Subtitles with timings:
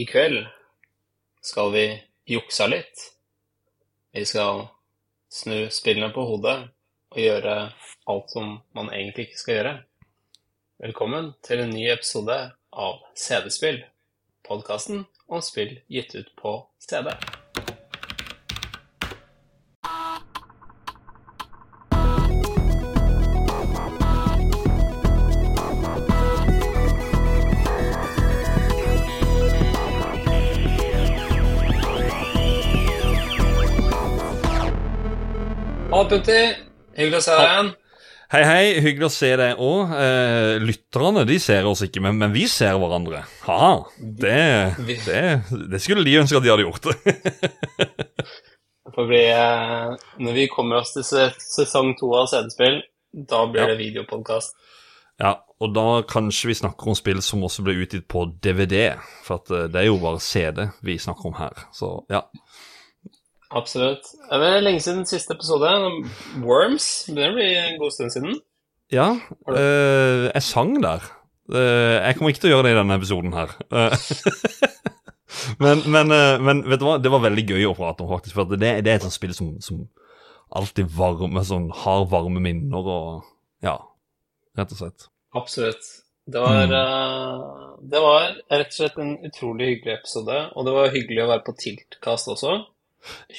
[0.00, 0.46] i kveld
[1.40, 3.02] skal vi juksa litt.
[4.12, 4.62] Vi skal
[5.28, 6.56] snu spillene på hodet
[7.12, 7.56] og gjøre
[8.08, 9.74] alt som man egentlig ikke skal gjøre.
[10.80, 12.38] Velkommen til en ny episode
[12.72, 13.82] av CD-spill,
[14.48, 17.12] podkasten om spill gitt ut på CD.
[36.10, 36.40] Putti.
[36.98, 37.68] Hyggelig å se deg igjen.
[38.30, 38.64] Hei, hei.
[38.82, 39.92] Hyggelig å se deg òg.
[39.94, 43.22] Eh, lytterne de ser oss ikke, men, men vi ser hverandre.
[43.46, 44.40] Ha, det,
[45.06, 45.22] det,
[45.70, 46.90] det skulle de ønske at de hadde gjort.
[49.00, 52.80] Bli, eh, når vi kommer oss til sesong to av CD-spill,
[53.30, 53.68] da blir Ja.
[53.72, 54.54] det videopodkast.
[55.22, 58.96] ja, Og da kanskje vi snakker om spill som også ble utgitt på DVD.
[59.26, 61.64] For eh, det er jo bare CD vi snakker om her.
[61.74, 62.26] Så ja.
[63.50, 64.06] Absolutt.
[64.30, 65.70] Det er lenge siden siste episode.
[66.44, 67.04] Worms.
[67.10, 68.36] Det blir en god stund siden.
[68.92, 69.08] Ja,
[69.48, 71.02] Øh, jeg sang der.
[71.52, 73.54] Eh, jeg kommer ikke til å gjøre det i denne episoden her.
[73.70, 73.96] Eh,
[75.64, 76.08] men, men,
[76.46, 78.34] men vet du hva, det var veldig gøy å prate om, faktisk.
[78.38, 79.84] For det, det er et sånt spill som, som
[80.58, 83.26] alltid varme, sånn, har varme minner og
[83.62, 83.76] Ja,
[84.58, 85.08] rett og slett.
[85.36, 85.84] Absolutt.
[86.30, 87.88] Det var, Mm.
[87.90, 91.44] det var rett og slett en utrolig hyggelig episode, og det var hyggelig å være
[91.46, 92.52] på Tiltkast også.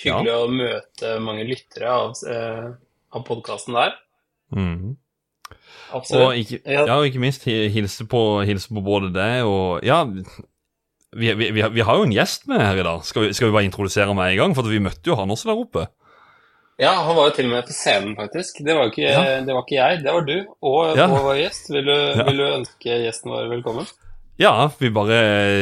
[0.03, 2.71] Hyggelig å møte mange lyttere av, eh,
[3.13, 3.93] av podkasten der.
[4.55, 4.97] Mm.
[5.93, 6.21] Absolutt.
[6.23, 6.85] Og ikke, Ja.
[6.87, 11.61] ja, og ikke minst hilse på, hilse på både deg og Ja, vi, vi, vi,
[11.61, 13.03] har- vi har jo en gjest med her i dag.
[13.03, 14.53] Skal vi, skal vi bare introdusere meg i gang?
[14.55, 15.87] For vi møtte jo han også der oppe.
[16.79, 18.63] Ja, han var jo til og med på scenen, faktisk.
[18.65, 19.41] Det var ikke, Ja.
[19.45, 20.37] det var ikke jeg, det var du.
[20.63, 21.05] Og, Ja.
[21.11, 21.69] og vår gjest.
[21.69, 23.85] Vil du, vil du ønske gjesten vår velkommen?
[24.41, 25.17] Ja, vi bare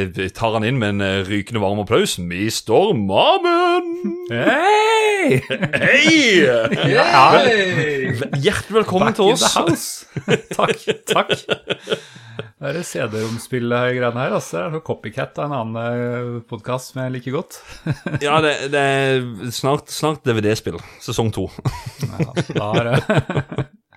[0.08, 2.14] eh, tar han inn med en eh, rykende varm applaus.
[2.22, 2.94] Mr.
[2.96, 3.90] Mammen!
[4.32, 5.42] Hei!
[5.50, 6.46] Hei!
[6.88, 7.34] Ja.
[8.40, 9.44] Hjertelig velkommen Back til in oss.
[9.44, 10.06] the house.
[10.56, 11.34] takk, takk.
[12.56, 14.38] Det er CD-romspill-greiene her.
[14.38, 14.54] Altså.
[14.56, 17.60] Det er noe copycat av en annen podkast som jeg liker godt.
[18.24, 20.80] Ja, det, det er snart, snart DVD-spill.
[21.04, 21.50] Sesong to.
[22.06, 23.02] Ja, da er det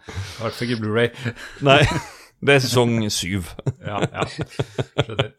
[0.03, 1.13] I hvert fall ikke Blu-ray.
[1.63, 1.85] Nei,
[2.43, 3.53] det er sesong syv.
[3.87, 4.27] Ja, ja.
[4.27, 5.33] Skjønner.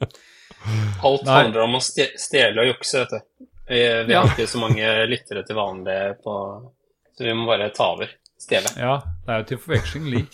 [1.04, 1.34] Alt Nei.
[1.42, 3.48] handler om å stjele og jukse, vet du.
[3.68, 6.34] Vi, vi har ikke så mange lyttere til vanlig på
[7.16, 8.12] Så vi må bare ta over.
[8.44, 8.72] Stjele.
[8.76, 10.34] Ja, det er jo til forveksling lik,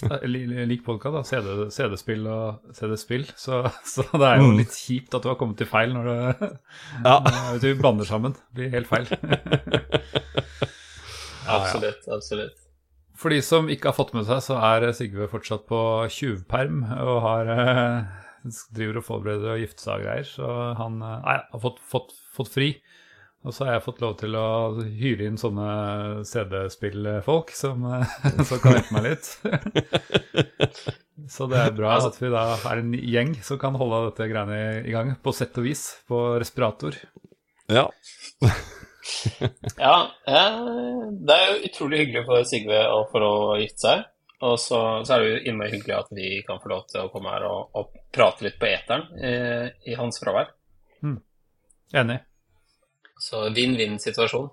[0.69, 1.30] lik podkast.
[1.30, 3.25] CD, CD-spill og CD-spill.
[3.38, 4.57] Så, så det er jo Mm.
[4.63, 6.47] litt kjipt at du har kommet til feil når du,
[7.06, 7.19] Ja.
[7.22, 8.34] når du, blander sammen.
[8.34, 9.06] Det blir helt feil.
[11.50, 12.06] Absolutt.
[12.18, 12.58] Absolutt.
[13.19, 15.80] For de som ikke har fått med seg, så er Sigve fortsatt på
[16.13, 20.30] tjuvperm og har, eh, driver og forbereder og gifter seg og greier.
[20.30, 22.69] Så han eh, nei, har fått, fått, fått fri.
[23.47, 24.47] Og så har jeg fått lov til å
[24.84, 25.68] hyre inn sånne
[26.28, 29.31] CD-spillfolk som, eh, som kan hjelpe meg litt.
[31.30, 34.80] Så det er bra at vi da er en gjeng som kan holde dette greiene
[34.88, 36.96] i gang, på sett og vis, på respirator.
[37.68, 37.90] ja.
[39.85, 39.95] Ja,
[40.27, 40.61] eh,
[41.19, 44.07] det er jo utrolig hyggelig for Sigve å få lov å gifte seg.
[44.47, 47.09] Og så, så er det jo innmari hyggelig at vi kan få lov til å
[47.11, 50.53] komme her og, og prate litt på eteren eh, i hans fravær.
[51.99, 52.21] Enig.
[53.19, 54.47] Så vinn-vinn-situasjon.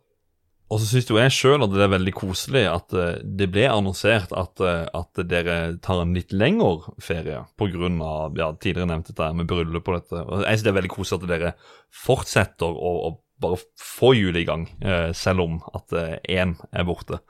[0.66, 3.68] Og så syns jo jeg sjøl at det er veldig koselig at eh, det ble
[3.70, 7.92] annonsert at, eh, at dere tar en litt lengre ferie pga.
[8.34, 10.24] Ja, tidligere nevnt dette med bryllup og dette.
[10.24, 11.52] Og jeg synes det er veldig koselig at dere
[11.94, 13.12] fortsetter å, å
[13.42, 15.92] bare få hjulet i gang, eh, selv om at
[16.24, 17.20] én er borte.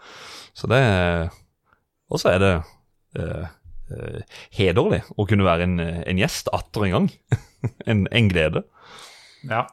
[0.55, 0.83] Så det
[2.07, 2.53] Og så er det
[3.19, 3.47] eh,
[3.91, 4.21] eh,
[4.55, 7.09] hederlig å kunne være en, en gjest atter en gang.
[7.91, 8.63] en, en glede.
[9.51, 9.67] Ja.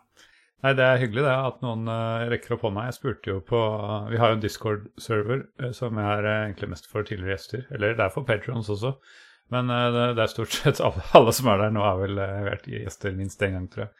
[0.63, 2.85] Nei, det er hyggelig det at noen uh, rekker opp hånda.
[2.87, 3.59] Jeg spurte jo på
[4.13, 7.65] Vi har jo en Discord-server eh, som jeg er eh, egentlig mest for tidligere gjester.
[7.75, 8.93] Eller det er for patrons også.
[9.51, 12.21] Men eh, det, det er stort sett alle, alle som er der nå, har vel
[12.21, 13.91] eh, vært gjester minst én gang, tror jeg.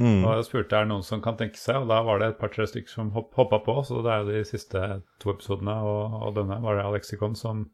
[0.00, 0.24] Mm.
[0.24, 2.40] Og jeg spurte er det noen som kan tenke seg, og da var det et
[2.40, 3.76] par-tre stykker som hopp, hoppa på.
[3.84, 4.84] Så det er jo de siste
[5.20, 7.66] to episodene, og, og denne var det Alexicon som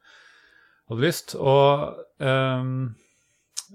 [0.90, 1.36] hadde lyst.
[1.38, 2.74] Og ehm,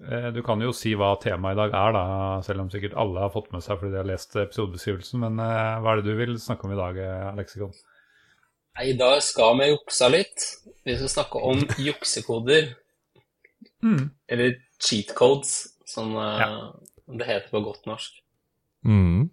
[0.09, 2.03] eh, du kan jo si hva temaet i dag er, da,
[2.45, 5.24] selv om sikkert alle har fått med seg fordi de har lest episodebeskrivelsen.
[5.24, 7.01] Men uh, hva er det du vil snakke om i dag,
[7.31, 7.71] Alexikon?
[7.71, 7.88] Alexicon?
[8.77, 10.45] Nei, I dag skal vi juksa litt.
[10.88, 12.71] Vi skal snakke om juksekoder.
[13.83, 14.12] Mm.
[14.31, 16.50] Eller cheat codes, som uh, Ja.
[17.19, 18.21] det heter på godt norsk.
[18.86, 19.30] Mm.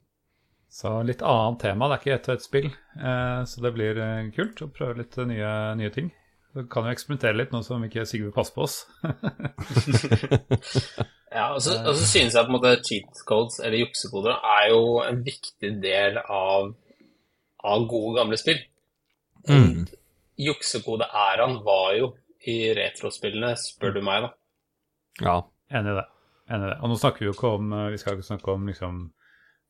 [0.68, 1.88] Så litt annet tema.
[1.88, 2.66] Det er ikke ett og ett spill,
[3.00, 6.10] eh, så det blir eh, kult å prøve litt eh, nye, nye ting.
[6.52, 8.76] Så kan jo eksperimentere litt nå som ikke Sigve passer på oss.
[11.28, 14.70] Ja, og så, og så synes jeg på en måte cheat codes, eller juksekoder, er
[14.72, 16.70] jo en viktig del av,
[17.68, 18.60] av gode, gamle spill.
[19.48, 19.84] Mm.
[20.40, 22.10] Juksekode-æraen var jo
[22.48, 24.30] i retrospillene, spør du meg, da.
[25.20, 25.36] Ja.
[25.68, 26.06] Enig i det.
[26.48, 26.78] Enig i det.
[26.80, 29.00] Og nå snakker vi jo ikke om eh, Vi skal ikke snakke om liksom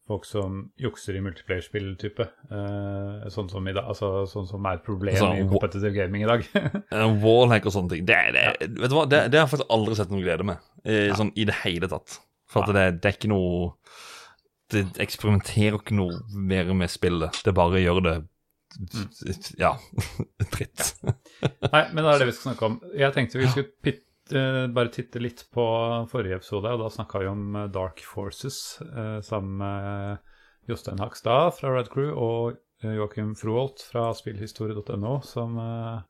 [0.09, 2.25] folk som jukser i multiplayer-spill-type.
[2.51, 6.25] Eh, sånn som i dag, altså sånn som er et problem Altså, i competitive gaming
[6.25, 6.47] i dag.
[7.25, 8.07] Wallhack og sånne ting.
[8.09, 8.47] Det, det,
[8.81, 9.05] vet du hva?
[9.11, 10.65] Det, det har jeg faktisk aldri sett noe glede med.
[10.89, 12.19] Eh, Sånn i det hele tatt.
[12.49, 13.75] For at det, det er ikke noe
[14.73, 17.43] Det eksperimenterer ikke noe mer med spillet.
[17.45, 18.17] Det bare gjør det
[19.65, 19.75] Ja.
[20.53, 20.95] Dritt.
[21.03, 22.79] Nei, men det er det vi skal snakke om.
[22.97, 25.65] Jeg tenkte vi skulle pit, eh, bare titte litt på
[26.11, 31.55] forrige episode, og da snakka vi om eh, Dark Forces eh, sammen med Jostein Hakstad
[31.57, 36.01] fra Red Crew og eh, Joakim Froholt fra spillhistorie.no, som eh,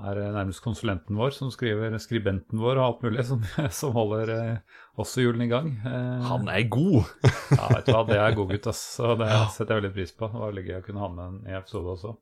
[0.00, 3.44] er eh, nærmest konsulenten vår, som skriver skribenten vår og alt mulig, som,
[3.74, 5.72] som holder eh, også hjulene i gang.
[5.82, 7.02] Eh, Han er god.
[7.58, 8.82] ja, vet du hva, det er god gutt, ass.
[8.98, 10.30] Så det setter jeg veldig pris på.
[10.30, 12.14] Det var veldig gøy å kunne ha med en i episode også.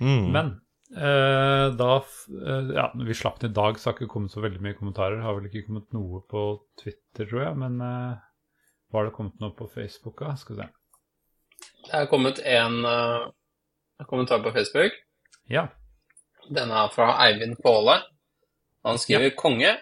[0.00, 0.28] Mm.
[0.32, 0.58] Men
[0.96, 4.62] eh, da eh, Ja, vi slapp den i dag, så har ikke kommet så veldig
[4.64, 5.22] mye kommentarer.
[5.24, 6.44] Har vel ikke kommet noe på
[6.80, 7.56] Twitter, tror jeg.
[7.62, 8.20] Men eh,
[8.94, 10.22] var det kommet noe på Facebook?
[10.22, 10.34] da?
[10.40, 10.70] Skal vi se.
[11.86, 12.80] Det er kommet en
[14.08, 14.94] kommentar på Facebook.
[15.50, 15.66] Ja.
[16.48, 17.98] Den er fra Eivind Påle.
[18.86, 19.74] Han skriver konge.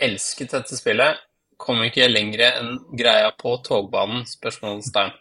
[0.00, 1.20] Elsket dette spillet.
[1.60, 4.24] Kom ikke lenger enn greia på togbanen?
[4.26, 5.12] Spørsmålstegn.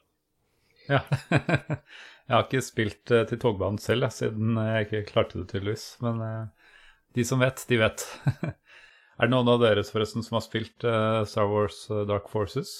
[0.89, 1.03] ja.
[2.31, 5.83] jeg har ikke spilt eh, til togbanen selv, siden jeg ikke klarte det, tydeligvis.
[6.05, 6.75] Men eh,
[7.17, 8.05] de som vet, de vet.
[9.19, 12.71] er det noen av dere forresten som har spilt eh, Star Wars eh, Dark Forces?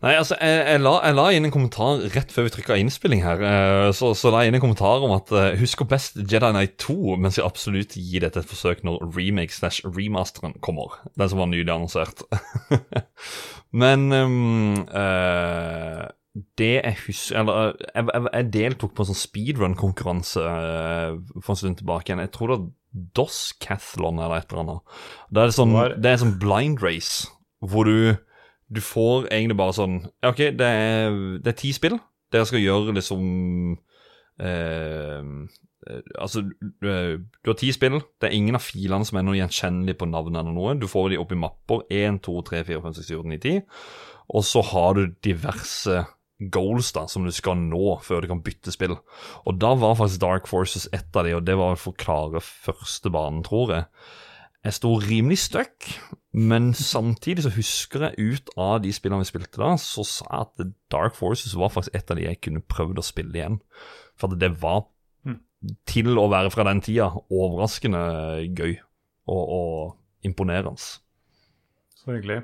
[0.00, 3.20] Nei, altså, jeg, jeg, la, jeg la inn en kommentar rett før vi trykka innspilling
[3.20, 3.42] her.
[3.44, 6.78] eh, Så, så la jeg inn en kommentar om at eh, husker best Jedi Knight
[6.80, 10.96] 2, mens jeg absolutt gir dette et forsøk når remake slash remasteren kommer.
[11.20, 12.24] Den som var nylig annonsert.
[13.84, 16.08] Men um, eh,
[16.58, 21.58] det jeg husker Eller jeg, jeg, jeg deltok på en sånn speedrun-konkurranse eh, for en
[21.58, 22.22] stund tilbake igjen.
[22.22, 22.68] Jeg tror det var
[23.18, 24.98] DOS-cathlon eller et eller annet.
[25.30, 27.30] Det er sånn, det er sånn blind race
[27.60, 28.14] hvor du
[28.70, 29.96] du får egentlig bare sånn
[30.26, 31.96] OK, det er, det er ti spill.
[32.30, 33.24] Dere skal gjøre liksom
[34.38, 37.98] eh, eh, Altså, du, du har ti spill.
[38.22, 40.76] Det er ingen av filene som er noe gjenkjennelig på navnet eller noe.
[40.78, 41.82] Du får de opp i mapper.
[41.90, 43.60] 1, 2, 3, 4, 5, 6, 7, 8, 9, 10.
[44.38, 46.04] Og så har du diverse
[46.40, 48.96] goals da, som du skal nå før du kan bytte spill.
[49.44, 52.40] Og da var faktisk Dark Forces ett av de, og det var for å klare
[52.40, 53.88] første banen, tror jeg.
[54.64, 55.86] Jeg sto rimelig stuck,
[56.36, 60.48] men samtidig så husker jeg ut av de spillene vi spilte da, så sa jeg
[60.48, 63.60] at Dark Forces var faktisk et av de jeg kunne prøvd å spille igjen.
[64.20, 64.86] For at det var,
[65.24, 65.36] Mm.
[65.84, 67.98] til å være fra den tida, overraskende
[68.56, 68.78] gøy
[69.28, 70.80] og, og imponerende.
[72.00, 72.38] Så hyggelig.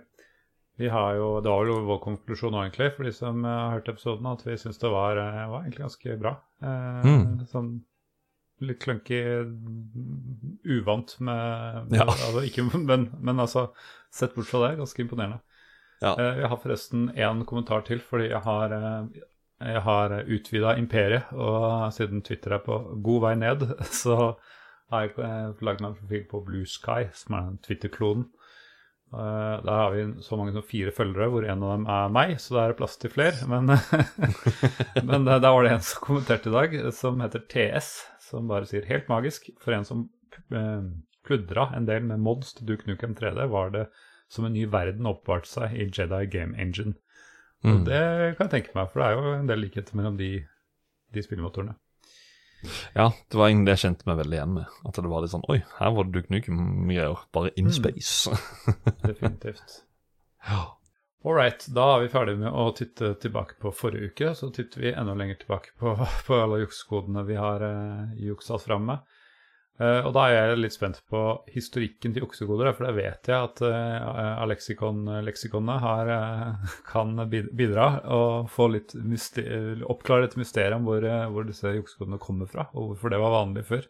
[0.79, 3.79] Vi har jo, Det var jo vår konklusjon nå, egentlig, for de som eh, har
[3.79, 6.35] hørt episoden, at vi syns det var, eh, var egentlig ganske bra.
[6.63, 7.47] Eh, Mm.
[7.49, 7.71] Sånn
[8.65, 9.19] litt clunky,
[10.65, 12.05] uvant med, med Ja.
[12.07, 13.71] altså, ikke, men, men altså,
[14.13, 15.41] sett bort fra det, ganske imponerende.
[16.03, 16.15] Ja.
[16.19, 19.21] Eh, jeg har forresten én kommentar til, fordi jeg har, eh,
[19.73, 23.67] jeg har utvida imperiet, og siden Twitter er på god vei ned,
[24.03, 24.37] så
[24.93, 28.29] har jeg eh, laget meg en profil på Blue Sky, som er den Twitter-klonen.
[29.15, 32.35] Eh, der har vi så mange som fire følgere, hvor en av dem er meg,
[32.43, 33.47] så da er det plass til flere.
[33.51, 33.71] Men,
[35.09, 37.93] men der var det en som kommenterte i dag, som heter TS,
[38.27, 39.49] som bare sier helt magisk.
[39.63, 40.09] For en som
[40.53, 40.83] uh,
[41.27, 43.87] pludra en del med mods til Duke Nukem 3D, var det
[44.33, 46.97] som en ny verden oppbevarte seg i Jedi Game Engine.
[47.65, 47.85] Og Mm.
[47.87, 48.01] det
[48.37, 50.29] kan jeg tenke meg, for det er jo en del likheter mellom de,
[51.15, 51.73] de spillmotorene.
[52.95, 54.79] Ja, det var egentlig det jeg kjente meg veldig igjen med.
[54.89, 57.19] At det var litt sånn Oi, her var det Duke Nukem-greier.
[57.37, 57.77] Bare in Mm.
[57.79, 58.31] space.
[59.07, 59.83] Definitivt.
[60.49, 60.65] ja.
[61.27, 64.29] All right, da er vi ferdige med å titte tilbake på forrige uke.
[64.39, 65.97] Så titter vi enda lenger tilbake på,
[66.27, 69.16] på alle juksekodene vi har uh, juksa fram med.
[69.77, 73.37] Eh, og da er jeg litt spent på historikken til juksekoder, for det vet jeg
[73.37, 81.09] at uh, Alexikon-leksikonene har, eh, kan bidra og få litt oppklare et mysterium om hvor,
[81.33, 83.85] hvor disse juksekodene kommer fra, og hvorfor det var vanlig før.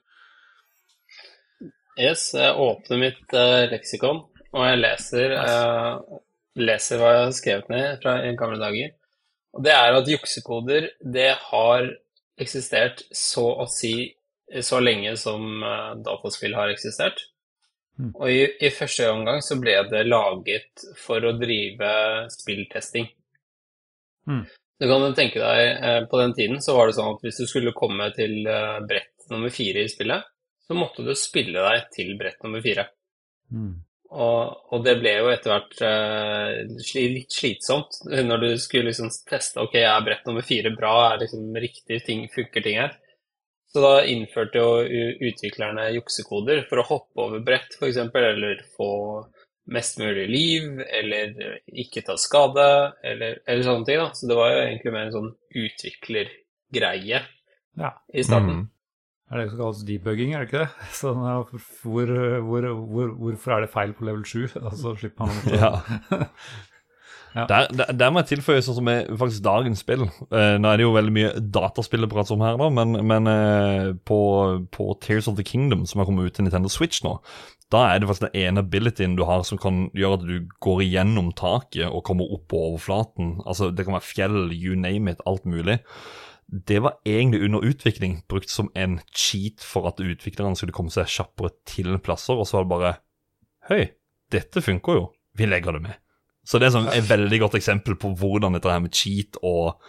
[1.96, 3.36] Yes, jeg åpner mitt
[3.70, 6.18] leksikon, og jeg leser, eh,
[6.66, 8.92] leser hva jeg har skrevet ned fra en gamle dager.
[9.56, 11.88] Og det er at juksekoder, det har
[12.42, 13.94] eksistert så å si
[14.62, 17.24] så lenge som eh, dataspill har eksistert.
[17.98, 18.12] Mm.
[18.12, 21.90] Og i, i første omgang så ble det laget for å drive
[22.34, 23.08] spilltesting.
[24.28, 24.44] Mm.
[24.76, 27.46] Du kan tenke deg, eh, på den tiden så var det sånn at hvis du
[27.48, 30.28] skulle komme til eh, brett nummer fire i spillet,
[30.66, 32.88] så måtte du spille deg til brett nummer fire.
[33.54, 33.74] Mm.
[34.06, 39.58] Og, og det ble jo etter hvert uh, litt slitsomt når du skulle liksom teste
[39.62, 42.94] ok, er brett nummer fire bra, er liksom riktig ting, funker ting her.
[43.76, 44.68] Så da innførte jo
[45.28, 48.86] utviklerne juksekoder for å hoppe over brett, f.eks., eller få
[49.68, 51.34] mest mulig liv, eller
[51.68, 52.64] ikke ta skade,
[53.04, 54.00] eller, eller sånne ting.
[54.00, 54.06] da.
[54.16, 55.28] Så det var jo egentlig mer en sånn
[55.60, 57.20] utviklergreie
[57.76, 57.90] Ja.
[58.14, 58.62] i starten.
[58.62, 58.64] Mm.
[59.26, 60.86] Er det som kalles debugging, er det ikke det?
[61.02, 61.20] Sånn,
[61.82, 62.12] hvor,
[62.46, 64.56] hvor, hvor, hvorfor er det feil på level 7?
[64.62, 65.72] Altså slipper man å Ja.
[67.36, 70.06] Der, der, der må jeg tilføye sånn som er faktisk dagens spill.
[70.30, 73.28] Uh, nå er det jo veldig mye dataspill å prate om her, da, men, men
[73.28, 74.20] uh, på,
[74.72, 77.18] på Tears of the Kingdom, som har kommet ut til Nintendo Switch nå,
[77.74, 80.84] da er det faktisk den ene abilityen du har som kan gjøre at du går
[80.84, 83.40] igjennom taket og kommer opp på overflaten.
[83.44, 85.80] Altså, Det kan være fjell, you name it, alt mulig.
[86.46, 91.10] Det var egentlig under utvikling, brukt som en cheat for at utviklerne skulle komme seg
[91.10, 92.96] kjappere til plasser, og så var det bare
[93.66, 93.88] Høy,
[94.30, 95.06] dette funker jo.
[95.34, 95.98] Vi legger det med.
[96.46, 99.80] Så det er sånn et veldig godt eksempel på hvordan dette her med cheat og,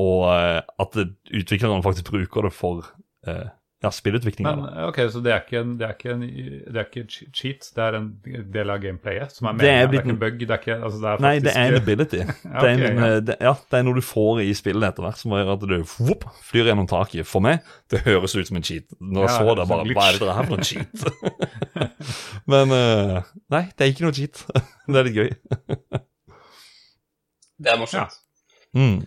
[0.00, 2.86] og eh, at utviklerne faktisk bruker det for
[3.26, 3.48] eh,
[3.84, 4.52] ja, spillutviklinga.
[4.56, 7.10] Men ok, så det er ikke en, det er ikke en det er ikke en,
[7.36, 8.06] cheat, det er en
[8.54, 10.38] del av gameplayet som er Det er blitt, Det er, ikke en- bug?
[10.40, 12.20] Det er ikke, altså det er Nei, det er en ability.
[12.22, 13.08] Ja, det, er en, ja.
[13.10, 15.66] eh, det, ja, det er noe du får i spillet etter hvert, som gjør at
[15.68, 17.28] du whoop, flyr gjennom taket.
[17.28, 17.60] For meg,
[17.92, 18.88] det høres ut som en cheat.
[19.00, 19.94] Når jeg Ja, så det, bare.
[19.94, 20.96] Hva er det her for en cheat?
[22.54, 23.20] Men uh,
[23.52, 24.44] nei, det er ikke noe cheat.
[24.88, 25.30] det er litt gøy.
[27.64, 28.16] Det er morsomt.
[28.74, 29.04] Mm.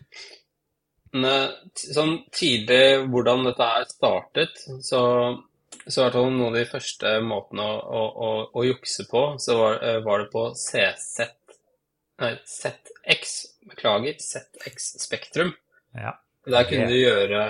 [1.14, 5.02] Sånn tidlig hvordan dette er startet, så,
[5.86, 9.58] så var det noen av de første måtene å, å, å, å jukse på, så
[9.60, 11.34] var, eh, var det på CZ
[12.18, 13.34] Nei, ZX,
[13.70, 15.52] beklager, ZX Spektrum.
[15.94, 16.16] Ja.
[16.48, 17.42] Der kunne du gjøre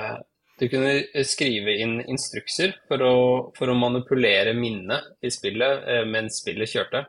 [0.57, 3.15] Du kunne skrive inn instrukser for å,
[3.55, 7.03] for å manipulere minnet i spillet eh, mens spillet kjørte.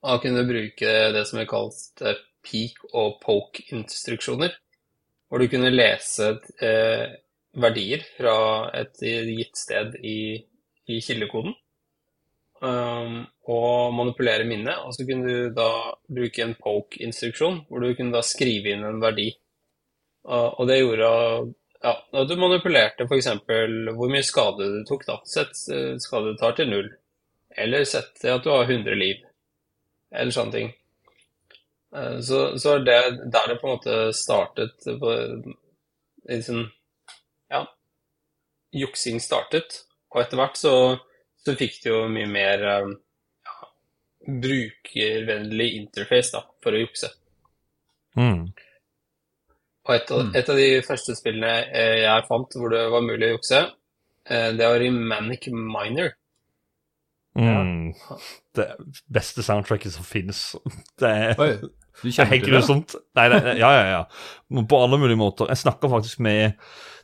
[0.00, 4.54] Og da kunne du bruke det som er kalt eh, peak og poke-instruksjoner.
[5.30, 7.04] Hvor du kunne lese eh,
[7.62, 8.34] verdier fra
[8.74, 10.38] et gitt sted i,
[10.90, 11.54] i kildekoden.
[12.60, 14.82] Um, og manipulere minnet.
[14.84, 15.70] Og så kunne du da
[16.10, 19.30] bruke en poke-instruksjon, hvor du kunne da skrive inn en verdi.
[20.28, 21.08] Og og det gjorde
[21.80, 23.30] ja, at du manipulerte f.eks.
[23.96, 25.06] hvor mye skade du tok.
[25.08, 25.20] da.
[25.24, 26.90] Sett eh, skade du tar til null.
[27.56, 29.24] Eller sett at du har 100 liv.
[30.12, 30.70] Eller sånne ting.
[31.96, 32.98] Eh, Så, så er det
[33.34, 35.14] der det på en måte startet på,
[36.28, 36.66] liksom,
[37.50, 37.64] Ja,
[38.74, 39.80] juksing startet.
[40.14, 40.74] Og etter hvert så,
[41.44, 42.90] så fikk du jo mye mer eh,
[43.46, 43.56] ja,
[44.46, 47.10] brukervennlig interface da, for å jukse.
[48.18, 48.48] Mm.
[49.88, 50.34] Og et Mm.
[50.36, 53.60] et av de første spillene eh, jeg fant hvor det var mulig å jukse,
[54.30, 56.12] eh, det var i Manic Miner.
[57.38, 57.94] Mm.
[58.54, 58.66] Det
[59.08, 60.56] beste soundtracket som finnes.
[61.00, 61.52] Det er, Oi,
[62.02, 62.94] det er helt grusomt.
[63.18, 64.62] Nei, det, ja, ja, ja.
[64.68, 65.50] På alle mulige måter.
[65.52, 66.56] Jeg snakka faktisk med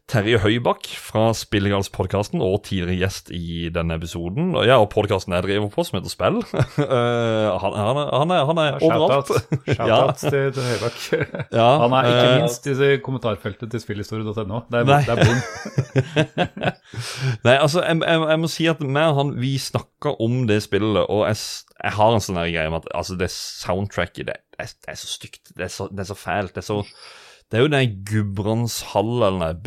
[0.06, 4.52] Terje Høybakk fra Spillegalspodkasten og tidligere gjest i denne episoden.
[4.62, 6.38] Ja, og podkasten jeg driver på, som heter Spill.
[6.86, 9.32] Eh, han, han, er, han, er, han er Ja, overalt.
[9.32, 11.00] Shout-out Shout-out til, til Høybakk.
[11.50, 14.60] Ja, Han er ikke eh, minst i kommentarfeltet til spillhistorie.no.
[14.70, 16.70] Det er, det er bom.
[17.42, 20.60] Nei, altså, jeg, jeg, jeg må si at meg og han, vi snakka om det
[20.68, 21.42] spillet, og jeg,
[21.82, 25.10] jeg har en sånn greie med at altså, det soundtracket, det, er, det er så
[25.10, 25.56] stygt.
[25.56, 26.54] Det er så, det er så fælt.
[26.54, 26.82] Det er så
[27.50, 29.60] Det er jo den Gudbrands hall eller den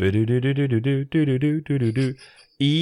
[2.60, 2.74] I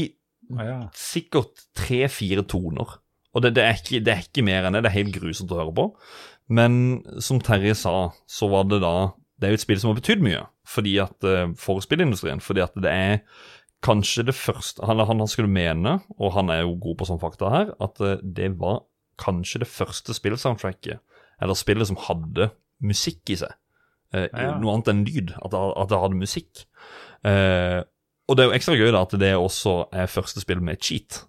[0.97, 2.97] sikkert tre-fire toner.
[3.37, 4.83] Og det, det, er ikke, det er ikke mer enn det.
[4.87, 5.87] Det er helt grusomt å høre på.
[6.49, 7.95] Men som Terje sa,
[8.27, 11.25] så var det da Det er jo et spill som har betydd mye fordi at,
[11.57, 12.43] for spillindustrien.
[12.45, 13.21] Fordi at det er
[13.85, 17.53] kanskje det første Han, han skulle mene, og han er jo god på sånn fakta
[17.53, 18.83] her, at det var
[19.19, 21.01] kanskje det første spillsoundtracket,
[21.41, 22.51] eller spillet som hadde
[22.85, 23.55] musikk i seg.
[24.15, 24.59] Eh, Ja.
[24.59, 25.33] Noe annet enn lyd.
[25.45, 26.65] At det, at det hadde musikk.
[27.25, 27.83] Eh,
[28.29, 31.25] og det er jo ekstra gøy da at det også er første spill med cheat.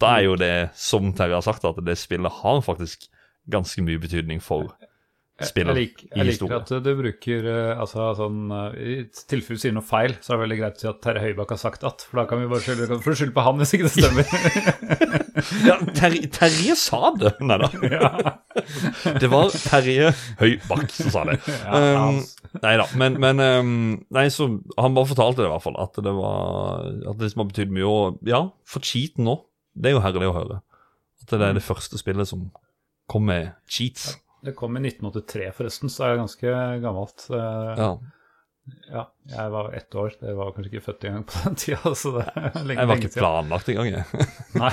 [0.00, 3.06] Da er jo det, som Terje har sagt, at det spillet har faktisk
[3.50, 4.74] ganske mye betydning for
[5.36, 8.94] Jeg, spillet lik, jeg liker at du bruker eh, altså sånn eh, I
[9.28, 11.52] tilfelle du sier noe feil, så er det veldig greit å si at Terje Høibakk
[11.52, 13.90] har sagt at, for da kan vi bare skylde, kan skylde på han hvis ikke
[13.90, 14.32] det stemmer.
[15.68, 17.34] Ja, Terje, Terje sa det!
[17.44, 17.68] Nei da.
[19.20, 21.38] Det var Terje Høybakk som sa det.
[21.66, 22.22] Ja, Um,
[22.62, 23.70] nei da, men, men um,
[24.14, 24.46] Nei, så
[24.80, 27.74] Han bare fortalte det i hvert fall, at det var At det liksom har betydd
[27.76, 27.88] mye.
[27.90, 29.36] Og ja, for cheaten nå,
[29.76, 30.60] det er jo herlig å høre.
[31.20, 32.48] At det er det første spillet som
[33.10, 34.14] kom med cheats.
[34.44, 37.26] Det kom i 1983, forresten, så er det ganske gammelt.
[37.30, 37.94] Eh, Ja.
[38.90, 40.12] Ja, jeg var ett år.
[40.20, 41.94] det var kanskje ikke født engang på den tida.
[42.00, 44.26] Så det er lenge, Jeg var ikke planlagt engang, jeg.
[44.62, 44.70] Nei.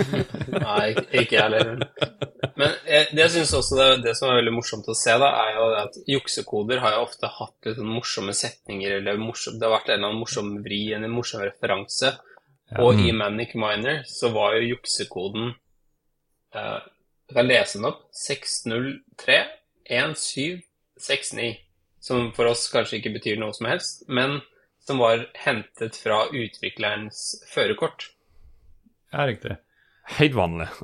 [0.63, 0.87] Nei,
[1.21, 1.83] ikke jeg heller.
[2.57, 5.29] Men jeg, det jeg synes også det, det som er veldig morsomt å se, da,
[5.43, 9.59] er jo det at juksekoder har jo ofte hatt litt sånn morsomme setninger, eller morsom,
[9.61, 12.15] det har vært en eller annen morsom vri, en morsom referanse.
[12.81, 15.51] Og i Manic Miner så var jo juksekoden
[16.57, 16.79] eh,
[17.33, 18.03] Jeg kan lese den opp.
[18.13, 19.37] 603
[19.89, 21.55] 1769.
[22.03, 24.41] Som for oss kanskje ikke betyr noe som helst, men
[24.83, 28.09] som var hentet fra utviklerens førerkort.
[29.13, 29.55] Ja, riktig.
[30.17, 30.67] Helt vanlig.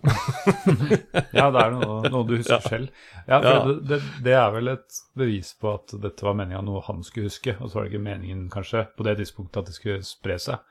[1.35, 2.59] Ja, det er noe, noe du husker Ja.
[2.63, 2.87] selv.
[3.27, 3.63] Ja, for Ja.
[3.67, 7.27] Det, det, det er vel et bevis på at dette var meninga noe han skulle
[7.27, 10.37] huske, og så var det ikke meningen kanskje på det tidspunktet at det skulle spre
[10.39, 10.63] seg.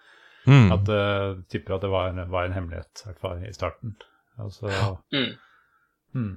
[0.49, 0.73] Mm.
[0.73, 3.99] At uh, tipper at det var en, var en hemmelighet, i hvert fall i starten.
[4.41, 4.73] Altså,
[5.13, 5.35] Mm.
[6.15, 6.37] Hmm.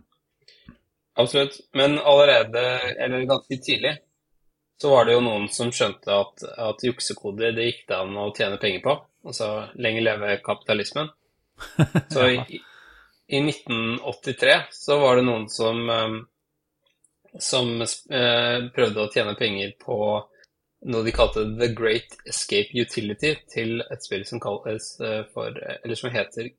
[1.22, 1.60] Absolutt.
[1.78, 2.63] Men allerede,
[2.98, 3.98] eller ganske tidlig,
[4.82, 8.32] så var det jo noen som skjønte at, at juksekoder det gikk det an å
[8.34, 8.96] tjene penger på.
[9.28, 11.12] Altså lenge leve kapitalismen.
[12.13, 12.62] Så i,
[13.30, 16.16] i 1983 så var det noen som, eh,
[17.38, 20.00] som eh, prøvde å tjene penger på
[20.90, 26.00] noe de kalte The Great Escape Utility til et spill som kalles eh, for, eller
[26.00, 26.50] som heter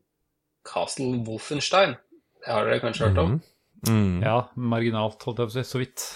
[0.69, 1.99] Castle Wolfenstein.
[2.43, 3.37] Det har dere kanskje hørt om?
[3.89, 4.23] Mm.
[4.23, 5.67] Ja, marginalt, holdt jeg på å si.
[5.67, 6.07] Så vidt.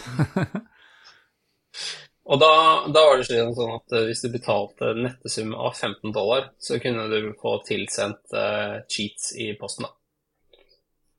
[2.26, 2.48] Og da,
[2.90, 6.48] da var det slik sånn at eh, hvis du betalte en nettesum av 15 dollar,
[6.58, 9.86] så kunne du få tilsendt uh, cheats i posten.
[9.86, 9.92] da.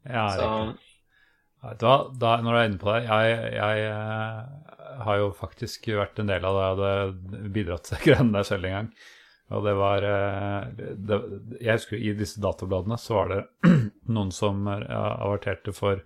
[0.08, 0.50] Ja, Så.
[1.68, 4.42] Vet du hva, da, når du er inne på det Jeg, jeg eh,
[5.08, 6.66] har jo faktisk vært en del av det.
[6.66, 8.90] Jeg hadde bidratt til greiene der selv en gang.
[9.56, 10.70] Og det var eh,
[11.08, 11.18] det,
[11.64, 13.42] Jeg husker i disse databladene så var det
[14.16, 16.02] noen som eh, averterte for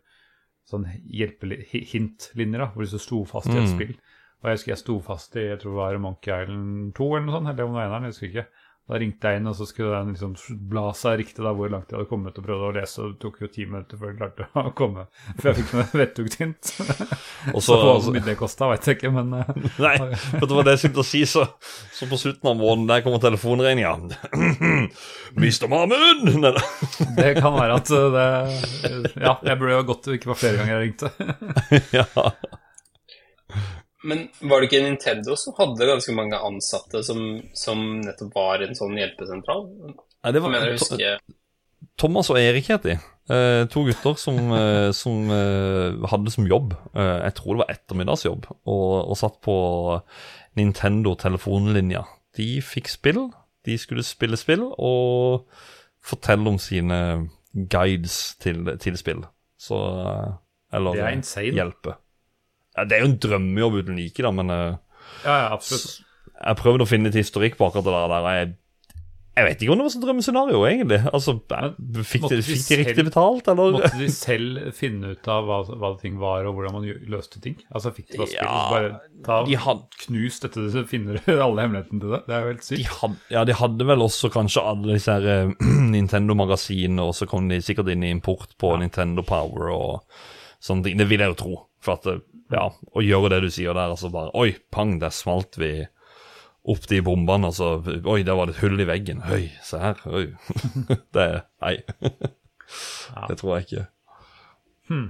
[0.69, 3.71] sånn hjelpehintlinjer, da, hvor de så sto fast i et Mm.
[3.75, 3.95] spill.
[4.41, 7.25] Og jeg husker jeg sto fast i jeg tror det var Monkey Island 2 eller
[7.27, 8.45] noe sånt, eller om det var eneren, jeg husker ikke.
[8.91, 10.33] Da ringte jeg inn, og så skulle den liksom
[10.67, 13.21] bla seg riktig da hvor langt jeg hadde kommet, og prøvde å lese, og det
[13.24, 15.05] tok jo ti minutter før jeg klarte å komme.
[15.38, 16.71] For jeg fikk noe vettugt-hint.
[17.55, 19.53] Og Så hvor mye det kosta, veit jeg ikke, men eh,
[19.86, 21.46] Nei, vet du hva det jeg skulle å si, så,
[21.96, 23.96] så på slutten av måneden der kommer telefonregninga.
[25.39, 25.72] Mr.
[25.72, 26.51] Da.
[27.16, 30.59] det kan være at eh, det Ja, jeg burde jo gått det ikke var flere
[30.59, 31.13] ganger jeg ringte.
[31.96, 32.59] ja.
[34.07, 37.20] Men var det ikke Nintendo som hadde ganske mange ansatte som,
[37.57, 39.68] som nettopp var en sånn hjelpesentral?
[39.92, 41.37] Nei, det var mener å To-
[42.01, 42.96] Thomas og Erik het de.
[43.31, 47.74] Eh, to gutter som, eh, som eh, hadde som jobb, eh, jeg tror det var
[47.75, 49.55] ettermiddagsjobb, og, og satt på
[50.57, 52.03] Nintendo telefonlinja.
[52.37, 53.27] De fikk spill,
[53.68, 55.46] de skulle spille spill og
[56.01, 56.98] fortelle om sine
[57.53, 59.25] guides til, til spill.
[59.61, 60.31] Så eh,
[60.77, 61.11] Eller er
[61.61, 61.98] hjelpe.
[62.77, 64.77] Ja, det er jo en drømmejobb uten like, da, men uh,
[65.25, 66.00] Ja, ja, absolutt.
[66.40, 68.14] jeg prøvde å finne litt historikk på akkurat det der.
[68.18, 68.53] og Jeg,
[69.31, 70.98] jeg vet ikke om det var sånn drømmescenario, egentlig.
[71.16, 71.74] Altså, jeg,
[72.07, 73.75] Fikk de, de fikk de riktig betalt, eller?
[73.77, 77.55] Måtte de selv finne ut av hva, hva ting var, og hvordan man løste ting?
[77.72, 81.20] Altså Fikk de bare spill, Ja, så bare ta, de had- knus dette, så finner
[81.24, 82.22] du alle hemmelighetene til det?
[82.27, 82.92] Det er jo helt De sykt.
[83.01, 85.55] had, ja, de hadde vel også kanskje alle disse her eh,
[85.96, 90.22] Nintendo-magasinene, og så kom de sikkert inn i import på Nintendo Power og
[90.62, 91.00] sånne ting.
[91.00, 91.55] Det vil jeg jo tro.
[91.81, 92.20] For at, eh,
[92.51, 95.72] ja, å gjøre det du sier der, altså bare Oi, pang, der smalt vi
[96.61, 97.79] opp de bombene, altså.
[98.05, 99.24] Oi, der var det et hull i veggen.
[99.33, 100.03] Oi, se her.
[100.11, 100.27] Oi.
[101.16, 101.31] det
[101.64, 101.79] Nei.
[103.27, 103.81] Det tror jeg ikke.
[104.87, 105.09] Hmm.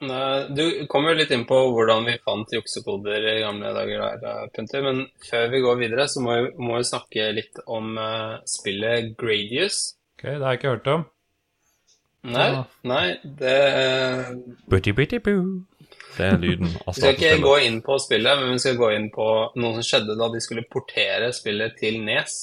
[0.00, 4.86] Du kom jo litt inn på hvordan vi fant juksekoder i gamle dager, der, Punter,
[4.86, 9.12] men før vi går videre, så må vi, må vi snakke litt om uh, spillet
[9.20, 9.82] Gradius.
[10.16, 11.04] Ok, Det har jeg ikke hørt om.
[12.32, 12.48] Nei,
[12.84, 13.58] nei, det
[14.72, 15.66] Butty, butty, boo.
[16.20, 18.90] Det er lyden av Vi skal ikke gå inn på spillet, men vi skal gå
[18.92, 22.34] inn på noe som skjedde da de skulle portere spillet til Nes.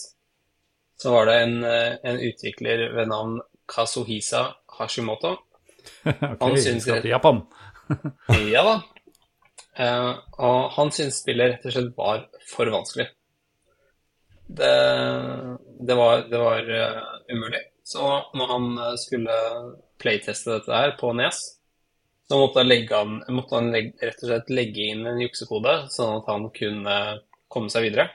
[0.97, 3.37] Så var det en, eh, en utvikler ved navn
[3.69, 4.47] Kazuhisa
[4.79, 5.35] Hashimoto.
[6.07, 7.43] okay, Han syns til Japan.
[8.55, 8.77] Ja da.
[9.77, 13.05] Uh, og han syntes spillet rett og slett var for vanskelig.
[14.47, 14.73] Det,
[15.85, 17.61] det var, det var uh, umulig.
[17.85, 18.01] Så
[18.33, 19.37] når han skulle
[20.01, 21.45] playteste dette her på Nes,
[22.27, 25.75] så måtte han, legge an, måtte han legge, rett og slett legge inn en juksekode,
[25.93, 26.95] sånn at han kunne
[27.51, 28.09] komme seg videre.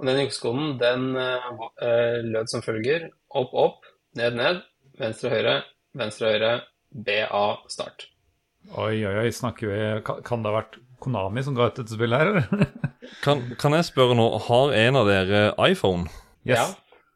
[0.00, 3.10] Og den juksekoden den uh, eh, lød som følger.
[3.28, 4.62] Opp, opp, ned, ned,
[4.98, 5.58] venstre, høyre,
[5.94, 6.54] venstre, høyre,
[6.94, 8.08] BA, start.
[8.72, 11.92] Oi, oi, oi, snakker vi Kan, kan det ha vært Konami som ga ut dette
[11.92, 12.70] spillet her, eller?
[13.24, 16.08] Kan, kan jeg spørre nå, har en av dere iPhone?
[16.48, 16.72] Yes.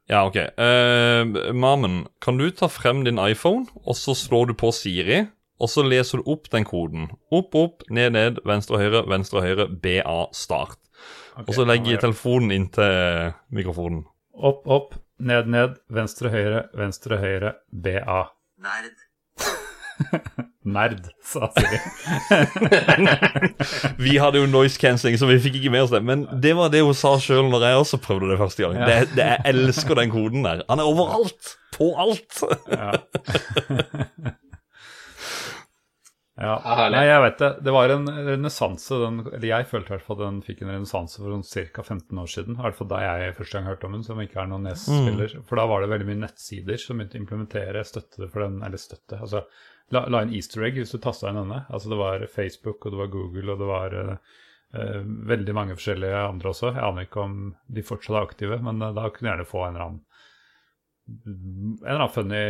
[0.08, 0.36] Ja, ok.
[0.60, 5.22] Uh, Mamen, kan du ta frem din iPhone, og så slår du på Siri,
[5.58, 7.08] og så leser du opp den koden.
[7.34, 10.78] Opp, opp, ned, ned, venstre, høyre, venstre, høyre, BA, start.
[11.34, 14.04] Okay, Og så legger jeg telefonen inntil mikrofonen.
[14.34, 18.22] Opp, opp, ned, ned, venstre, høyre, venstre, høyre, BA.
[18.62, 19.04] Nerd.
[20.68, 21.78] Nerd, sa Siri.
[24.04, 26.02] Vi hadde jo noise cancelling, så vi fikk ikke med oss det.
[26.04, 28.76] Men det var det hun sa sjøl når jeg også prøvde det første gang.
[28.76, 28.88] Ja.
[28.90, 30.62] Det, det, jeg elsker den koden der.
[30.68, 31.54] Han er overalt!
[31.78, 32.42] På alt!
[32.68, 32.92] Ja.
[36.38, 36.88] ja.
[36.92, 37.48] Nei, jeg vet det.
[37.66, 38.98] Det var en renessanse.
[38.98, 41.82] Eller jeg følte i hvert fall den fikk en renessanse for sånn ca.
[41.82, 42.58] 15 år siden.
[42.58, 45.34] I hvert fall da jeg første gang hørte om den, som ikke er noen NES-spiller.
[45.48, 48.82] For da var det veldig mye nettsider som begynte å implementere støtte for den, eller
[48.82, 49.42] støtte Altså
[49.94, 51.64] la, la en easter egg hvis du tasta inn denne.
[51.68, 55.00] Altså det var Facebook, og det var Google, og det var uh,
[55.32, 56.70] veldig mange forskjellige andre også.
[56.70, 59.64] Jeg aner ikke om de fortsatt er aktive, men uh, da kunne du gjerne få
[59.64, 60.04] en eller annen
[61.08, 62.40] en eller annen funny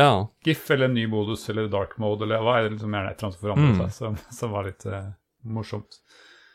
[0.00, 0.10] Ja.
[0.46, 3.20] GIF eller en ny modus eller dark mode eller hva er det liksom gjerne et
[3.20, 3.80] eller annet som forandret Mm.
[3.84, 5.10] seg, som, som var litt uh,
[5.44, 6.00] morsomt.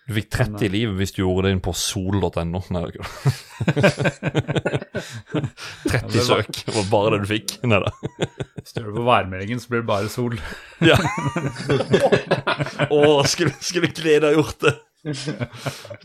[0.05, 2.59] Du fikk 30 liv hvis du gjorde det inn på sol.no.
[2.69, 3.05] Nei, det er ikke
[5.89, 7.55] 30 det var- søk var bare det du fikk.
[7.65, 7.91] Nei da.
[8.59, 10.37] Hvis du gjør det på værmeldingen, så blir det bare sol.
[10.91, 10.97] Ja.
[12.91, 14.75] Å, skulle, skulle glede ha gjort det?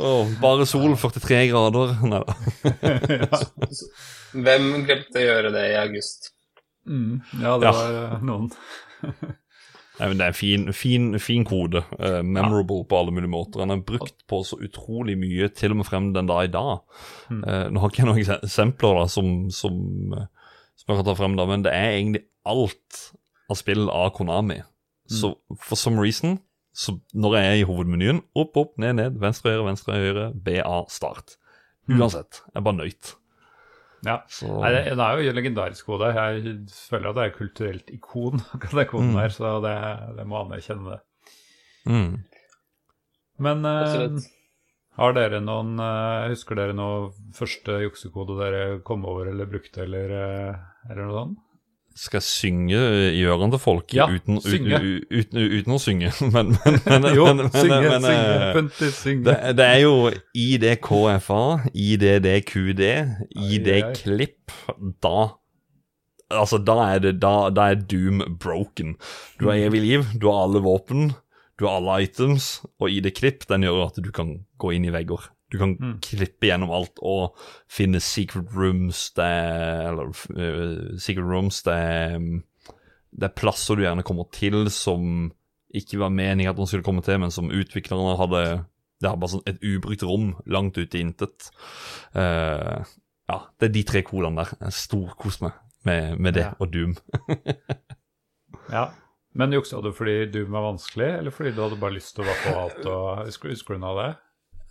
[0.00, 1.94] Oh, bare sol, 43 grader.
[2.08, 2.32] Nei da.
[4.48, 6.32] Hvem glemte å gjøre det i august?
[6.90, 7.72] Mm, ja, det Ja.
[7.76, 8.50] var eh, noen.
[10.00, 11.82] Nei, men Det er en fin, fin, fin kode.
[12.00, 13.60] Uh, memorable på alle mulige måter.
[13.60, 16.80] Han er brukt på så utrolig mye, til og med frem den dag i dag.
[17.28, 17.42] Mm.
[17.44, 19.76] Uh, nå har ikke jeg noen eksempler da, som, som,
[20.80, 23.02] som jeg kan ta frem, da, men det er egentlig alt
[23.52, 24.62] av spill av Konami.
[25.10, 26.38] Så for some reason,
[26.72, 30.76] så når jeg er i hovedmenyen, opp, opp, ned, ned, venstre, høyre, venstre, høyre, BA,
[30.88, 31.34] start.
[31.90, 32.40] Uansett.
[32.46, 33.16] Jeg er bare nøyt.
[34.06, 34.16] Ja.
[34.32, 36.08] Så, Nei, det, det er jo en legendarisk kode.
[36.16, 39.18] Jeg føler at det er et kulturelt ikon, den koden Mm.
[39.20, 39.74] der, så det,
[40.16, 41.00] det må anerkjenne det.
[41.90, 42.12] mm.
[43.40, 44.18] Men eh,
[45.00, 50.12] har dere noen eh, Husker dere noe første juksekode dere kom over eller brukte, eller,
[50.12, 51.38] eh, eller noe sånt?
[51.98, 52.78] Skal synge
[53.12, 54.78] i ørene til folk Ja, uten, synge.
[55.10, 56.12] uten, uten, å synge?
[56.34, 59.24] Men, men, men, Jo, men, men, synge, men, synge, eh, synge.
[59.26, 59.94] det, det er jo
[60.38, 61.40] IDKFA,
[61.74, 62.84] IDDQD.
[63.50, 64.54] ID-klipp.
[65.02, 65.16] Da
[66.30, 68.92] Altså, da er det da, da er Doom broken.
[69.40, 71.08] Du har evig liv, du har alle våpen,
[71.58, 75.26] du har alle items, og ID-klipp den gjør at du kan gå inn i vegger.
[75.50, 75.96] Du kan Mm.
[76.00, 77.36] klippe gjennom alt og
[77.68, 79.26] finne secret rooms det
[79.88, 82.42] Eller uh, secret rooms det er-
[83.12, 85.32] Det er plasser du gjerne kommer til som
[85.74, 88.64] ikke var meningen at man skulle komme til, men som utviklerne hadde
[89.02, 91.50] Det er bare sånn et ubrukt rom langt ute i intet.
[92.14, 92.84] Uh,
[93.30, 94.50] ja, det er de tre kodene der.
[94.60, 95.52] Jeg storkoser meg
[95.84, 96.52] med, med det Ja.
[96.60, 96.96] og Doom.
[98.70, 98.90] Ja.
[99.34, 102.34] Men juksa du fordi Doom var vanskelig, eller fordi du hadde bare lyst til å
[102.42, 104.10] få alt og husker du noe av det?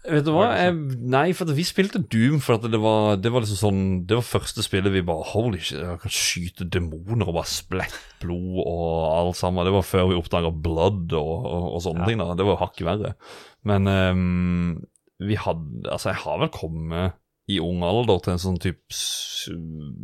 [0.07, 0.45] Vet du hva?
[0.55, 0.75] Jeg,
[1.11, 4.63] nei, for vi spilte Doom for det var, det var liksom sånn Det var første
[4.63, 9.39] spillet vi bare Holy shit, jeg kan skyte demoner og bare splett blod og alt
[9.39, 9.67] sammen.
[9.67, 12.11] Det var før vi oppdaga blood og, og, og sånne Ja.
[12.13, 12.23] ting.
[12.23, 13.13] da Det var hakket verre.
[13.67, 14.85] Men um,
[15.19, 17.17] vi hadde Altså, jeg har vel kommet
[17.49, 18.93] i ung alder til en sånn type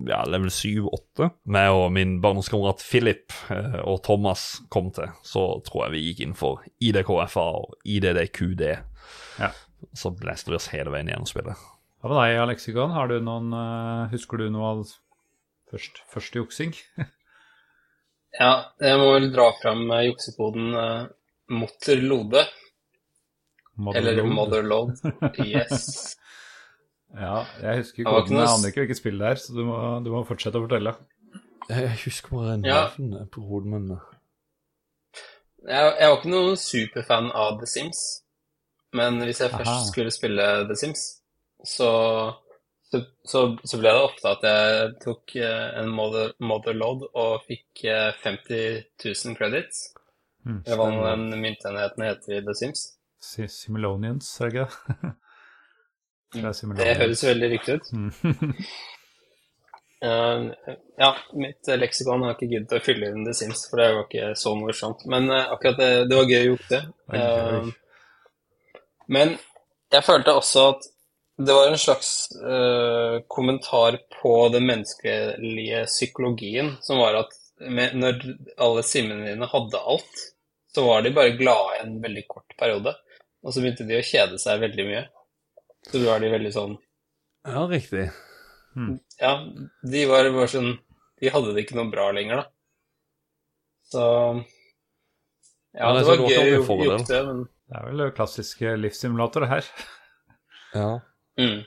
[0.10, 1.27] ja, level 7-8.
[1.53, 5.12] Meg og min barndomskamerat Philip eh, og Thomas kom til.
[5.21, 8.63] Så tror jeg vi gikk inn for IDKFA og IDDQD.
[9.93, 11.60] Så blæste vi oss hele veien gjennom spillet.
[12.02, 12.93] Hva med deg, Alexikon?
[12.95, 14.82] Har du noen eh, Husker du noe av
[15.71, 16.76] først, første juksing?
[18.36, 21.06] Ja, jeg må vel dra fram eh, juksekoden uh,
[21.56, 22.41] Motterlode,
[23.95, 24.19] eller?
[24.28, 24.98] Motherload.
[25.39, 26.17] Yes.
[27.15, 28.36] Ja, jeg husker koden.
[28.36, 30.65] noe Jeg aner ikke hvilket spill det er, så du må, du må fortsette å
[30.65, 30.91] fortelle.
[31.71, 32.82] Jeg husker bare Ja.
[33.32, 33.88] på hodet, men
[35.63, 38.02] Jeg, jeg var ikke noen superfan av The Sims,
[38.95, 39.62] men hvis jeg Aha.
[39.62, 41.03] først skulle spille The Sims,
[41.65, 41.89] så,
[42.91, 48.12] så, så, ble det ofte at jeg tok eh, en mother, motherload og fikk eh,
[48.23, 49.89] 50 000 credits.
[50.45, 50.60] Mm.
[50.62, 52.89] var hva nå den myntenheten heter i The Sims.
[53.25, 54.67] Simulonians, Similonians, er det ikke
[55.01, 55.13] det?
[56.36, 57.93] Det er Det høres veldig riktig ut.
[57.95, 58.12] Mm.
[60.05, 60.51] Eh,
[60.97, 64.03] ja, mitt eh, leksikon har ikke giddet å fylle inn The Sims, for det var
[64.05, 65.05] ikke så morsomt.
[65.10, 67.15] Men uh, akkurat det, det var gøy å gjøre Det Uh.
[67.15, 67.73] Eh,
[69.08, 69.36] men
[69.94, 70.86] jeg følte også at
[71.46, 78.22] det var en slags uh, kommentar på den menneskelige psykologien, som var at med, når
[78.60, 80.24] alle simmene dine hadde alt,
[80.76, 82.96] så var de bare glade i en veldig kort periode.
[83.44, 85.04] Og så begynte de å kjede seg veldig mye.
[85.86, 86.78] Så da var de veldig sånn
[87.46, 88.08] Ja, riktig.
[89.22, 89.34] ja,
[89.86, 90.72] de var bare sånn
[91.22, 92.46] De hadde det ikke noe bra lenger, da.
[93.91, 94.02] Så
[95.76, 99.49] Ja, det var det var gøy å gjøre det, men Det er vel klassiske livssimulatorer
[99.49, 99.69] her.
[100.75, 100.89] Ja.
[101.39, 101.63] mm.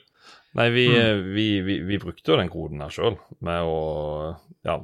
[0.58, 0.98] Nei, vi, Mm.
[1.00, 4.78] eh, vi, vi, vi brukte jo den koden her sjøl, med å Ja,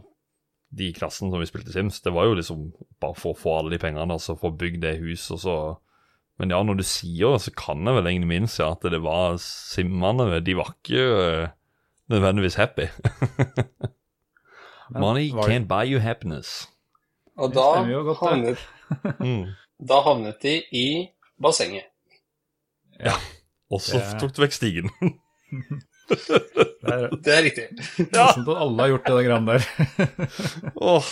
[0.75, 2.67] de klassene som vi spilte Sims, det var jo liksom
[3.01, 5.57] bare for å få alle de pengene, altså få bygd det huset, og så
[6.39, 8.99] Men ja, når du sier det, så kan jeg vel egentlig minnes ja, at det
[9.05, 11.49] var simmene De var ikke eh,
[12.11, 12.89] nødvendigvis happy.
[14.91, 16.67] Money var can't buy you happiness.
[17.39, 17.63] Og da
[18.21, 18.59] havnet,
[19.21, 19.55] Mm.
[19.85, 20.87] Da havnet de i
[21.41, 21.87] bassenget.
[23.03, 23.17] Ja.
[23.73, 24.91] Og så Det- tok du vekk stigen.
[26.11, 27.65] Det er Det er riktig.
[28.13, 28.27] Ja.
[28.29, 29.63] nesten at alle har gjort det greiene der.
[30.77, 31.09] Åh,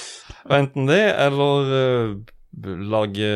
[0.59, 2.17] enten det, eller uh,
[2.93, 3.31] lage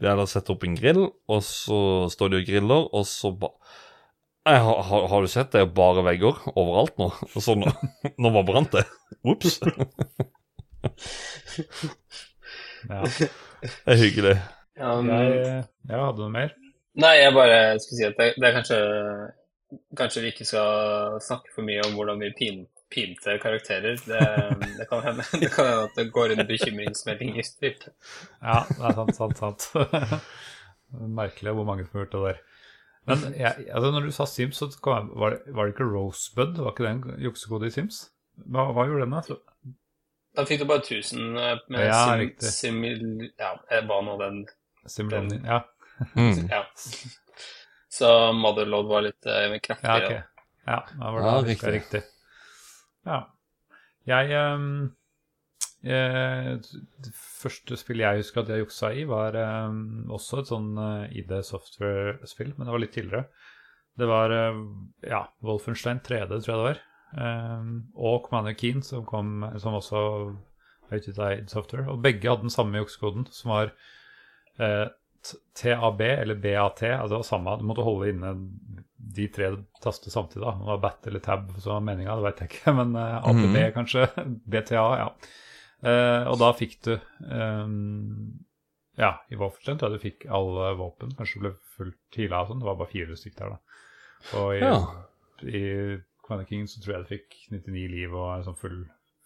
[0.00, 1.80] Eller sette opp en grill, og så
[2.12, 3.50] står de og griller, og så ba...
[4.46, 7.08] Jeg, har, har, har du sett det er bare vegger overalt nå?
[7.34, 7.66] Og så nå,
[8.14, 8.84] nå bare brant det.
[9.26, 9.56] Ops.
[12.86, 13.00] Ja.
[13.10, 14.36] Det er hyggelig.
[14.76, 16.54] Um, Jeg, jeg hadde noe mer.
[16.96, 18.78] Nei, jeg bare skulle si at det, det er kanskje
[19.98, 22.60] Kanskje vi ikke skal snakke for mye om hvordan vi pin,
[22.92, 23.96] pinte karakterer.
[23.98, 24.20] Det,
[24.78, 27.88] det kan hende det kan hende at det går en bekymringsmelding i spill.
[28.42, 29.66] Ja, det er sant, sant, sant.
[31.20, 32.44] Merkelig hvor mange som har gjort det der.
[33.06, 35.90] Men jeg, altså, når du sa Sims, så kom jeg, var, det, var det ikke
[35.90, 36.62] Rosebud?
[36.62, 38.00] Var ikke det en juksekode i Sims?
[38.46, 39.74] Hva, hva gjorde den, da?
[40.36, 43.04] Da fikk du bare 1000 eh, med Ja, sim, simil...
[43.40, 43.54] Ja,
[43.88, 44.42] hva nå den
[44.92, 45.62] Simulon- Ja,
[46.14, 46.48] Mm.
[46.52, 46.60] Ja.
[47.88, 50.18] Så Motherload var litt eh, ja, okay.
[50.66, 51.72] Ja, da var det Ja, riktig.
[51.72, 52.02] riktig.
[53.06, 53.20] Ja.
[54.06, 54.66] Jeg um,
[55.86, 56.60] jeg,
[57.06, 59.38] Det første spillet jeg husker at jeg juksa i, var
[59.70, 63.24] um, også et sånn uh, ID Software-spill, men det var litt tidligere.
[63.96, 64.60] Det var uh,
[65.06, 66.82] ja, Wolfenstein 3D, tror jeg det var.
[67.16, 70.02] Um, og Commander Keen, som, kom, som også
[70.90, 71.88] var utgitt i ID Software.
[71.88, 73.72] Og begge hadde den samme juksekoden, som var
[74.58, 74.86] eh,
[75.56, 76.82] TAB eller BAT.
[77.00, 78.34] Altså samme, du måtte holde inne
[79.16, 79.48] de tre
[79.82, 80.42] tastene samtidig.
[80.44, 80.52] da.
[80.60, 82.74] Det var BAT eller TAB som var meninga, det veit jeg ikke.
[82.76, 83.72] Men eh, ATB Mhm.
[83.74, 84.06] kanskje.
[84.52, 85.08] BTA, ja.
[85.82, 86.94] Eh, og da fikk du
[87.30, 88.42] ehm,
[88.96, 91.10] Ja, i Wolfenstein tror jeg du fikk alle våpen.
[91.18, 92.60] Kanskje du ble fullt heala og sånn.
[92.62, 94.38] Det var bare fire stykker der, da.
[94.40, 94.78] Og i, Ja.
[95.44, 95.64] i
[96.24, 98.78] Commander King så tror jeg du fikk 99 liv og sånn full,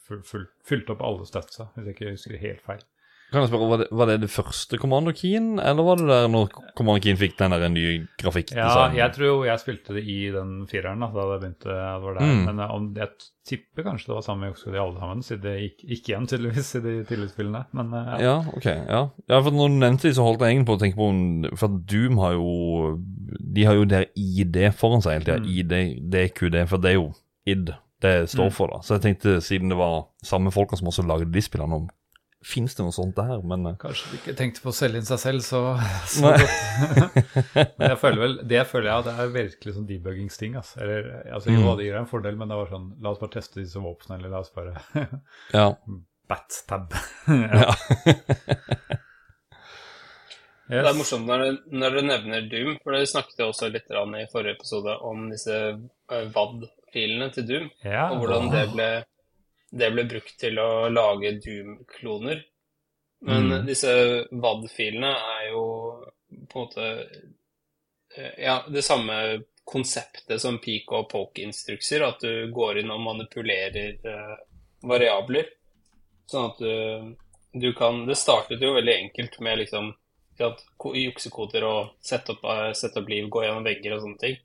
[0.09, 2.83] full, full, fylt opp alle statsa, hvis jeg ikke husker helt feil.
[3.31, 6.29] Kan jeg spørre, var det, var det det første Commando Keen, eller var det der
[6.33, 8.07] når Commando Keen fikk den der nye
[8.57, 11.71] Ja, jeg tror jo jeg spilte det i den fireren da, det begynte.
[11.71, 12.27] å var der.
[12.27, 12.41] Mm.
[12.49, 13.09] Men eh, om, jeg
[13.51, 16.73] tipper kanskje det var samme jukskode i alle sammen, siden det gikk, gikk igjen tydeligvis
[16.75, 17.63] i de tidligere.
[17.73, 18.19] Men eh, ja.
[18.27, 18.67] Ja, ok.
[18.67, 19.03] Ja.
[19.31, 21.59] ja, for når du nevnte de, så holdt jeg egentlig på å tenke på om-
[21.61, 22.99] For Doom har jo
[23.55, 25.39] De har jo der ID foran seg hele tida.
[25.39, 25.55] Mm.
[25.55, 27.07] ID, DQD, for det er jo
[27.47, 28.53] ID det står Mm.
[28.57, 28.79] for, da.
[28.81, 31.89] Så jeg tenkte, siden det var samme folka som også lagde de spillene, om
[32.41, 33.43] Fins det noe sånt der?
[33.45, 35.59] Men eh, Kanskje de ikke tenkte på å selge inn seg selv så,
[36.15, 36.47] så Nei.
[37.77, 40.57] Men jeg føler vel, det føler jeg det er virkelig sånn debuggingsting.
[40.63, 40.81] Altså.
[40.87, 41.75] Eller, altså, jo, Mm.
[41.77, 44.19] det gir deg en fordel, men det var sånn La oss bare teste disse våpnene,
[44.23, 44.73] eller la oss bare
[45.59, 45.67] ja.
[46.31, 46.97] Bat-tab.
[47.29, 47.75] ja.
[50.71, 53.89] Det er morsomt når du, når du nevner Doom, for du snakket jo også litt
[53.91, 58.87] i forrige episode om disse eh, VAD-filene til Doom, Ja, og hvordan det ble,
[59.71, 62.45] det ble brukt til å lage Doom-kloner.
[63.21, 63.67] Men Mm.
[63.67, 63.93] disse
[64.33, 65.65] VAD-filene er jo
[66.49, 66.87] på en måte
[68.17, 74.01] eh, Ja, det samme konseptet som peak- og poke-instrukser, at du går inn og manipulerer
[74.03, 74.37] uh,
[74.83, 75.47] variabler.
[76.27, 77.15] Sånn at du,
[77.55, 79.93] du kan Det startet jo veldig enkelt med liksom
[80.41, 80.63] at
[80.97, 84.37] juksekoder og sette opp, eh, sette opp liv, gå gjennom vegger og sånne ting.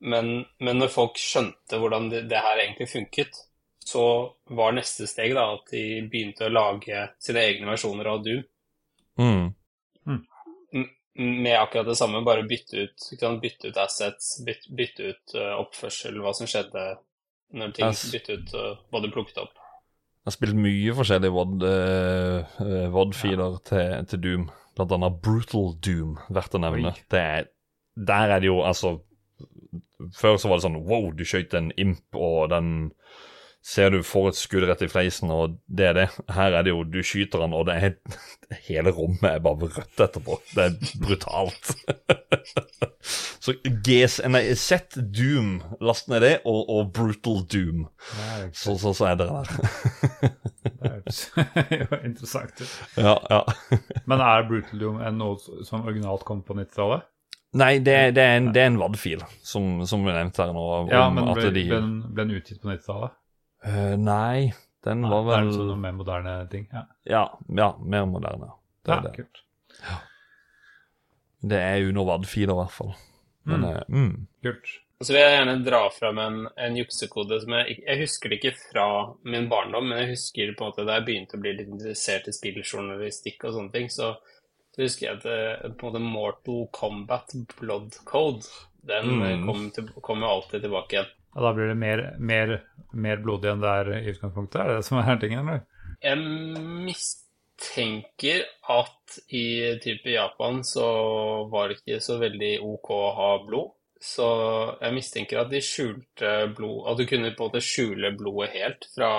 [0.00, 3.40] Men, men når folk skjønte hvordan det, det her egentlig funket,
[3.88, 4.04] så
[4.52, 8.44] var neste steg da at de begynte å lage sine egne versjoner av Doom
[9.18, 9.54] Mm.
[11.18, 15.56] med akkurat det samme, bare bytte ut, sant, bytte ut assets, bytte, bytte ut uh,
[15.58, 16.84] oppførsel, hva som skjedde
[17.58, 18.04] når ting Ass.
[18.12, 19.56] bytte ut uh, hva du plukket opp.
[19.58, 24.42] Jeg har spilt mye forskjellige VOD, eh, eh, VOD-filer til, til Doom.
[24.76, 26.92] Blant annet Brutal Doom, verdt å nevne.
[27.10, 27.48] Det er,
[27.96, 28.98] der er det jo altså
[30.14, 32.92] Før så var det sånn wow, du skøyt en imp, og den
[33.64, 36.06] ser du får et skudd rett i fleisen, og det er det.
[36.32, 37.96] Her er det jo du skyter han, og det er
[38.68, 40.38] hele rommet er bare rødt etterpå.
[40.54, 41.74] Det er brutalt.
[43.44, 47.84] så GS, nei, sett Doom, last ned det, og, og Brutal Doom.
[48.28, 50.32] Er, Så, så, så er dere der.
[50.78, 52.60] det er jo interessant
[52.96, 53.38] ja, ja.
[54.08, 57.06] Men er Brutal Doom en noe som originalt kom på 90-tallet?
[57.58, 60.64] Nei, det, det er en, det er en VAD-fil, som, som vi nevnte her nå.
[60.92, 63.17] Ja, men ble, de, ble, den, ble den utgitt på 90-tallet?
[63.64, 64.52] Eh, nei,
[64.84, 66.68] den var vel Det er sånn noe mer moderne ting.
[66.72, 66.84] Ja.
[67.04, 67.24] ja,
[67.58, 68.52] ja, mer moderne.
[68.84, 69.14] Det Ja, er det.
[69.16, 69.42] kult.
[71.40, 72.94] Det er under WAD-filer, i hvert fall.
[73.44, 73.70] Men Mm.
[73.70, 74.26] eh, mm.
[74.42, 74.68] kult.
[75.00, 78.38] Og så vil jeg gjerne dra fram en, en juksekode som jeg Jeg husker det
[78.40, 78.86] ikke fra
[79.24, 82.26] min barndom, men jeg husker på en måte da jeg begynte å bli litt interessert
[82.26, 84.16] i spilljournalistikk og sånne ting, så,
[84.74, 88.42] så husker jeg at eh, på en måte Mortal Kombat Blood Code,
[88.88, 89.46] den Mm.
[89.46, 91.14] kom, til, kom jo alltid tilbake igjen.
[91.36, 92.54] Og da blir det mer, mer,
[92.92, 94.60] mer blodig enn det er i utgangspunktet?
[94.60, 95.64] Er det det som er tingen, eller?
[96.02, 96.18] Jeg
[96.86, 99.46] mistenker at i
[99.82, 100.86] type Japan så
[101.52, 103.74] var det ikke så veldig OK å ha blod.
[103.98, 104.26] Så
[104.78, 108.86] jeg mistenker at de skjulte blod At du kunne på en måte skjule blodet helt
[108.92, 109.10] fra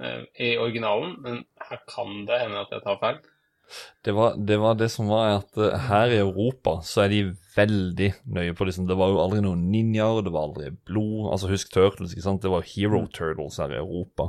[0.00, 3.20] eh, i originalen, men her kan det hende at jeg tar feil.
[4.04, 7.20] Det, var, det var det som var at eh, her i Europa så er de
[7.54, 11.30] veldig nøye på liksom, Det var jo aldri noen ninjaer, det var aldri blod.
[11.32, 12.42] Altså Husk Turtles, ikke sant?
[12.44, 14.28] Det var Hero Turtles her i Europa.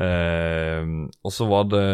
[0.00, 0.84] Eh,
[1.24, 1.86] og så var det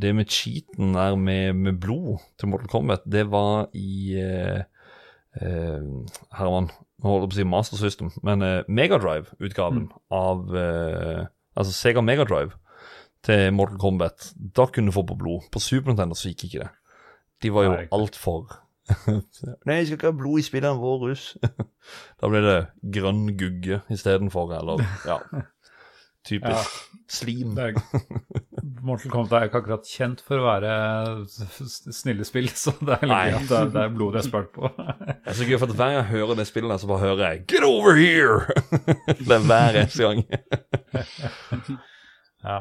[0.00, 4.64] det med cheaten der med, med blod til Mortal Kombat, det var i eh,
[5.42, 5.86] eh,
[6.38, 11.70] Herman, nå holder jeg på å si Master System, men eh, Megadrive-utgaven av eh, Altså
[11.70, 12.56] Sega Megadrive
[13.24, 14.32] til Mortal Kombat.
[14.36, 15.48] Da kunne du få på blod.
[15.52, 16.70] På Super Nintendo så gikk ikke det.
[17.42, 18.60] De var jo altfor
[19.64, 21.30] Nei, jeg skal ikke ha blod i spillene vår, russ.
[22.20, 22.58] da ble det
[22.92, 25.16] grønn gugge istedenfor, eller ja.
[26.24, 26.76] Typisk
[27.12, 27.52] slim.
[27.60, 27.76] Er,
[28.84, 30.74] Mortal Kombat er ikke akkurat kjent for å være
[31.92, 34.70] snille spill, så det er litt at det det er blod det er spart på.
[34.76, 37.24] Det er så gøy, for at hver gang jeg hører det spillet, så bare hører
[37.26, 38.44] jeg 'Get over here!'
[39.28, 40.24] det er hver eneste gang.
[42.44, 42.58] Ja.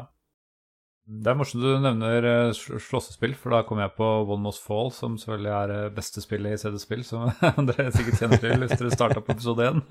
[1.04, 4.88] Det er morsomt du nevner eh, slåssespill, for da kom jeg på One Must Fall,
[4.96, 7.26] som selvfølgelig er eh, beste spillet i CD-spill, som
[7.68, 9.84] dere sikkert kjenner til hvis dere starta på episode 1.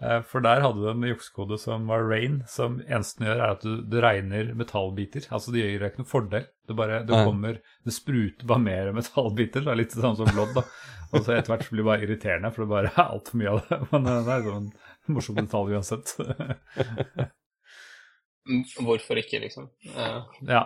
[0.00, 3.52] Eh, For der hadde du en juksekode som var rain, som eneste den gjør, er
[3.52, 5.26] at du, du regner metallbiter.
[5.28, 6.46] Altså det gjør deg ikke noen fordel.
[6.70, 9.66] Det bare, du kommer, det spruter bare mer metallbiter.
[9.66, 10.64] Det er litt sånn som blodd, da.
[11.12, 13.52] Og så etter hvert så blir det bare irriterende, for det bare er altfor mye
[13.52, 13.80] av det.
[13.92, 14.70] Men det er sånn
[15.18, 16.16] morsom detalj uansett.
[18.78, 19.64] Hvorfor ikke, liksom?
[19.94, 20.22] Uh.
[20.48, 20.64] ja.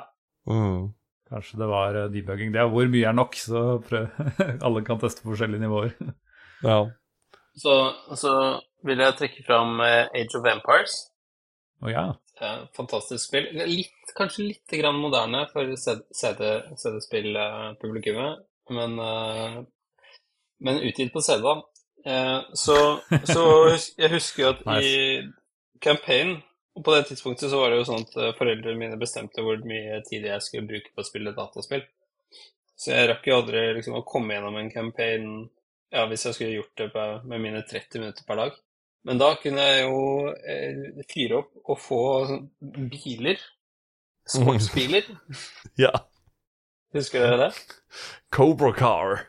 [0.51, 0.93] Mm.
[1.29, 2.53] Kanskje det var eh, debugging.
[2.53, 4.05] Det er hvor mye er nok, så prøv.
[4.67, 5.93] alle kan teste forskjellige nivåer.
[6.65, 6.79] Ja.
[7.57, 10.95] Så, så vil jeg trekke fram eh, Age of Empires.
[11.85, 12.05] Å ja.
[12.77, 13.47] Fantastisk spill.
[13.69, 18.33] Litt, kanskje litt grann moderne for CD-spillpublikummet,
[18.75, 19.59] men, eh,
[20.67, 21.41] men utgitt på CD.
[21.45, 21.55] da.
[22.05, 23.45] Eh, så, så
[23.97, 25.25] jeg husker jo at i
[25.87, 26.43] campaign
[26.75, 29.61] og På det tidspunktet så var det jo sånn at eh, foreldrene mine bestemte hvor
[29.67, 31.85] mye tid jeg skulle bruke på å spille dataspill.
[32.75, 35.29] Så jeg rakk jo aldri liksom å komme gjennom en campaign
[35.95, 38.57] ja, hvis jeg skulle gjort det med mine 30 minutter per dag.
[39.07, 40.01] Men da kunne jeg jo
[40.33, 43.39] eh, fyre opp og få sånn biler.
[44.35, 45.07] Sportsbiler.
[45.85, 45.93] ja.
[46.95, 47.51] Husker dere det?
[48.35, 49.27] Cobra Car.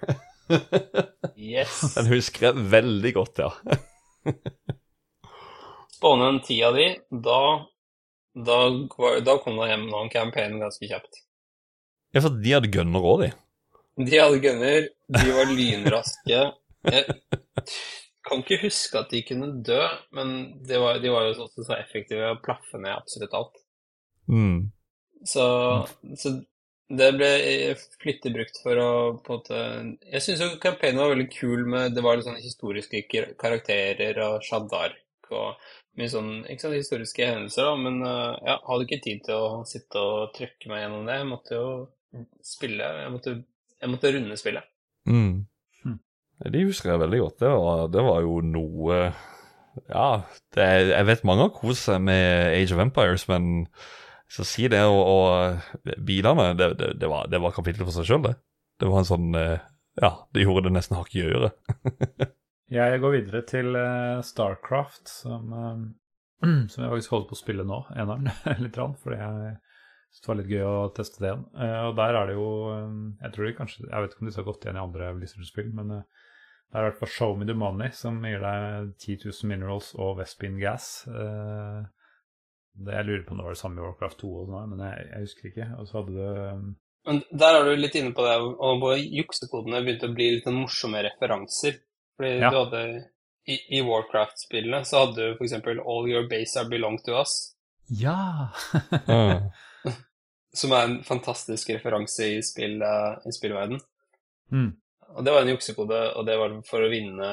[1.35, 1.81] Yes.
[1.95, 3.51] Den husker jeg veldig godt, ja.
[6.05, 7.65] Spåne en tida de, da,
[8.37, 8.57] da,
[9.25, 11.23] da kom det hjem noen campaign ganske kjapt.
[12.13, 13.29] Ja, for de hadde gunner òg, de.
[14.05, 16.41] De hadde gunner, de var lynraske.
[16.85, 17.07] Jeg
[18.27, 19.79] kan ikke huske at de kunne dø,
[20.13, 20.35] men
[20.69, 23.57] de var, de var jo også så effektive å plaffe ned absolutt alt.
[24.29, 24.59] Mm.
[25.25, 25.45] Så,
[26.21, 26.33] så
[26.93, 27.31] det ble
[28.03, 28.91] flittig brukt for å
[29.25, 29.63] på en måte
[30.11, 33.01] Jeg syns jo campaignen var veldig kul med Det var litt sånne historiske
[33.41, 35.57] karakterer og Shadark og
[35.99, 37.75] mye sånn ikke sant, historiske hendelser, da.
[37.79, 41.19] Men eh, ja, hadde ikke tid til å sitte og trykke meg gjennom det.
[41.21, 41.67] Jeg måtte jo
[42.45, 42.89] spille.
[43.03, 43.35] Jeg måtte,
[43.81, 44.71] jeg måtte runde spillet.
[45.09, 45.45] Mm.
[45.83, 45.99] Hm.
[46.55, 47.39] De husker jeg veldig godt.
[47.43, 48.99] Det var, det var jo noe
[49.91, 50.09] Ja,
[50.55, 53.67] det, jeg vet mange har kost seg med Age of Empires, men
[54.31, 58.07] så si det og, og bilene, det, det, det, var, det var kapitlet for seg
[58.07, 58.33] sjøl, det.
[58.81, 59.59] Det var en sånn eh,
[60.01, 61.59] Ja, det gjorde det nesten hakk i øret.
[62.73, 67.65] Jeg går videre til eh, Starcraft, som, eh, som jeg faktisk holder på å spille
[67.67, 68.31] nå, eneren,
[68.65, 69.51] litt, rann, fordi jeg
[70.15, 71.43] syntes det var litt gøy å teste det igjen.
[71.61, 72.47] Eh, og der er det jo
[73.21, 75.69] Jeg tror de kanskje Jeg vet ikke om disse har gått igjen i andre Blizzard-spill,
[75.77, 76.01] men det
[76.73, 80.17] er i hvert fall Show Me The Money, som gir deg 10 000 minerals og
[80.17, 80.87] Vespin Gas.
[81.05, 84.81] Det, jeg lurer på om det var det samme i Warcraft 2, og sånt, men
[84.83, 85.67] jeg, jeg husker ikke.
[85.77, 86.65] Og så hadde du
[87.05, 90.57] Men der er du litt inne på det, og juksekodene begynte å bli litt sånn
[90.63, 91.77] morsomme referanser.
[92.17, 92.49] Fordi Ja.
[92.51, 92.81] du hadde
[93.47, 95.53] I, i Warcraft-spillene så hadde du f.eks.
[95.67, 97.35] All Your Base Are Belong To Us.
[97.93, 98.49] Ja!
[99.07, 99.51] Mm.
[100.55, 103.77] Som er en fantastisk referanse i, spill, eh, i spillverden.
[104.51, 104.71] Mm.
[105.15, 107.29] Og det var en juksekode, og det var for å vinne,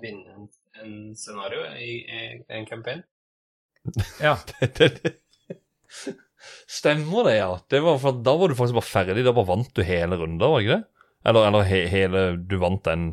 [0.00, 0.46] vinne en,
[0.84, 2.20] en scenario i, i
[2.60, 3.02] en campaign.
[4.22, 4.36] ja.
[6.68, 7.50] Stemmer det, ja.
[7.68, 9.24] Det var for, da var du faktisk bare ferdig.
[9.26, 10.84] Da bare vant du hele runden, var ikke det?
[11.26, 13.08] Eller, eller he, hele Du vant den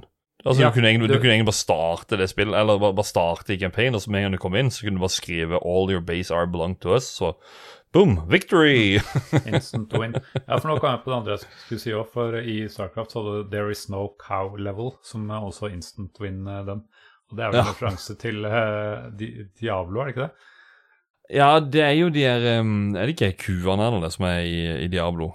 [0.46, 2.94] Altså, Ja, du, kunne egentlig, du- du kunne egentlig bare starte det spillet, eller bare,
[2.94, 5.04] bare starte i campaign, og så med en gang du kom inn, så kunne du
[5.06, 7.34] bare skrive 'All your base are belong to us', så
[7.94, 9.00] boom, victory!
[9.54, 10.16] Instant win.
[10.48, 13.12] Ja, for nå kom jeg på det andre jeg skulle si òg, for i Starcraft
[13.12, 16.82] så hadde du There Is No Cow Level, som er også instant win, eh, den.
[17.32, 17.72] Og det er vel en Ja.
[17.72, 20.32] referanse til uh, Di- Diablo, er det ikke det?
[21.34, 24.39] ja, det er jo de her um, Er det ikke kuene eller det som er
[24.44, 25.32] i, i Diablo?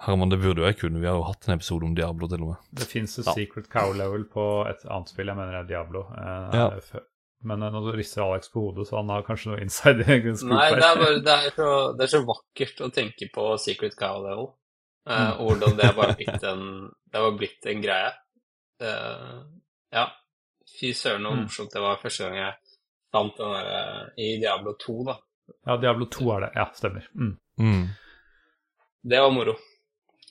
[0.00, 1.00] Herman, det burde jo jeg kunne.
[1.00, 2.56] Vi har jo hatt en episode om Diablo, til og med.
[2.72, 3.32] Det fins et Ja.
[3.34, 6.00] secret cow level på et annet spill, jeg mener det er Diablo.
[6.12, 6.68] Eh, Ja.
[6.80, 7.06] før-
[7.44, 10.02] Men eh, nå rister Alex på hodet, så han har kanskje noe inside
[10.36, 13.58] scoop Nei, det er, bare, det, er så, det er så vakkert å tenke på
[13.58, 14.48] Secret Cow Level.
[15.06, 15.40] Eh, Mm.
[15.40, 18.12] og hvordan det er bare blitt en, det er blitt en greie.
[18.80, 19.42] Eh,
[19.92, 20.06] ja.
[20.80, 21.42] Fy søren så Mm.
[21.44, 22.54] morsomt det var første gang jeg
[23.12, 25.16] fant den derre i Diablo 2, da.
[25.66, 26.50] Ja, Diablo 2 er det.
[26.56, 27.06] Ja, stemmer.
[27.16, 27.38] Mm.
[27.58, 27.88] Mm.
[29.08, 29.54] Det var moro.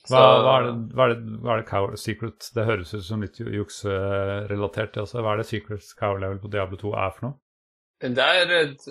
[0.08, 3.04] Hva, hva, er det, hva, er det, hva er det cow secret Det høres ut
[3.04, 4.96] som litt jukserelatert.
[5.02, 5.20] Altså.
[5.20, 7.36] Hva er det secret cow level på Diablo 2 er for noe?
[7.98, 8.86] Det er et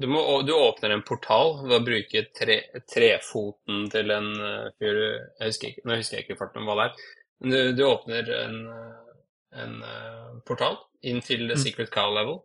[0.00, 2.56] du, må, du åpner en portal ved å bruke tre,
[2.88, 6.76] trefoten til en eh, fyr jeg husker ikke, Nå husker jeg ikke farten om hva
[6.78, 7.02] det er.
[7.40, 9.26] Men du, du åpner en, eh,
[9.60, 11.58] en eh, portal inn til Mm.
[11.60, 12.40] Secret Cow Level,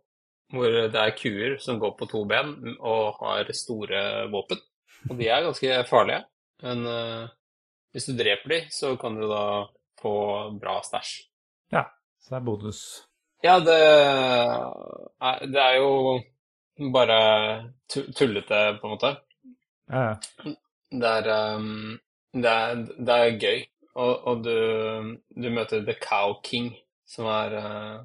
[0.52, 4.02] hvor det er kuer som går på to ben og har store
[4.32, 4.60] våpen.
[5.08, 6.24] Og de er ganske farlige.
[6.64, 6.84] Men
[7.96, 9.46] hvis du dreper de, så kan du da
[10.02, 10.12] få
[10.60, 11.16] bra stæsj.
[12.26, 12.78] Så det er bonus.
[13.44, 15.90] Ja, det er, det er jo
[16.92, 17.18] bare
[17.88, 19.12] tullete, på en måte.
[19.92, 20.54] Ja, ja.
[20.90, 22.00] Det er, um,
[22.34, 23.62] det er, det er gøy.
[23.94, 24.56] Og, og du,
[25.38, 26.72] du møter The Cow King,
[27.06, 28.02] som er, uh,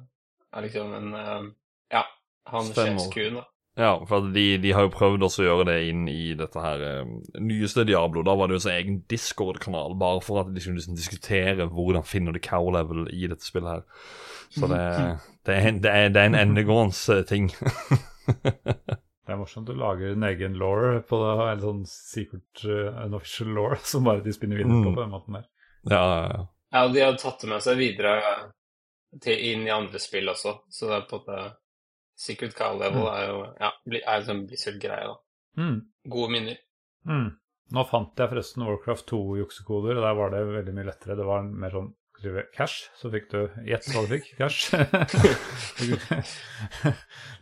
[0.52, 1.50] er liksom en uh,
[1.90, 2.04] Ja,
[2.46, 3.44] han sjefskuen, da.
[3.78, 6.82] Ja, for de, de har jo prøvd også å gjøre det inn i dette her
[6.84, 8.20] eh, nyeste Diablo.
[8.26, 11.68] Da var det jo en sånn egen Discord-kanal, bare for at de skulle liksom diskutere
[11.72, 14.10] hvordan finner du cow level i dette spillet her.
[14.52, 14.82] Så det,
[15.48, 17.48] det, er, det, er, det er en endegående ting.
[19.22, 23.52] Det er morsomt du lager en egen law på det, en sånn secret uh, unofficial
[23.54, 24.96] law som bare de spinner videre på Mm.
[24.96, 25.44] på den måten der.
[25.88, 26.40] ja, ja, ja.
[26.74, 28.16] Ja, de har tatt det med seg videre
[29.22, 31.38] til, inn i andre spill også, så det er på en måte
[32.22, 33.70] Secret Cow Level er jo ja,
[34.00, 35.16] er en sånn Blizzard-greie, da.
[35.62, 35.78] Mm.
[36.12, 36.60] Gode minner.
[37.08, 37.30] Mm.
[37.72, 41.16] Nå fant jeg forresten Warcraft 2-juksekoder, og der var det veldig mye lettere.
[41.18, 41.90] Det var mer sånn
[42.54, 44.28] cash, så fikk du Gjett hva du fikk.
[44.38, 44.70] Cash.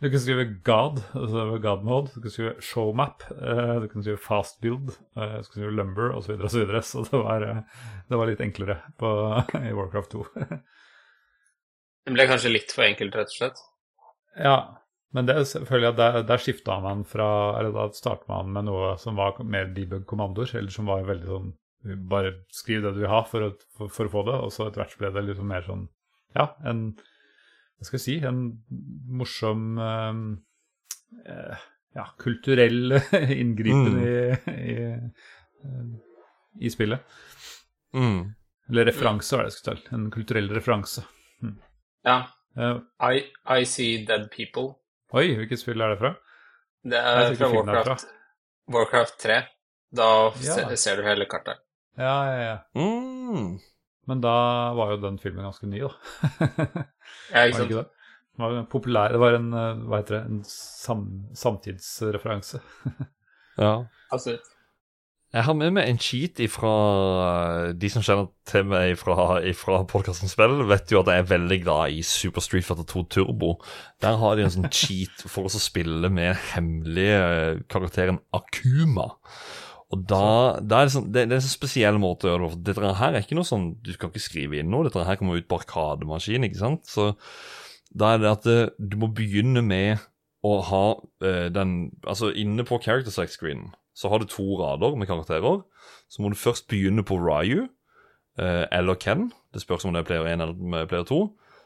[0.01, 2.13] du, kunne, skrive God, altså God mode.
[2.15, 3.27] Du kunne skrive showmap.
[3.29, 4.89] eh, Du kunne skrive fast build.
[5.15, 6.33] eh, Du kunne skrive lumber osv.
[6.47, 7.61] Så, videre, så, så det var, eh,
[8.09, 9.11] det var litt enklere på,
[9.69, 10.25] i Warcraft 2.
[12.01, 13.61] Det ble kanskje litt for enkelt, rett og slett.
[14.37, 14.77] Ja,
[15.11, 17.25] men det selvfølgelig at der, der skifta man fra
[17.59, 21.49] Eller da starta man med noe som var mer debug-kommandoer, eller som var veldig sånn
[22.07, 24.67] Bare skriv det du vil ha for å, for, for å få det, og så
[24.69, 25.83] etter hvert ble det liksom mer sånn
[26.37, 28.41] Ja, en Hva skal jeg si En
[29.19, 30.21] morsom eh,
[31.27, 31.65] eh,
[31.97, 32.95] Ja, kulturell
[33.43, 34.03] inngripen Mm.
[34.07, 37.03] i, i, i spillet.
[37.93, 38.31] Mm.
[38.71, 39.89] Eller referanse, var det jeg skulle til.
[39.97, 41.03] En kulturell referanse.
[42.07, 42.15] Ja.
[42.57, 42.77] Eh,
[43.13, 43.21] I,
[43.61, 44.73] I See Dead People.
[45.13, 46.13] oi, hvilket spill er det fra?
[46.83, 48.05] Det er fra Warcraft, fra Warcraft,
[48.75, 49.39] Warcraft 3.
[49.95, 50.07] Da
[50.41, 50.55] Ja.
[50.55, 51.59] se, ser du hele kartet.
[51.99, 52.57] Ja, ja, ja.
[52.79, 53.59] Mm.
[54.07, 54.31] Men da
[54.73, 55.91] var jo den filmen ganske ny, da.
[57.31, 57.71] Ja, Var ikke det sant?
[57.71, 57.89] ikke det?
[58.31, 62.61] Det var en populær Det var en, eh, hva heter det, en sam, samtidsreferanse.
[63.59, 63.73] Ja.
[64.11, 64.47] Absolutt.
[65.31, 66.71] Jeg har med meg en cheat ifra
[67.79, 71.57] De som kjenner til meg fra, fra podkasten Spill, vet jo at jeg er veldig
[71.63, 73.53] glad i Super Street Fighter 2 Turbo.
[74.03, 79.07] Der har de en sånn cheat for å spille med hemmelige karakteren Akuma.
[79.91, 82.51] Og da, da er det, sånn, det, det er en sånn spesiell måte å gjøre
[82.51, 82.61] det på.
[82.67, 84.87] Dette her er ikke noe sånn Du kan ikke skrive inn noe.
[84.87, 86.91] Dette her kommer ut på Arkademaskin, ikke sant?
[86.91, 87.13] Så
[87.91, 90.03] da er det at eh, du må begynne med
[90.47, 90.85] å ha
[91.23, 95.61] eh, den Altså inne på character select screenen så har du to rader med karakterer.
[96.09, 97.67] Så må du først begynne på Ryu
[98.39, 99.29] eh, eller Ken.
[99.53, 101.21] Det spørs om det er player 1 eller er player 2.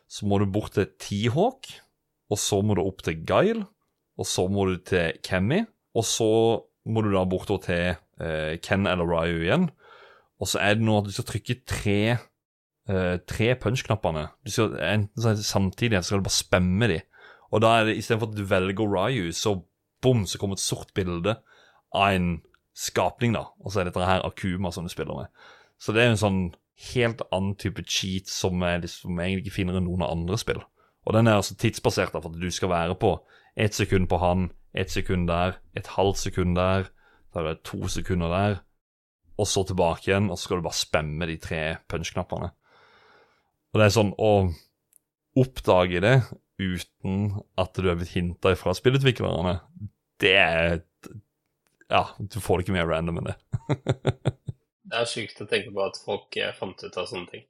[0.09, 1.69] Så må du bort til T-Hawk,
[2.29, 3.65] og så må du opp til Guile,
[4.17, 5.63] og så må du til Kemmy,
[5.95, 6.29] og så
[6.85, 9.69] må du da bort til eh, Ken eller Ryu igjen.
[10.41, 11.99] Og så er det nå at du skal trykke tre
[12.89, 14.27] eh, tre punch-knappene.
[14.45, 16.99] Samtidig, eller så skal du bare spemme de.
[17.53, 19.57] Og da er det istedenfor at du velger Ryu, så
[20.01, 21.37] bom, så kommer et sort bilde
[21.95, 22.29] av en
[22.75, 23.47] skapning, da.
[23.63, 25.47] Og så er dette her Akuma som du spiller med.
[25.79, 26.41] Så det er en sånn
[26.91, 30.61] helt annen type cheat som jeg liksom egentlig ikke finner i noen andre spill.
[31.05, 33.15] Og den er altså tidsbasert, da, for at du skal være på
[33.55, 36.89] ett sekund på han, ett sekund der, et halvt sekund der.
[37.31, 38.57] Da er det to sekunder der,
[39.37, 42.51] og så tilbake igjen, og så skal du bare spemme de tre punch-knappene.
[43.73, 44.31] Og det er sånn å
[45.35, 46.15] oppdage det
[46.55, 49.57] uten at du er blitt hinta fra spillutviklerne,
[50.23, 50.77] det er
[51.91, 53.37] Ja, du får det ikke mer random enn det.
[54.85, 57.41] Det er sjukt å tenke på at folk eh, fant ut av sånne ting.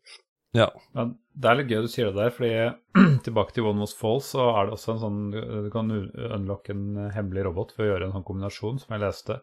[0.55, 0.69] Ja.
[0.95, 1.03] Ja,
[1.35, 2.51] det er litt gøy du sier det der, fordi
[3.25, 7.09] tilbake til One Was Falls, så er det også en sånn Du kan unlocke en
[7.11, 9.35] hemmelig robot for å gjøre en sånn kombinasjon, som jeg leste.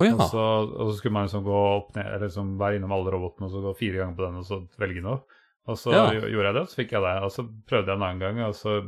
[0.00, 0.16] Å ja.
[0.16, 0.42] Og, så,
[0.74, 3.54] og så skulle man liksom gå opp ned, eller liksom være innom alle robotene og
[3.54, 5.22] så gå fire ganger på den og så velge noe.
[5.70, 6.04] Og så Ja.
[6.16, 7.14] gjorde jeg det, og så fikk jeg det.
[7.28, 8.80] Og så prøvde jeg en annen gang, og så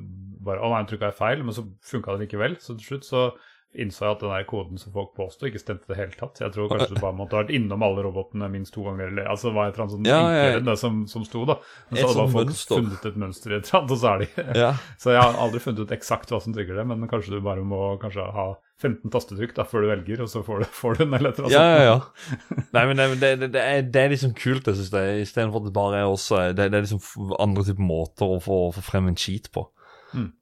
[0.42, 2.58] bare Å nei, jeg trykka jeg feil, men så funka det likevel.
[2.58, 3.24] Så til slutt så
[3.72, 6.40] innså jeg at den der koden som folk påsto, ikke stemte det hele tatt.
[6.42, 9.30] Jeg tror kanskje du bare måtte ha vært innom alle robotene minst to ganger, eller
[9.32, 10.58] altså var et eller annet sånn Ja, ja, ja.
[10.66, 11.56] det som, som sto, da.
[11.88, 12.82] Men så hadde folk mønster.
[12.82, 14.74] funnet et mønster i et eller annet, og så er de ja.
[15.02, 17.64] Så jeg har aldri funnet ut eksakt hva som trigger det, men kanskje du bare
[17.64, 18.46] må kanskje ha
[18.82, 21.40] 15 tastetrykk da, før du velger, og så får du, får du den, eller et
[21.40, 21.56] eller annet.
[21.56, 22.66] Ja, ja, ja.
[22.74, 25.04] Nei, men det, det, det, det, er, det er liksom kult, jeg syns det.
[25.22, 28.64] Istedenfor at det bare er også Det, det er liksom andre typer måter å få,
[28.76, 29.64] få frem en cheat på.
[30.12, 30.32] Mm.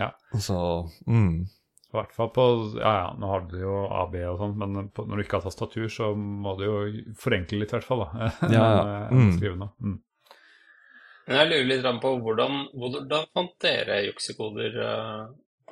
[0.00, 0.10] Ja.
[0.40, 0.56] Så
[1.06, 1.46] mm.
[1.96, 2.44] I hvert fall på
[2.76, 5.46] Ja, ja, nå har du jo AB og sånn, men på, når du ikke har
[5.48, 6.76] tastatur, så må du jo
[7.18, 8.04] forenkle litt, i hvert fall.
[8.04, 8.30] da.
[8.52, 8.82] Ja, ja.
[9.08, 9.32] Eh, Mm.
[9.38, 9.72] skrive noe.
[9.80, 9.98] Mm.
[11.26, 15.22] Men jeg lurer litt på hvordan, hvordan fant dere juksekoder eh,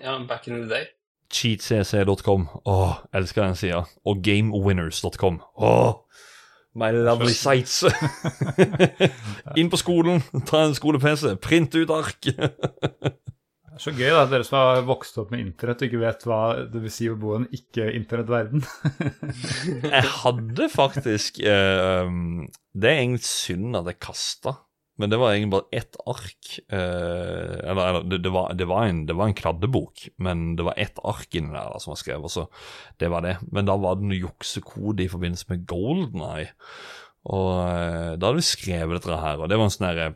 [0.02, 0.88] ja, back in the day?
[1.34, 2.48] Cheatcc.com.
[2.66, 3.84] Åh, elsker den sida.
[4.06, 5.38] Og gamewinners.com.
[5.56, 5.94] Åh,
[6.74, 7.84] my lovely sites.
[9.58, 12.28] Inn på skolen, ta en skole-PC, print ut ark.
[13.74, 16.20] Det er så gøy, da, dere som har vokst opp med internett og ikke vet
[16.30, 16.36] hva
[16.70, 18.62] det vil si å bo i en ikke-internettverden.
[19.96, 24.54] Jeg hadde faktisk eh, um, Det er egentlig synd at jeg kasta.
[25.02, 26.52] Men det var egentlig bare ett ark.
[26.70, 30.70] eh, eller eller det, det, var, det, var en, det var en kladdebok, men det
[30.70, 32.30] var ett ark inni der da, som var skrevet.
[32.30, 32.46] Så
[33.02, 33.40] det var det.
[33.50, 36.52] Men da var det noe juksekode i forbindelse med Golden Eye.
[37.26, 40.12] Og eh, da hadde vi skrevet dette her, og det var en sånn derre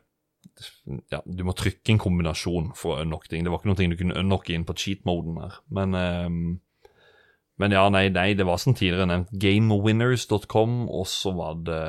[1.12, 3.44] ja, Du må trykke en kombinasjon for å unlocke ting.
[3.44, 5.60] Det var ikke noe du kunne unlocke inn på cheat-moden her.
[5.74, 6.40] Men um,
[7.58, 11.80] men ja, nei, nei, det var som tidligere nevnt gamewinners.com, og så var det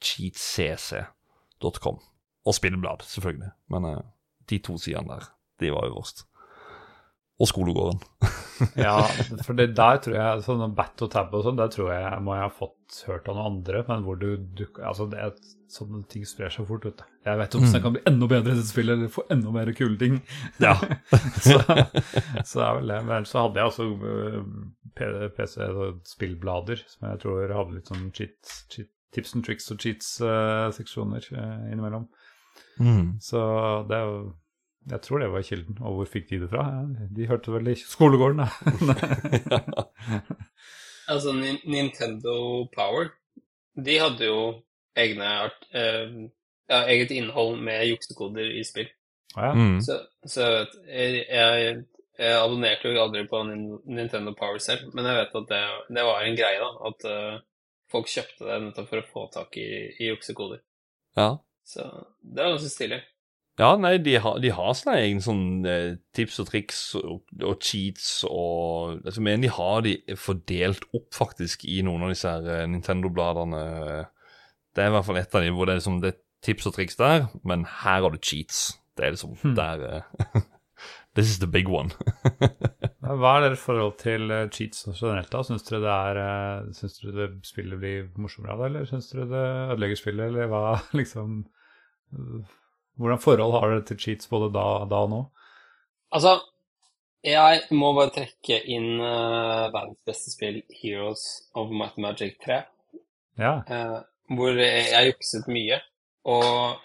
[0.00, 1.98] cheatcc.com.
[2.46, 3.50] Og Spillblad, selvfølgelig.
[3.74, 3.98] Men uh,
[4.48, 5.28] de to sidene der,
[5.60, 6.24] de var øverst.
[7.36, 7.98] Og skolegården.
[8.86, 8.94] ja,
[9.44, 12.32] for det der tror jeg sånn Bat og Tab og sånn, der tror jeg må
[12.32, 15.34] jeg ha fått hørt av noen andre, men hvor du, dukker Altså, det er
[15.72, 17.04] sånne ting sprer seg fort, vet du.
[17.26, 19.72] Jeg vet om det kan bli enda bedre i dette spillet, eller få enda mer
[19.76, 20.16] kule ting.
[20.62, 20.76] Ja.
[21.44, 23.00] så, så det er vel det.
[23.10, 24.40] Men så hadde jeg også øh,
[25.36, 32.08] PC-spillblader, som jeg tror hadde litt sånn cheat, cheat, tips and tricks og cheats-seksjoner innimellom.
[32.80, 33.16] Mm.
[33.20, 33.40] Så
[33.90, 34.18] det er jo
[34.90, 35.78] Jeg tror det var kilden.
[35.82, 36.64] Og hvor fikk de det fra?
[37.16, 39.84] De hørte vel i skolegården, da.
[41.06, 41.30] Altså,
[41.70, 43.12] Nintendo Power,
[43.78, 44.38] de hadde jo
[44.98, 46.16] egne art, eh,
[46.66, 48.88] ja, eget innhold med juksekoder i spill.
[49.36, 49.80] Ja, Mm.
[49.84, 50.48] Så, så
[50.88, 51.84] jeg, jeg,
[52.18, 55.62] jeg abonnerte jo aldri på Nintendo Power selv, men jeg vet at det,
[55.94, 56.90] det var en greie, da.
[56.90, 57.40] At uh,
[57.92, 59.68] folk kjøpte det nettopp for å få tak i,
[60.00, 60.62] i juksekoder.
[61.18, 61.36] ja.
[61.66, 61.82] Så
[62.22, 63.00] det var ganske stilig.
[63.58, 67.54] Ja, nei, de har, de har sine egne sånn eh, tips og triks og, og
[67.64, 72.50] cheats og altså, Men de har de fordelt opp, faktisk, i noen av disse her
[72.52, 73.62] eh, Nintendo-bladene.
[74.76, 76.68] Det er i hvert fall et av dem hvor det er liksom det er tips
[76.68, 78.74] og triks der, men her har du cheats.
[78.96, 79.54] Det er liksom Hmm.
[79.56, 80.36] der eh,
[81.16, 81.88] This is the big one.
[83.00, 85.30] Hva er deres forhold til cheats generelt?
[85.32, 85.40] da?
[85.48, 89.24] Syns dere det er Syns dere det spillet blir morsommere av det, eller syns dere
[89.32, 90.62] det ødelegger spillet, eller hva
[91.00, 91.38] liksom
[92.96, 95.22] Hvordan forhold har dere til cheats både da, da og nå?
[96.16, 96.38] Altså,
[97.26, 101.24] jeg må bare trekke inn uh, verdens beste spill, Heroes
[101.58, 102.62] of Might Magic 3.
[103.40, 103.58] Ja.
[103.68, 104.00] Uh,
[104.36, 105.80] hvor jeg, jeg jukset mye.
[106.26, 106.78] Og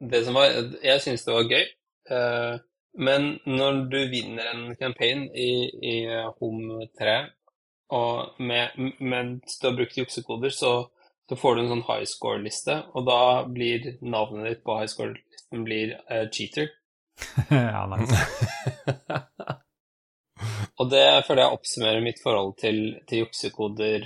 [0.00, 0.50] det som var
[0.82, 1.66] Jeg syns det var gøy.
[2.10, 2.56] Uh,
[2.96, 5.96] men når du vinner en campaign i, i
[6.40, 7.16] Home 3,
[7.92, 10.70] og med, mens du har brukt juksekoder, så,
[11.28, 13.20] så får du en sånn high score-liste, og da
[13.50, 16.70] blir navnet ditt på high score-listen blir uh, cheater.
[17.50, 18.20] ja, nice.
[20.76, 24.04] Og det føler jeg oppsummerer mitt forhold til, til juksekoder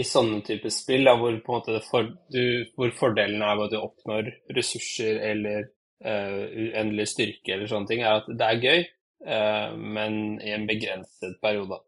[0.00, 2.42] i sånne typer spill, da, hvor, på en måte det for, du,
[2.76, 5.70] hvor fordelen er at du oppnår ressurser eller
[6.04, 8.84] uh, uendelig styrke eller sånne ting, er at det er gøy,
[9.26, 11.80] uh, men i en begrenset periode.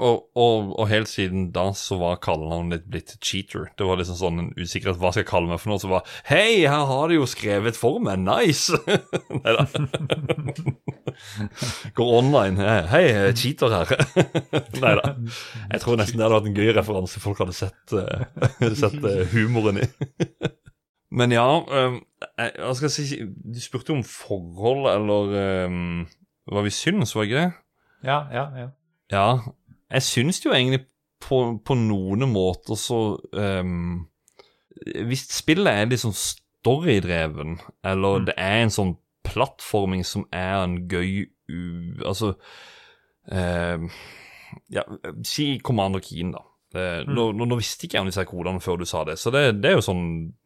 [0.00, 3.68] Og, og, og helt siden da så var kallenavnet ditt blitt cheater.
[3.76, 5.82] Det var liksom sånn en usikkerhet hva skal jeg kalle meg for noe.
[5.82, 8.76] Så var Hei, her har de jo skrevet for meg, nice!
[9.42, 9.66] Nei da.
[11.98, 12.70] Går online.
[12.90, 13.04] Hei,
[13.36, 13.94] cheater her.
[14.84, 15.12] Nei da.
[15.74, 19.22] Jeg tror nesten det hadde vært en gøy referanse folk hadde sett, uh, sett uh,
[19.34, 19.90] humoren i.
[21.10, 22.00] Men ja, um,
[22.38, 26.04] jeg, hva skal jeg si Du spurte om forhold, eller um,
[26.50, 27.48] hva vi syns, var ikke det?
[28.06, 28.68] Ja, ja, ja.
[29.10, 29.26] Ja,
[29.90, 30.84] jeg syns jo egentlig
[31.20, 34.06] på, på noen måter så um,
[35.08, 38.26] Hvis spillet er litt sånn storydreven, eller Mm.
[38.26, 38.94] det er en sånn
[39.26, 41.60] plattforming som er en gøy u...
[42.06, 42.34] Altså
[43.30, 43.90] um,
[44.70, 44.82] Ja,
[45.26, 46.42] si Commander Keen, da.
[46.72, 47.14] Det, Mm.
[47.16, 49.60] nå, nå, nå visste ikke jeg om disse kodene før du sa det, så det,
[49.60, 50.04] det er jo sånn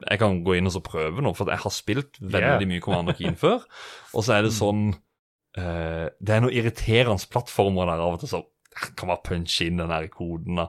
[0.08, 2.66] Jeg kan gå inn og så prøve nå, for jeg har spilt veldig Yeah.
[2.70, 3.60] mye Commander Keen før.
[4.16, 4.94] Og så er det sånn
[5.58, 8.40] uh, Det er noe irriterende plattformer der av og til, så
[8.98, 10.60] kan man punche inn den her koden.
[10.60, 10.68] da.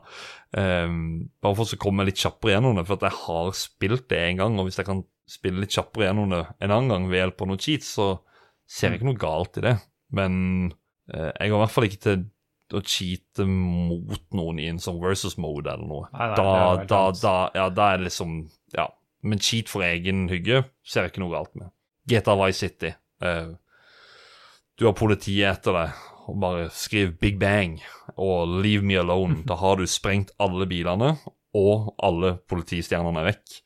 [0.55, 0.99] Um,
[1.43, 4.41] bare for å komme litt kjappere gjennom det, for at jeg har spilt det en
[4.43, 4.59] gang.
[4.59, 7.51] Og hvis jeg kan spille litt kjappere gjennom det en annen gang ved hjelp av
[7.51, 8.13] noen cheats, så
[8.65, 9.75] ser jeg ikke noe galt i det.
[10.15, 10.39] Men
[11.13, 12.25] uh, jeg går i hvert fall ikke til
[12.73, 16.07] å cheate mot noen i en sånn versus mode eller noe.
[16.13, 18.43] Nei, nei, da, da, da, ja, da er det liksom
[18.75, 18.89] Ja.
[19.25, 21.71] Men cheat for egen hygge ser jeg ikke noe galt med.
[22.05, 22.91] GTA Vice City.
[23.23, 23.55] Uh,
[24.77, 27.79] du har politiet etter deg, og bare skriv Big Bang
[28.17, 29.43] og Leave Me Alone.
[29.47, 31.15] Da har du sprengt alle bilene,
[31.55, 33.59] og alle politistjernene er vekk.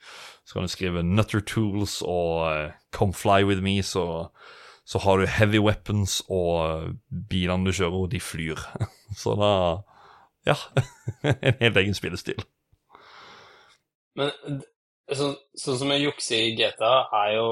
[0.46, 4.30] Så kan du skrive Nutter Tools og eh, Come Fly With Me, så,
[4.86, 6.90] så har du heavy weapons, og eh,
[7.30, 8.66] bilene du kjører, de flyr.
[9.22, 9.54] Så da
[10.48, 10.56] Ja.
[11.24, 12.40] en helt egen spillestil.
[14.16, 14.32] Men
[15.18, 17.46] sånn sånn som å jukse i GTA er jo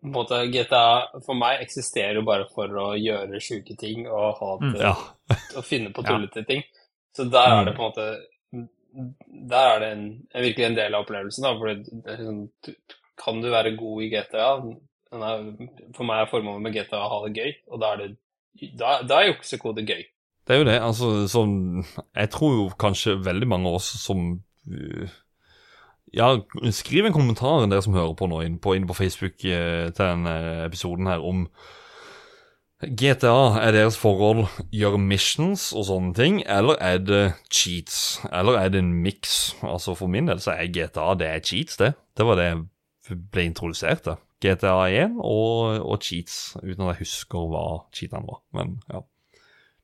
[0.00, 4.34] på en måte GTA for meg eksisterer jo bare for å gjøre sjuke ting og
[4.40, 4.94] ha Mm, Ja.
[5.56, 6.10] å finne på Ja.
[6.16, 6.62] tullete ting.
[7.16, 7.64] Så der er Mm.
[7.66, 8.26] det på en måte
[9.50, 10.04] Der er det en,
[10.34, 11.50] en virkelig en del av opplevelsen, da.
[11.58, 12.74] For det er liksom, du,
[13.20, 14.46] kan du være god i GTA?
[15.12, 15.42] Er,
[15.94, 18.16] for meg er formålet med GTA å ha det gøy, og da er det
[18.80, 20.02] da, da er juksekode gøy.
[20.46, 20.80] Det er jo det.
[20.80, 21.84] altså sånn,
[22.16, 24.40] Jeg tror jo kanskje veldig mange av oss som
[24.72, 25.08] uh,
[26.14, 26.36] Ja,
[26.70, 30.04] skriv en kommentar, dere som hører på nå, inn på, inn på Facebook eh, til
[30.04, 30.36] denne
[30.66, 31.48] episoden her, om
[32.84, 38.20] GTA er deres forhold gjør missions og sånne ting, eller er det cheats?
[38.28, 39.56] Eller er det en miks?
[39.64, 41.94] Altså For min del så er GTA det er cheats, det.
[42.16, 44.20] Det var det jeg ble introdusert til.
[44.44, 48.42] GTA 1 og, og cheats, uten at jeg husker hva cheatene var.
[48.52, 49.00] Men ja.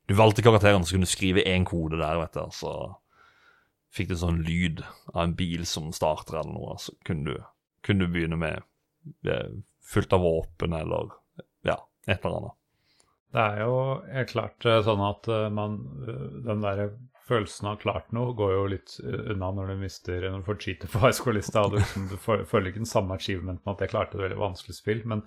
[0.09, 2.45] Du valgte karakteren, så kunne du skrive én kode der, vet du.
[2.53, 2.73] Så
[3.93, 4.81] fikk du sånn lyd
[5.13, 6.77] av en bil som starter eller noe.
[6.81, 7.45] Så kunne du,
[7.85, 8.63] kunne du begynne med
[9.29, 11.13] eh, fullt av våpen eller
[11.67, 11.77] ja,
[12.07, 12.59] et eller annet.
[13.33, 13.77] Det er jo
[14.13, 15.79] helt klart eh, sånn at eh, man
[16.45, 16.83] Den der
[17.27, 20.57] følelsen av klart noe går jo litt eh, unna når du mister Når du får
[20.63, 24.17] cheater på high school-lista, du, liksom, du føler ikke den samme achievementen at jeg klarte
[24.19, 25.01] et veldig vanskelig spill.
[25.09, 25.23] Men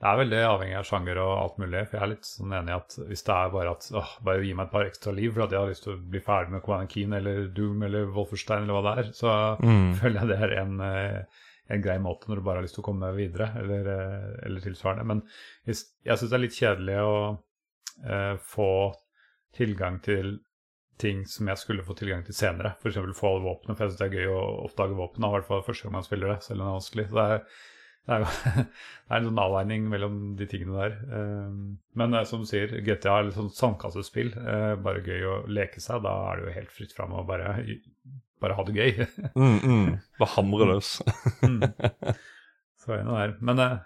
[0.00, 1.82] det er veldig avhengig av sjanger og alt mulig.
[1.90, 4.46] For jeg er litt sånn enig i at hvis det er bare at åh, bare
[4.46, 6.54] gi meg et par ekstra liv for at jeg har lyst til å bli ferdig
[6.56, 9.94] med Command Keen eller Doom eller Wolferstein eller hva det er, så Mm.
[10.00, 11.40] føler jeg det er en, eh,
[11.70, 14.60] en grei måte når du bare har lyst til å komme videre, eller, eh, eller
[14.64, 15.04] tilsvarende.
[15.06, 15.20] Men
[15.66, 15.76] jeg
[16.16, 17.16] syns det er litt kjedelig å
[18.06, 18.70] eh, få
[19.54, 20.38] tilgang til
[21.00, 22.74] ting som jeg skulle få tilgang til senere.
[22.80, 23.00] F.eks.
[23.18, 25.28] få alle våpnene, for jeg syns det er gøy å oppdage våpnene.
[25.30, 27.06] I hvert fall første gang man spiller det, selv om det er vanskelig.
[27.10, 27.44] Så det er,
[28.10, 28.30] det er, jo,
[29.04, 30.96] det er en sånn avveining mellom de tingene der.
[31.18, 31.60] Eh,
[32.02, 34.32] Men eh, som du sier, GTA er litt sånn sandkassespill.
[34.40, 36.02] eh, Bare gøy å leke seg.
[36.06, 37.56] Da er det jo helt fritt fram å bare,
[38.40, 39.06] bare ha det gøy.
[39.40, 39.94] Mm, mm.
[40.20, 40.94] Bare hamre løs.
[41.44, 41.62] Mm.
[42.80, 43.34] Så er det noe der.
[43.44, 43.78] Men eh,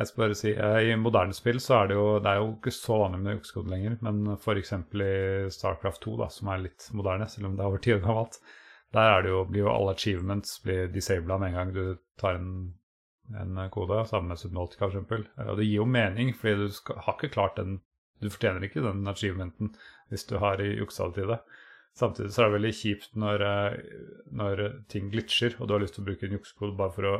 [0.00, 2.48] jeg skal bare si, eh, i moderne spill så er det jo det er jo
[2.54, 4.72] ikke så vanlig med juksekode lenger, men f.eks.
[4.72, 8.00] i Starcraft 2, da, som er litt moderne, selv om det er over ti år
[8.06, 8.38] gammelt,
[8.96, 11.82] der er jo, blir jo alle achievements blir disabla med en gang du
[12.20, 12.54] tar en,
[13.42, 15.28] en kode, sammen med Subnautica f.eks.
[15.44, 17.80] Og det gir jo mening, fordi du skal, har ikke klart den
[18.20, 19.70] Du fortjener ikke den achievementen
[20.10, 21.38] hvis du har juksa det til det.
[21.96, 23.76] Samtidig så er det veldig kjipt når, eh,
[24.36, 24.60] når
[24.92, 27.14] ting glitcher, og du har lyst til å bruke en juksekode bare for å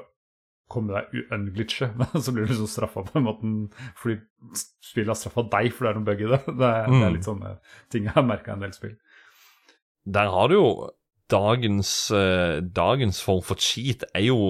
[0.71, 3.51] komme deg unglitche, men så blir du liksom straffa på en måte
[3.99, 4.21] fordi
[4.87, 6.41] spillet har straffa deg for det er noe bug i det.
[6.61, 7.15] Det er, det er Mm.
[7.19, 7.53] litt sånne
[7.93, 8.97] ting jeg har merka i en del spill.
[10.07, 10.69] Der har du jo
[11.31, 14.41] dagens, eh, dagens form for cheat er jo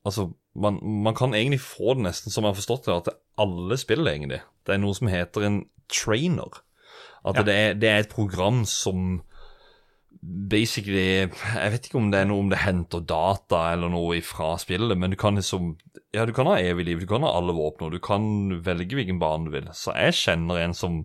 [0.00, 3.08] Altså, man, man kan egentlig få det nesten som jeg har forstått det, at
[3.44, 4.38] alle spiller egentlig.
[4.64, 5.58] Det er noe som heter en
[5.92, 6.62] trainer.
[7.22, 7.42] At Ja.
[7.44, 9.20] det, er, det er et program som
[10.22, 14.52] basically Jeg vet ikke om det er noe om det henter data eller noe ifra
[14.60, 15.74] spillet, men du kan liksom
[16.12, 18.98] Ja, du kan ha evig liv, du kan ha alle våpen, og du kan velge
[18.98, 19.68] hvilken bane du vil.
[19.72, 21.04] Så jeg kjenner en som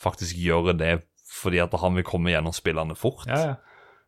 [0.00, 0.96] faktisk gjør det
[1.34, 3.24] fordi at han vil komme gjennom spillene fort.
[3.26, 3.54] Ja, ja.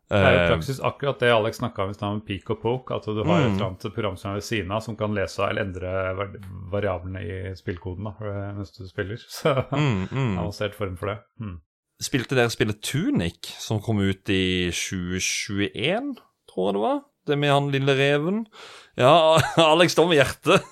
[0.07, 2.61] Det er jo Eh, praksis akkurat det Alex snakka om i stad, med peak og
[2.63, 2.95] poke.
[2.95, 3.63] At du har et Mm.
[3.67, 6.15] annet program som er ved siden av, som kan lese eller endre
[6.71, 9.17] variablene i spillkoden da, eh, mens du spiller.
[9.29, 10.39] Så mm, mm.
[10.39, 11.19] avansert form for det.
[11.41, 11.61] Mm.
[12.03, 16.11] Spilte dere spillet Tunic, som kom ut i 2021,
[16.51, 16.99] tror jeg det var?
[17.27, 18.43] Det med han lille reven.
[19.01, 19.39] Ja,
[19.73, 20.67] Alex står med hjertet.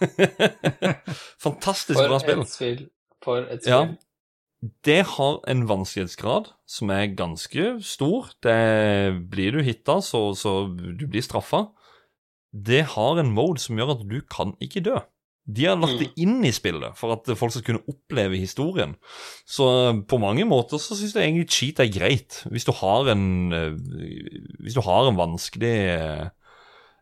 [1.45, 2.45] Fantastisk bra spill.
[2.49, 2.83] spill.
[3.25, 3.73] For et spill.
[3.73, 4.75] Ja.
[4.85, 8.31] Det har en vanskelighetsgrad som er ganske stor.
[8.45, 11.67] Det Blir du hitta, så, så du blir straffa.
[12.55, 15.01] Det har en mode som gjør at du kan ikke dø.
[15.45, 18.95] De har lagt det inn i spillet for at folk skal kunne oppleve historien.
[19.45, 19.67] Så
[20.09, 22.39] på mange måter så syns jeg egentlig cheat er greit.
[22.49, 23.75] Hvis du har en eh,
[24.65, 26.25] Hvis du har en vanskelig eh,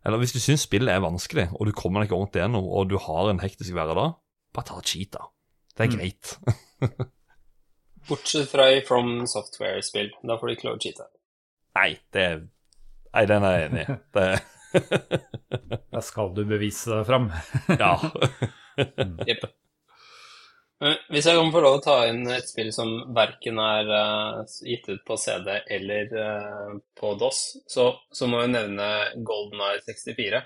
[0.05, 2.90] Eller hvis du syns spillet er vanskelig, og du kommer deg ikke ordentlig gjennom, og
[2.90, 4.16] du har en hektisk hverdag,
[4.53, 5.28] bare ta cheat, da.
[5.78, 5.99] Det er Mm.
[6.01, 6.36] greit.
[8.09, 10.11] Bortsett fra i From Software-spill.
[10.26, 11.07] Da får du ikke lov å cheate.
[11.78, 12.26] Nei, det
[13.12, 13.95] Nei, den er jeg enig i.
[14.72, 17.28] Det Da skal du bevise deg fram.
[17.82, 17.96] Ja.
[19.28, 19.44] Jepp.
[21.12, 24.88] Hvis jeg kan få lov å ta inn et spill som verken er uh, gitt
[24.88, 28.88] ut på CD eller uh, på DOS, så, så må jeg nevne
[29.22, 30.40] Golden Eye 64.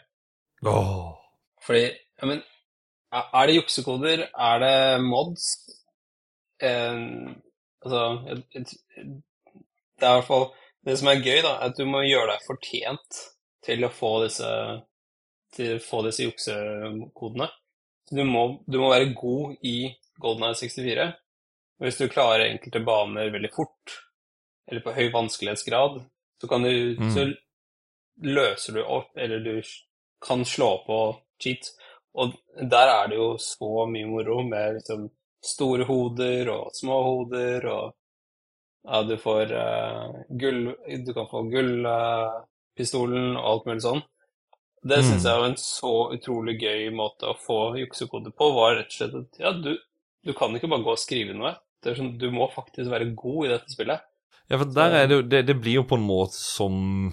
[0.69, 1.15] Oh.
[1.65, 1.87] Fordi,
[2.21, 2.43] ja, men
[3.17, 4.27] er det juksekoder?
[4.35, 5.49] Er det mods?
[6.63, 7.01] Eh,
[7.85, 8.65] altså Det
[10.01, 10.47] er i hvert fall
[10.89, 13.19] Det som er gøy, da, er at du må gjøre deg fortjent
[13.67, 14.51] til å få disse
[15.57, 17.47] til å få disse juksekodene.
[18.09, 19.79] Så Du må, du må være god i
[20.21, 21.07] Golden Eye 64.
[21.79, 23.97] Og hvis du klarer enkelte baner veldig fort,
[24.69, 26.01] eller på høy vanskelighetsgrad,
[26.41, 27.11] så kan du Mm.
[27.15, 27.27] så
[28.23, 29.63] løser du opp, eller du
[30.21, 30.99] kan slå på
[31.43, 31.73] cheat.
[32.15, 35.11] Og der er det jo så mye moro med liksom
[35.45, 37.95] store hoder og små hoder, og
[38.87, 41.43] ja, du får uh, gull Du kan få
[42.77, 44.03] gullpistolen og alt mulig sånn.
[44.87, 45.05] Det Mm.
[45.05, 48.93] syns jeg var en så utrolig gøy måte å få juksekode på, var rett og
[48.93, 49.77] slett at ja, du,
[50.25, 51.57] du kan ikke bare gå og skrive noe.
[51.83, 54.01] Det er sånn, du må faktisk være god i dette spillet.
[54.49, 57.13] Ja, for der er det jo det, det blir jo på en måte som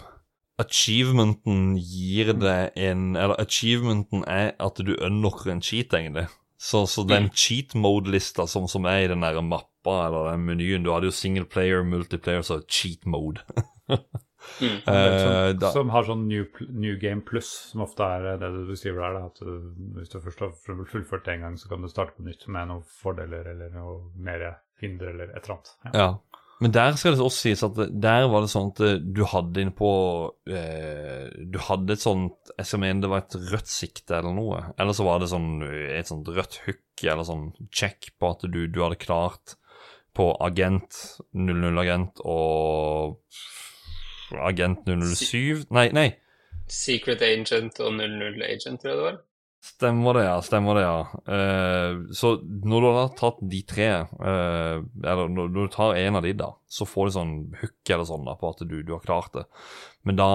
[0.59, 6.27] Achievementen gir deg en Eller achievementen er at du unlocker en cheat, egentlig.
[6.59, 10.83] Så, så den cheat mode-lista som, som er i den der mappa eller den menyen
[10.85, 13.41] Du hadde jo single player, multiplayer, så cheat mode.
[14.61, 14.75] Mm.
[14.75, 18.63] Eh, som, da, som har sånn new, new Game Plus, som ofte er det du
[18.69, 19.29] beskriver der.
[19.31, 22.27] At du, hvis du først har fullført det en gang, så kan du starte på
[22.27, 24.49] nytt med noen fordeler eller noe mer
[24.83, 25.75] hinder eller et eller annet.
[25.87, 25.97] Ja.
[26.03, 26.13] Ja.
[26.63, 29.89] Men der skal det også sies at der var det sånn at du hadde innpå
[30.47, 34.61] eh, Du hadde et sånt Jeg skal mene det var et rødt sikte eller noe.
[34.77, 38.61] Eller så var det sånn et sånt rødt hook eller sånn check på at du,
[38.71, 39.57] du hadde klart
[40.13, 40.99] på agent
[41.33, 43.17] 00-agent og
[44.41, 46.09] agent 007 Nei, nei.
[46.71, 49.21] Secret Agent og 00 Agent, tror jeg det var.
[49.63, 50.35] Stemmer det, ja.
[50.43, 50.97] Stemmer det, ja.
[51.23, 56.25] Uh, så når du har tatt de tre, uh, eller når du tar en av
[56.25, 59.05] de, da, så får du sånn hook eller sånn da, på at du, du har
[59.05, 59.45] klart det.
[60.03, 60.31] Men da,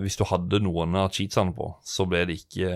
[0.00, 2.70] hvis du hadde noen av cheatsene på, så ble de ikke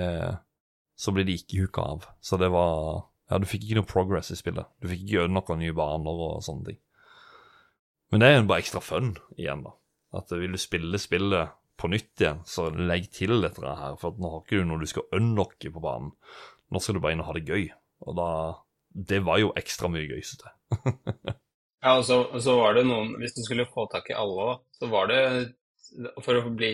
[0.95, 2.09] så ble de ikke hooka av.
[2.25, 4.69] Så det var Ja, du fikk ikke noe progress i spillet.
[4.85, 6.77] Du fikk ikke noen nye baner og sånne ting.
[8.13, 9.73] Men det er jo bare ekstra fun igjen, da.
[10.15, 13.97] At vil du spille spillet på nytt igjen, så legg til dette her.
[13.99, 16.13] For nå har ikke du noe du skal unlocke på banen.
[16.71, 17.67] Nå skal du bare inn og ha det gøy.
[18.07, 18.29] Og da
[18.95, 21.35] Det var jo ekstra mye gøy, synes jeg.
[21.85, 24.87] Ja, og så, så var det noen Hvis du skulle få tak i alle, så
[24.89, 25.19] var det
[26.25, 26.71] For å bli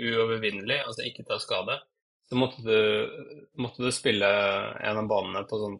[0.00, 1.76] uovervinnelig, altså ikke ta skade,
[2.30, 2.78] så måtte du,
[3.60, 4.30] måtte du spille
[4.80, 5.76] en av banene på sånn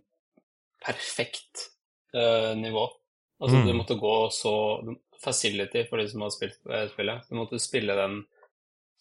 [0.85, 1.71] perfekt
[2.15, 2.85] uh, nivå.
[3.41, 3.67] Altså, Mm.
[3.67, 4.53] du måtte gå så
[5.23, 7.29] Facility for de som har spilt eh, spillet.
[7.29, 8.23] Du måtte spille den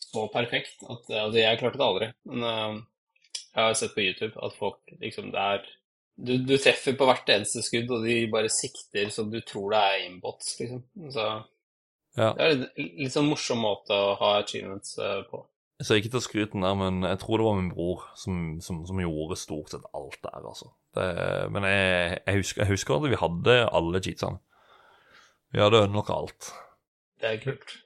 [0.01, 2.77] så perfekt at eh, Altså, jeg klarte det aldri, men uh,
[3.55, 5.65] jeg har sett på YouTube at folk liksom Det er
[6.15, 9.81] du, du treffer på hvert eneste skudd, og de bare sikter så du tror det
[9.81, 10.85] er aimbots, liksom.
[11.11, 11.25] Så
[12.15, 12.29] Ja.
[12.37, 12.61] det er en
[13.01, 14.93] litt sånn morsom måte å ha achievements
[15.27, 15.41] på.
[15.83, 18.99] Så ikke til skryten der, men jeg tror det var min bror som, som, som
[19.03, 20.69] gjorde stort sett alt der, altså.
[20.95, 21.07] Det,
[21.51, 24.39] men jeg, jeg, husker, jeg husker at vi hadde alle cheatsene.
[25.55, 26.49] Vi hadde nok alt.
[27.21, 27.77] Det er kult.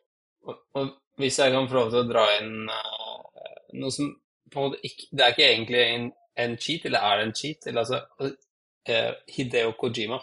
[0.49, 0.87] Og, og
[1.21, 3.43] hvis jeg kan få lov til å dra inn uh,
[3.77, 4.07] noe som
[4.49, 6.07] på en måte ikke Det er ikke egentlig en,
[6.41, 7.67] en cheat, eller er det en cheat?
[7.69, 10.17] Eller altså uh, Hideo Kojima.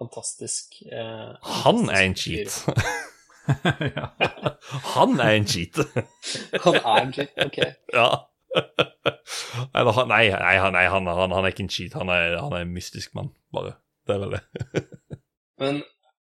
[0.00, 0.78] Fantastisk.
[0.92, 1.34] eh,
[1.64, 2.56] Han er en cheat.
[3.96, 4.06] ja.
[4.96, 5.76] Han er en cheat.
[6.64, 7.58] Han er en cheat, ok.
[7.94, 8.08] ja.
[9.76, 11.96] Eller han Nei, nei, han, nei han, han, han er ikke en cheat.
[12.00, 13.76] Han er, han er en mystisk mann, bare.
[14.08, 14.42] Det er vel det.
[15.60, 15.82] Men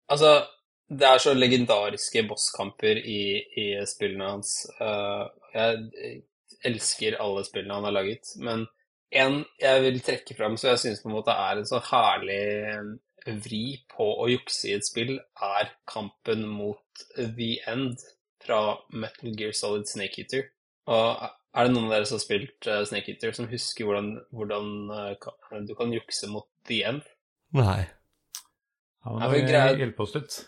[0.08, 0.44] altså,
[0.90, 3.22] det er så legendariske bosskamper i,
[3.62, 4.54] i spillene hans.
[4.80, 6.22] Uh, jeg
[6.66, 8.66] elsker alle spillene han har laget, men
[9.10, 12.42] en jeg vil trekke fram som jeg syns på en måte er en så herlig
[13.44, 18.02] vri på å jukse i et spill, er kampen mot The End
[18.40, 20.46] fra Metal Gear Solid Snake Eater.
[20.90, 24.14] Og er det noen av dere som har spilt uh, Snake Eater, som husker hvordan,
[24.34, 27.10] hvordan du kan jukse mot The End?
[27.54, 27.82] Nei.
[29.04, 30.40] Han må hjelpe oss litt.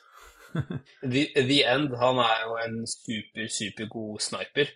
[1.03, 4.72] The, the, End, han er jo en super, supergod sniper.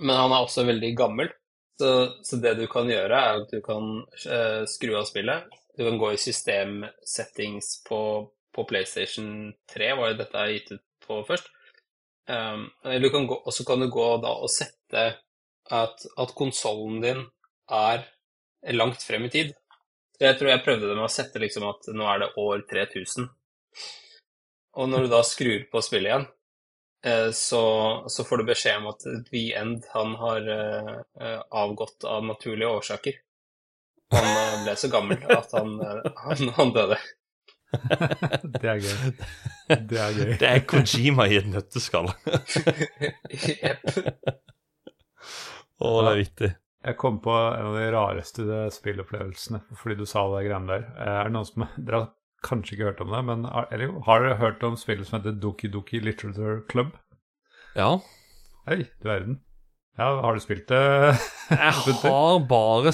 [0.00, 1.32] Men han er også veldig gammel.
[1.80, 1.92] Så,
[2.24, 5.48] så det du kan gjøre, er at du kan uh, skru av spillet.
[5.78, 8.00] Du kan gå i systemsettings på,
[8.52, 11.48] på PlayStation 3, var jo dette er gitt ut på først.
[12.30, 15.06] Um, og så kan du gå da og sette
[15.70, 17.24] at, at konsollen din
[17.70, 18.04] er
[18.76, 19.54] langt frem i tid.
[20.20, 23.30] Jeg tror jeg prøvde det med å sette liksom at nå er det år 3000.
[24.78, 26.26] Og når du da skrur på spillet igjen,
[27.06, 27.62] eh, så,
[28.06, 33.18] så, får du beskjed om at The End han har uh, avgått av naturlige årsaker.
[34.14, 35.76] Han ble så gammel at han,
[36.24, 36.98] han, han døde.
[38.60, 39.12] det er gøy.
[39.68, 40.32] Det er gøy.
[40.40, 42.10] Det er Kojima i et nøtteskall.
[43.46, 43.86] Jepp.
[45.80, 46.50] Å, det er vittig.
[46.80, 50.86] Jeg kom på en av de rareste spillopplevelsene fordi du sa det greiene der.
[50.96, 52.08] Eh, er det noen som Dere har
[52.46, 55.70] kanskje ikke hørt om det, men eller, har dere hørt om spillet som heter Doki
[55.72, 56.96] Doki Literature Club?
[57.76, 57.96] Ja.
[58.68, 59.40] Hei, du verden.
[59.98, 60.80] Ja, har du spilt det?
[61.50, 61.72] jeg
[62.04, 62.92] har bare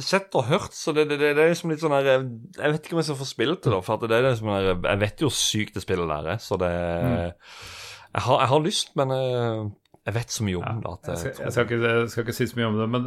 [0.00, 2.22] sett og hørt, så det, det, det, det er liksom litt sånn her Jeg
[2.56, 5.00] vet ikke om jeg skal få spilt det, da, for det er liksom her, jeg
[5.02, 7.16] vet jo sykt det spillet der er, så det mm.
[7.18, 9.58] jeg, har, jeg, har, lyst, men eh,
[10.02, 10.92] jeg vet så mye om det.
[11.06, 13.04] jeg, skal, jeg, skal ikke, jeg, skal, ikke, si så mye om det, men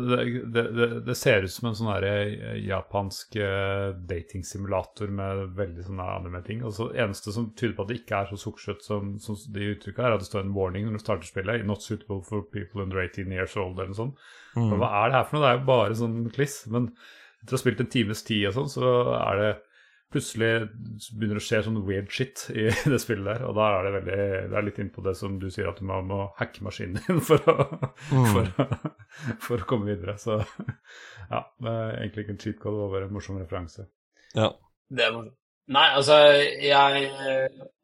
[0.55, 6.05] det, det, det ser ut som en sånn eh, japansk uh, datingsimulator med veldig sånne
[6.13, 6.63] anime ting.
[6.63, 9.73] Og så eneste som tyder på at det ikke er så sukkersøtt som, som de
[9.73, 11.67] uttrykket er at det står en warning når du starter spillet.
[11.67, 14.25] 'Not suitable for people under 18 years old', eller noe sånt.
[14.55, 14.77] Mm.
[14.79, 15.43] hva er det her for noe?
[15.43, 16.61] Det er jo bare sånn kliss.
[16.71, 16.93] Men
[17.43, 19.51] etter å ha spilt en times tid og sånn, så er det
[20.15, 20.49] plutselig
[21.11, 23.45] begynner det å skje sånn weird shit i det spillet der.
[23.49, 24.19] Og da er det veldig
[24.51, 27.23] Det er litt innpå det som du sier, at du må, må hacke maskinen din
[27.29, 27.55] for å,
[28.09, 28.27] mm.
[28.31, 28.93] for, å,
[29.43, 30.17] for å, komme videre.
[30.21, 30.39] Så
[31.33, 33.89] ja, det er egentlig ikke en cheat code, det var bare en morsom referanse.
[34.33, 34.53] Ja.
[34.89, 35.39] Det er morsomt.
[35.75, 36.19] Nei, altså,
[36.61, 37.07] jeg,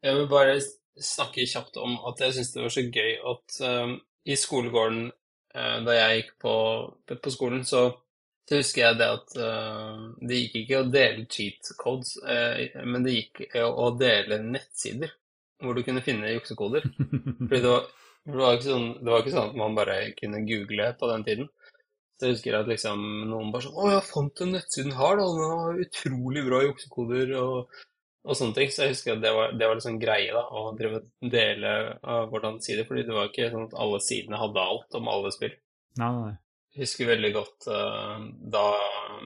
[0.06, 0.60] jeg vil bare
[1.02, 5.78] snakke kjapt om at jeg syns det var så gøy at um, i skolegården uh,
[5.82, 6.54] da jeg gikk på,
[7.10, 7.88] på skolen, så
[8.48, 13.06] så husker jeg det at uh, det gikk ikke å dele cheat codes, uh, men
[13.06, 15.12] det gikk å dele nettsider
[15.62, 16.86] hvor du kunne finne juksekoder.
[17.48, 17.86] Fordi det var,
[18.26, 21.50] det, var sånn, det var, ikke sånn, at man bare kunne google på den tiden.
[22.18, 25.24] Så jeg husker at liksom noen bare sånn 'Å, jeg fant den nettsiden her, da.
[25.38, 27.80] Den har utrolig bra juksekoder', og,
[28.22, 28.70] og, sånne ting.
[28.70, 32.60] Så jeg husker at det var, det var liksom greie, da, å dele av hvordan
[32.62, 32.86] sider.
[32.86, 35.56] Fordi det var ikke sånn at alle sidene hadde alt om alle spill.
[36.02, 36.34] Nei, nei.
[36.72, 38.66] Jeg husker veldig godt uh, da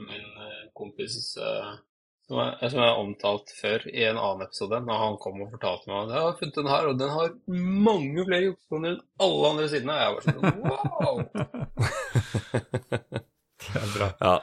[0.01, 1.77] min eh, kompis uh,
[2.27, 5.53] som, jeg, som jeg har omtalt før i en annen episode, når han kom og
[5.53, 7.37] fortalte meg at jeg har funnet den her, og den har
[7.87, 9.95] mange flere juksekoner enn alle andre sidene.
[9.95, 11.17] Og jeg var sånn wow!
[13.63, 14.11] det er bra.
[14.27, 14.37] Ja.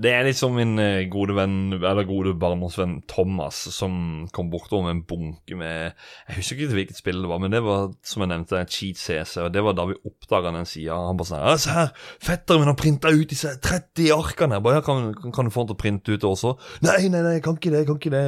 [0.00, 4.94] Det er liksom min eh, gode venn, eller gode barndomsvenn Thomas som kom bortover med
[4.94, 8.32] en bunke med Jeg husker ikke hvilket spill det var, men det var som jeg
[8.32, 9.36] nevnte, Cheat CC.
[9.44, 10.96] Og det var da vi oppdaga den sida.
[11.10, 11.92] Han bare sånn Se her,
[12.22, 14.56] fetteren min har printa ut disse 30 arkene.
[14.56, 16.56] Jeg bare, kan, kan, kan, du få han til å printe ut det også?
[16.86, 17.84] Nei, nei, nei, jeg kan ikke det.
[17.84, 18.26] jeg kan ikke det.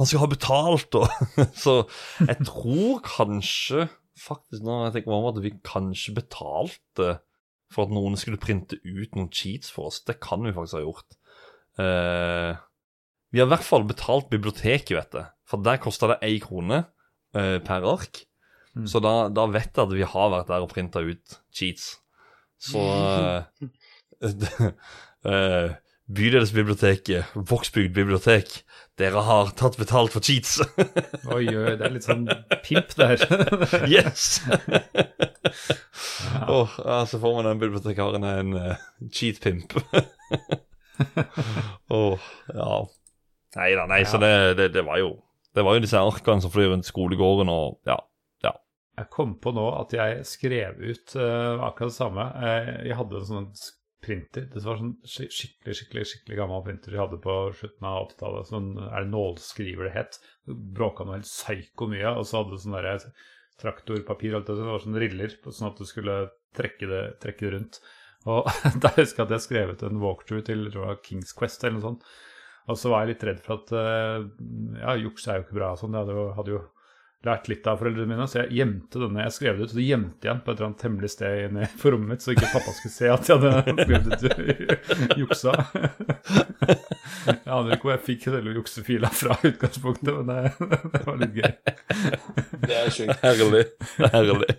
[0.00, 1.08] Han skal ha betalt, og
[1.64, 1.78] Så
[2.20, 3.88] jeg tror kanskje,
[4.20, 7.14] faktisk, når jeg tenker meg om, at vi kanskje betalte
[7.74, 10.02] for at noen skulle printe ut noen cheats for oss.
[10.06, 11.18] Det kan vi faktisk ha gjort.
[11.80, 12.52] Uh,
[13.34, 15.24] vi har i hvert fall betalt biblioteket, vet du.
[15.50, 16.84] For der kosta det én krone
[17.36, 18.22] uh, per ark.
[18.74, 18.86] Mm.
[18.90, 21.96] Så da, da, vet jeg at vi har vært der og printa ut cheats.
[22.62, 23.42] Så uh,
[26.04, 28.50] Bydelsbiblioteket, Vågsbygd bibliotek,
[29.00, 30.58] dere har tatt betalt for cheats.
[31.32, 32.26] oi, oi, det er litt sånn
[32.66, 33.22] pimp der.
[33.88, 34.42] yes!
[34.44, 36.42] ja.
[36.44, 39.72] Oh, så så får man den bibliotekaren en uh, cheat-pimp.
[41.88, 42.20] oh,
[42.60, 42.76] ja.
[43.56, 44.10] Nei da, nei, ja.
[44.10, 45.14] så det, det, det, var jo
[45.54, 47.96] Det var jo disse arkene som fløy rundt skolegården og ja.
[48.44, 48.52] ja.
[49.00, 52.28] Jeg kom på nå at jeg skrev ut uh, akkurat det samme.
[52.44, 53.48] Jeg, jeg hadde en sånn
[54.04, 54.46] printer.
[54.52, 58.50] Det var sånn skikkelig skikkelig, skikkelig gammel printer de hadde på slutten av 80-tallet.
[58.50, 60.20] Sånn, er det nålskriver det het?
[60.46, 62.14] Bråka noe helt psyko mye.
[62.14, 63.08] Og så hadde du sånn der
[63.62, 66.16] traktorpapir alt det, det var sånn riller, sånn at du skulle
[66.58, 67.80] trekke det, trekke det rundt.
[68.30, 68.48] Og
[68.82, 71.78] da husker jeg at jeg skrev ut en walkthrough til tror jeg, Kings Quest eller
[71.78, 72.06] noe sånt.
[72.64, 74.24] Og så var jeg litt redd for at uh,
[74.80, 75.74] Ja, juks er jo ikke bra.
[75.76, 75.92] Sånn.
[75.92, 76.62] Jeg hadde jo, hadde jo
[77.26, 79.24] lært litt av foreldrene mine, så jeg gjemte denne.
[79.26, 81.40] Jeg skrev det ut, og så gjemte jeg den på et eller annet hemmelig sted
[81.48, 85.56] inne på rommet mitt, så ikke pappa skulle se at jeg hadde skrevet ut juksa.
[87.24, 91.36] Jeg aner ikke hvor jeg fikk hele juksefila fra utgangspunktet, men det, det var litt
[91.40, 91.52] gøy.
[92.64, 93.18] Det er sjukt.
[93.24, 93.66] Herlig.
[94.00, 94.56] Herlig.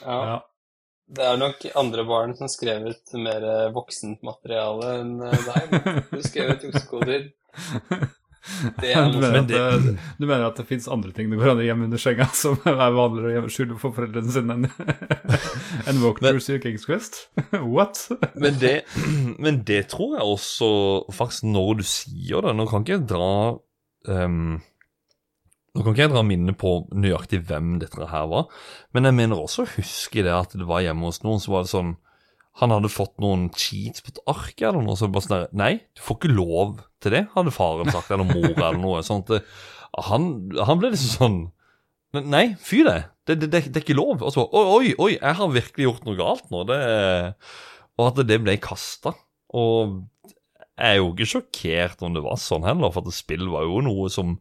[0.00, 0.20] Ja.
[0.30, 0.38] Ja.
[1.10, 3.42] Det er nok andre barn som skrev ut mer
[3.74, 6.04] voksent materiale enn eh, deg.
[6.12, 7.24] Du skrev ut juksekoder.
[8.80, 11.52] Det Du mener, Men at det, du mener at det fins andre ting det går
[11.52, 14.68] an å gjemme under senga som er vanligere å gjemme for foreldrene sine enn
[15.90, 17.22] en walkthroughs i Kings Quest?
[17.74, 18.06] What?
[18.40, 18.74] Men det,
[19.44, 20.70] men det tror jeg også
[21.16, 23.30] faktisk når du sier det Nå kan ikke jeg dra
[24.08, 24.58] um,
[25.76, 28.48] Nå kan ikke jeg dra minnet på nøyaktig hvem dette her var,
[28.90, 31.62] men jeg mener også å huske det at det var hjemme hos noen, så var
[31.62, 31.92] det sånn
[32.58, 35.72] Han hadde fått noen cheats på et ark eller noe, så bare sånn der Nei,
[35.94, 39.04] du får ikke lov til det, hadde faren sagt, eller mor eller noe.
[39.06, 39.30] sånt.
[40.10, 40.26] han,
[40.58, 41.40] han ble liksom sånn
[42.10, 43.04] Nei, fy det.
[43.22, 44.24] Det, det, det, det er ikke lov.
[44.26, 46.64] Og så Oi, oi, oi, jeg har virkelig gjort noe galt nå.
[46.66, 46.78] Det,
[48.00, 49.12] og at det ble kasta.
[49.54, 50.00] Og
[50.80, 53.82] jeg er jo ikke sjokkert om det var sånn heller, for at spill var jo
[53.84, 54.38] noe som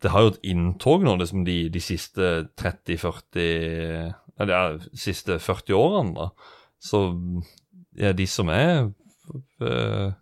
[0.00, 3.42] Det har jo et inntog nå liksom de, de siste 30-40
[4.40, 4.62] Eller ja,
[4.96, 6.56] siste 40 årene, da.
[6.80, 7.00] Så
[7.98, 10.12] ja, de som er uh,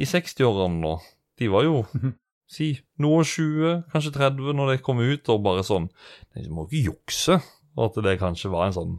[0.00, 0.96] i 60-årene nå,
[1.40, 1.82] de var jo
[2.50, 5.86] si noe 20, kanskje 30 når de kom ut, og bare sånn
[6.34, 7.38] De må ikke jukse.
[7.78, 8.98] Og at det kanskje var en sånn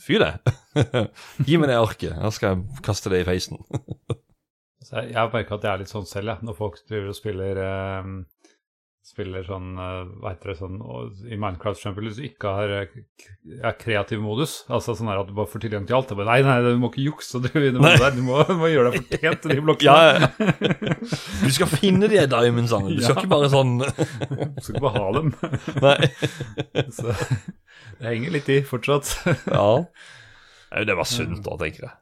[0.00, 0.32] Fy det!
[1.48, 3.58] Gi meg det arket, da skal jeg kaste det i feisen.
[4.80, 6.46] Jeg, jeg merker at jeg er litt sånn selv, jeg.
[6.48, 8.08] Når folk driver og spiller eh,
[9.00, 12.90] Spiller sånn, eh, dere heter sånn og I Minecraft eksempel, hvis du ikke har eh,
[13.18, 16.12] k- kreativ modus, altså sånn at du bare får tilgang til alt.
[16.18, 18.92] Bare, nei, nei, du må ikke jukse, du, du, må, du, må, du må gjøre
[18.92, 19.88] deg fortjent til de blokkene.
[19.88, 20.28] Ja, ja.
[21.40, 22.92] Du skal finne de diamondsene.
[22.92, 23.24] Du skal Ja.
[23.24, 25.32] ikke bare sånn Du skal ikke bare ha dem.
[25.88, 25.96] Nei.
[27.00, 29.10] Så det henger litt i fortsatt.
[29.48, 29.66] Ja.
[30.86, 31.96] Det var sunt da, tenker jeg.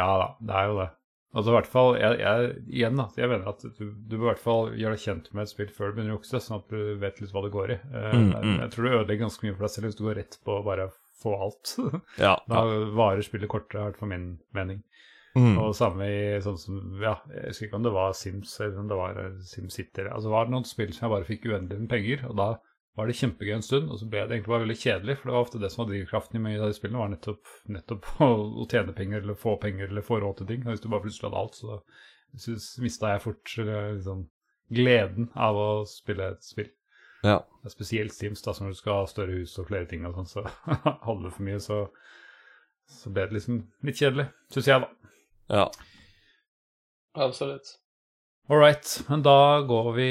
[0.00, 0.90] Ja da, det er jo det.
[1.34, 4.30] Altså i hvert fall, jeg, jeg, igjen da, jeg mener at du, du bør i
[4.30, 6.70] hvert fall gjøre deg kjent med et spill før du begynner å jukse, sånn at
[6.70, 7.78] du vet litt hva det går i.
[7.90, 8.58] Uh, Mm, mm.
[8.62, 10.64] jeg tror du ødelegger ganske mye for deg selv hvis du går rett på å
[10.66, 10.88] bare
[11.24, 11.74] få alt.
[12.24, 12.36] Ja.
[12.50, 12.62] da
[12.94, 14.84] varer spillet kortere, i hvert fall min mening.
[15.34, 15.56] Mm.
[15.58, 18.90] Og samme i sånn som, ja, jeg husker ikke om det var Sims eller om
[18.92, 20.04] det var eh, SimCity.
[20.06, 22.48] Altså det var noen spill som jeg bare fikk uendelig med penger, og da
[22.94, 25.34] var det kjempegøy en stund, og så ble det egentlig bare veldig kjedelig, for det
[25.34, 28.30] var ofte det som var drivkraften i mye av de spillene, var nettopp, nettopp å,
[28.62, 30.62] å tjene penger, eller få penger, eller få råd til ting.
[30.62, 31.80] Og hvis du bare plutselig hadde alt, så
[32.46, 34.24] synes, mista jeg fort eh, liksom,
[34.74, 36.70] gleden av å spille et spill.
[37.24, 37.40] Ja.
[37.62, 40.04] Det er spesielt Sims, da, som når du skal ha større hus og flere ting
[40.06, 40.46] og sånn, så
[41.06, 41.80] hadde du for mye, så,
[42.90, 45.14] så ble det liksom litt kjedelig, syns jeg, da.
[45.62, 45.66] ja.
[47.24, 47.76] Absolutt.
[48.50, 50.08] All right, men da går vi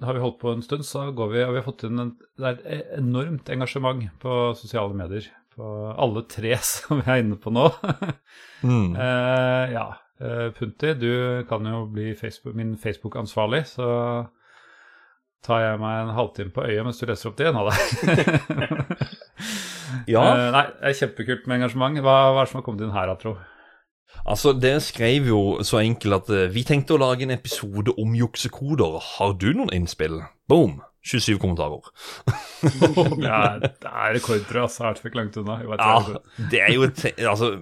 [0.00, 2.14] Har vi holdt på en stund, så går vi, og vi har fått inn en,
[2.40, 5.26] det er et enormt engasjement på sosiale medier.
[5.52, 7.68] På alle tre som vi er inne på nå.
[8.60, 8.92] Mm.
[8.92, 9.86] uh, ja.
[10.20, 13.86] Uh, Punti, du kan jo bli Facebook, min Facebook-ansvarlig, så
[15.40, 17.46] tar jeg meg en halvtime på øyet mens du leser opp det.
[17.48, 19.00] igjen av deg.
[20.06, 20.20] Ja.
[20.22, 21.96] Uh, nei, det er kjempekult med engasjement.
[22.04, 23.32] Hva, hva er det som har kommet inn her, Atro?
[24.26, 28.14] Altså, Dere skrev jo så enkelt at eh, vi tenkte å lage en episode om
[28.18, 29.00] juksekoder.
[29.16, 30.20] Har du noen innspill?
[30.50, 30.80] Boom!
[31.02, 31.80] 27 kommentarer.
[33.24, 34.84] Ja, det er rekordbra, altså.
[34.84, 35.56] Jeg er ikke langt unna.
[35.64, 35.94] Ja,
[36.52, 37.54] det er jo et altså,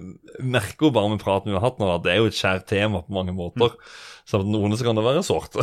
[0.43, 2.67] Merker jo bare med praten vi har hatt nå, at det er jo et kjært
[2.67, 3.77] tema på mange måter.
[4.27, 5.55] Så for noen så kan det være sårt.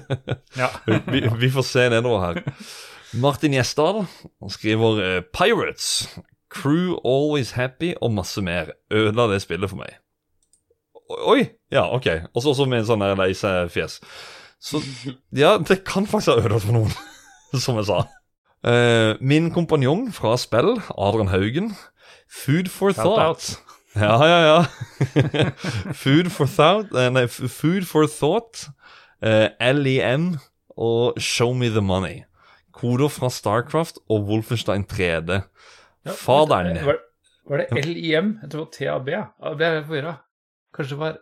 [0.60, 0.70] Ja.
[1.12, 2.40] vi, vi får se nedover her.
[3.20, 4.04] Martin Gjesdal
[4.54, 6.06] skriver eh, Pirates.
[6.52, 8.70] Crew always happy og masse mer.
[8.94, 9.98] Ødela det spillet for meg.
[11.08, 11.46] Oi!
[11.70, 12.08] Ja, OK.
[12.34, 14.00] Og så med en sånn leise seg-fjes.
[14.62, 14.80] Så
[15.36, 16.94] ja, det kan faktisk ha ødelagt for noen,
[17.64, 18.00] som jeg sa.
[18.66, 21.70] Uh, min kompanjong fra spill, Adrian Haugen.
[22.26, 23.50] Food for Shout thought.
[23.96, 24.64] Ja, ja, ja.
[26.02, 28.66] food for thought eh, Nei, Food for thought.
[29.24, 30.34] uh, LEM
[30.76, 32.24] og Show me the money.
[32.76, 35.40] Koder fra Starcraft og Wolfenstein 3D.
[36.12, 36.98] Faderen Var,
[37.48, 38.34] var det LIM?
[38.42, 39.08] Jeg tror det var TAB.
[39.14, 40.14] Ja, da ble jeg forvirra.
[40.76, 41.18] Kanskje det var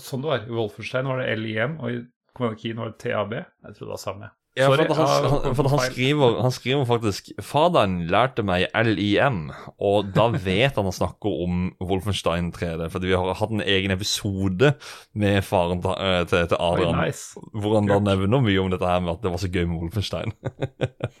[0.00, 0.44] sånn det var.
[0.48, 2.02] I Wolfenstein var det LIM, og i
[2.36, 3.34] Command Keen var det TAB.
[3.38, 4.30] Jeg tror det var samme.
[4.58, 9.52] Ja, for, Sorry, han, han, for han, skriver, han skriver faktisk Faderen lærte meg LIM,
[9.78, 12.88] og da vet han å snakke om Wolfenstein 3D.
[12.90, 14.72] Fordi vi har hatt en egen episode
[15.14, 16.98] med faren til, eh, til, Adrian Adrian.
[16.98, 17.44] nice.
[17.54, 19.84] Hvor han da nevner mye om dette her med at det var så gøy med
[19.84, 20.34] Wolfenstein.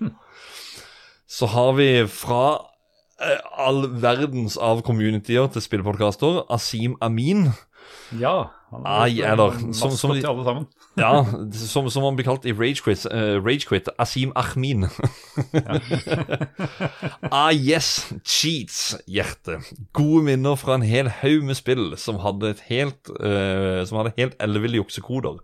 [1.38, 2.44] så har vi fra
[3.60, 6.44] all verdens av communityer til spillpodkaster.
[6.52, 7.50] Asim Amin.
[8.16, 8.50] Ja.
[8.70, 10.66] Han eller, som- som de- alle sammen.
[10.98, 14.84] Ja, som, som han blir kalt i Ragequit, uh, Ragequit Asim Ahmin.
[17.30, 19.58] ah yes, cheats, hjerte.
[19.96, 24.14] Gode minner fra en hel haug med spill som hadde et helt uh, Som hadde
[24.18, 25.40] helt elleville juksekoder.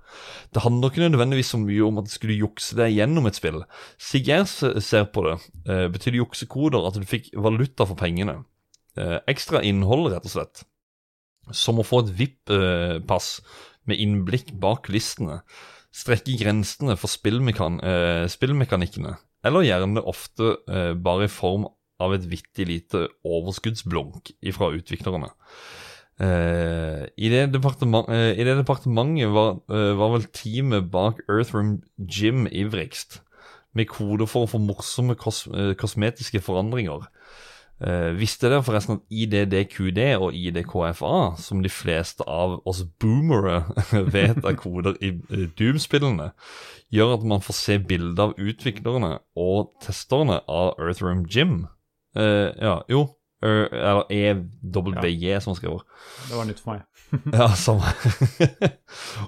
[0.55, 3.63] Det handler ikke nødvendigvis så mye om at du skulle jukse deg gjennom et spill.
[3.99, 5.37] Slik ser på det,
[5.71, 8.41] uh, betydde juksekoder at du fikk valuta for pengene.
[8.99, 10.65] Uh, ekstra innhold, rett og slett.
[11.55, 13.41] Som å få et VIP-pass
[13.87, 15.41] med innblikk bak listene.
[15.95, 19.15] Strekke grensene for spillmekan eh, spillmekanikkene.
[19.47, 21.69] Eller gjerne ofte eh, bare i form
[22.03, 25.31] av et vittig lite overskuddsblunk fra utviklerne.
[26.17, 32.47] Uh, I det, eh, i det departementet var, uh, var vel teamet bak Earthroom Gym
[32.49, 33.21] ivrigst,
[33.77, 35.43] med koder for å få morsomme kos
[35.77, 37.05] kosmetiske forandringer.
[37.77, 43.67] Eh, visste dere forresten at IDDQD og IDKFA, som de fleste av oss boomere
[44.15, 45.13] vet er koder i
[45.59, 46.31] Doom-spillene,
[46.95, 51.67] gjør at man får se bilder av utviklerne og testerne av Earthroom Gym?
[52.17, 53.05] Eh, ja, jo.
[53.45, 55.83] Er, eller EWJ, som han skriver.
[56.31, 56.87] Det var nytt for meg.
[57.37, 57.93] Ja, samme.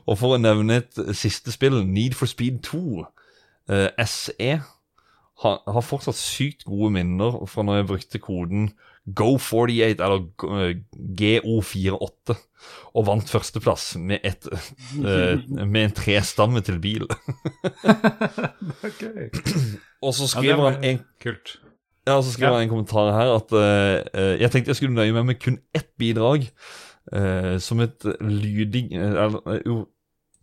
[0.08, 3.04] og for å nevne et siste spill, Need for Speed 2,
[3.68, 4.50] eh, SE,
[5.42, 8.70] har, har fortsatt sykt gode minner fra når jeg brukte koden
[9.08, 10.24] GO48, eller
[10.60, 10.80] eh,
[11.20, 12.36] GO48,
[12.98, 14.48] og vant førsteplass med, et,
[14.98, 17.08] eh, med en trestamme til bil.
[18.88, 19.28] Okay.
[20.02, 21.56] Og så skriver ja, han en Kult.
[22.06, 22.58] Ja, så skriver Ja.
[22.58, 25.58] han en kommentar her at uh, eh, jeg tenkte jeg skulle nøye meg med kun
[25.74, 26.46] ett bidrag.
[27.08, 29.84] Uh, som et lydig uh, eh,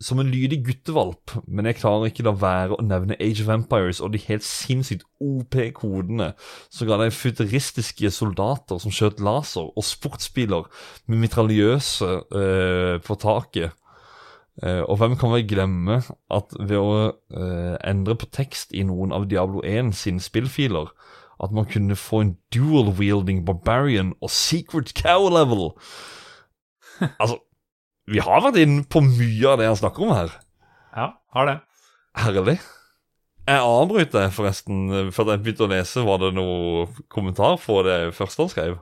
[0.03, 4.01] Som en lydig guttevalp, men jeg klarer ikke la være å nevne Age of Empires
[4.03, 6.33] og de helt sinnssykt OP-kodene
[6.67, 10.67] som ga deg futuristiske soldater som skjøt laser, og sportsbiler
[11.07, 13.71] med mitraljøse uh, på taket.
[14.59, 19.15] Uh, og hvem kan vel glemme at ved å uh, endre på tekst i noen
[19.15, 20.91] av Diablo 1 sine spillfiler,
[21.39, 25.69] at man kunne få en dual-wielding barbarian og secret cow level.
[27.21, 27.39] altså,
[28.11, 30.33] vi har vært inne på mye av det han snakker om her.
[30.95, 31.59] Ja, har det.
[32.15, 32.59] Herlig.
[33.45, 36.03] Jeg avbryter forresten, før jeg begynte å lese.
[36.05, 38.77] Var det noe kommentar på det første han skrev?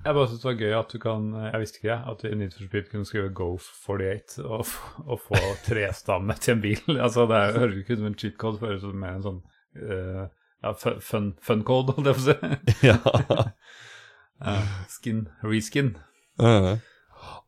[0.00, 2.28] Jeg bare synes det var gøy at du kan Jeg visste ikke det, at du
[2.30, 4.70] i Need for Speed kunne skrive Go 48 og,
[5.04, 6.80] og få trestamme til en bil.
[7.04, 9.26] Altså, Det høres jo ikke ut som en cheat code, det høres ut som en
[9.26, 9.42] sånn
[9.82, 10.22] uh,
[10.64, 10.72] ja,
[11.04, 12.36] fun, fun code, holdt jeg på å si.
[12.88, 14.56] ja.
[14.88, 15.94] Skin, reskin.
[16.40, 16.72] Eh,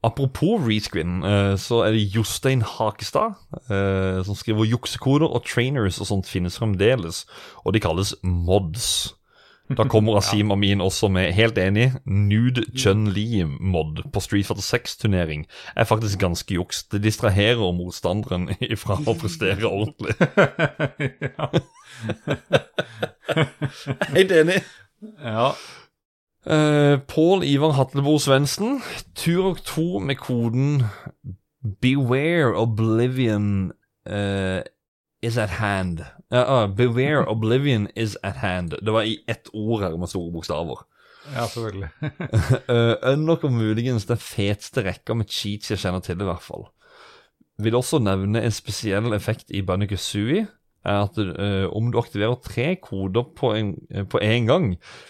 [0.03, 3.37] Apropos rescreen, eh, så er det Jostein Hakestad
[3.71, 7.23] eh, som skriver juksekoder og trainers og sånt finnes fremdeles,
[7.63, 9.15] og de kalles mods.
[9.79, 15.47] Da kommer Asim Amin også med, helt enig, Nude Chun-Li-mod på Street Fighter 6-turnering
[15.77, 16.83] er faktisk ganske juks.
[16.91, 20.15] Det distraherer motstanderen ifra å prestere ordentlig.
[24.17, 24.59] Helt enig.
[25.23, 25.53] ja.
[26.43, 28.81] Uh, Pål Ivar Hatlebo Svendsen,
[29.15, 30.83] Turok 2 med koden
[31.81, 33.71] Beware Oblivion
[34.11, 34.61] uh,
[35.23, 36.03] is at hand.
[36.35, 38.75] Uh, beware Oblivion is at hand.
[38.83, 40.83] Det var i ett ord her med store bokstaver.
[41.35, 41.89] ja, selvfølgelig.
[43.13, 46.67] Unlock og muligens den feteste rekka med cheats jeg kjenner til, i hvert fall.
[47.63, 50.49] Vil også nevne en spesiell effekt i Banjo Kazooie.
[50.85, 54.65] Er at uh, om du aktiverer tre koder på en, eh, på en gang,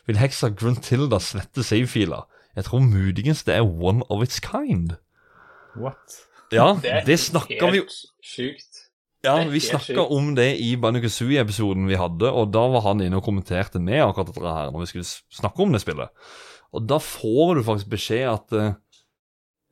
[0.07, 2.27] vil heksa Gruntilda slette savefiler.
[2.57, 4.99] Jeg tror muligens det er one of its kind.
[5.77, 6.19] What?
[6.53, 7.87] Ja, Det det snakka vi jo
[8.21, 8.83] sjukt.
[9.25, 13.21] Ja, vi snakka om det i Banjo Kazooie-episoden vi hadde, og da var han inne
[13.21, 16.11] og kommenterte med akkurat dette her når vi skulle snakke om det spillet.
[16.75, 18.73] Og da får du faktisk beskjed at uh,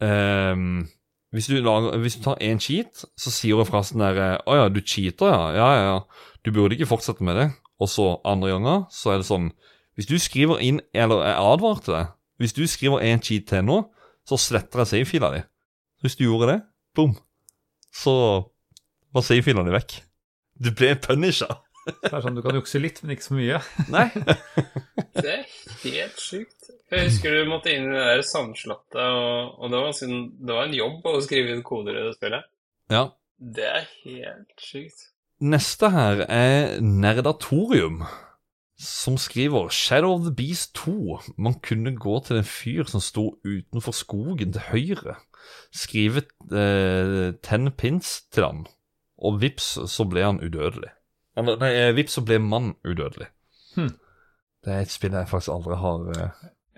[0.06, 0.86] ehm,
[1.30, 1.62] hvis, du
[2.02, 4.80] hvis du tar én cheat, så sier du fra sånn der eh, Å ja, du
[4.82, 5.42] cheater, ja.
[5.54, 6.32] Ja, ja, ja.
[6.42, 7.48] Du burde ikke fortsette med det.
[7.80, 9.52] Og så andre ganger så er det sånn
[9.96, 12.12] Hvis du skriver inn Eller jeg advarte deg.
[12.40, 13.82] Hvis du skriver én cheat til nå,
[14.26, 15.42] så sletter jeg savefila di.
[16.00, 16.60] Hvis du gjorde det,
[16.96, 17.12] boom,
[17.92, 18.12] så
[19.12, 19.98] var savefila di vekk.
[20.56, 21.60] Du ble punisha.
[21.86, 23.60] Det er sånn Du kan jukse litt, men ikke så mye.
[23.94, 24.06] Nei.
[25.16, 25.46] Det er
[25.84, 26.70] helt sjukt.
[26.90, 30.56] Jeg husker du måtte inn i det der sandslottet, og, og det, var ganske, det
[30.56, 32.50] var en jobb å skrive inn koder i det spillet.
[32.90, 33.04] Ja.
[33.40, 35.06] Det er helt sjukt.
[35.40, 38.02] Neste her er Nerdatorium,
[38.76, 41.20] som skriver Shadow of the Beast 2.
[41.40, 45.16] Man kunne gå til en fyr som sto utenfor skogen til høyre,
[45.72, 48.66] skrive eh, ten pins til han,
[49.16, 50.92] og vips, så ble han udødelig.
[51.36, 53.26] Eller, nei, eh, vips, så ble mann udødelig.
[53.76, 53.92] Hmm.
[54.64, 56.30] Det er et spill jeg faktisk aldri har uh...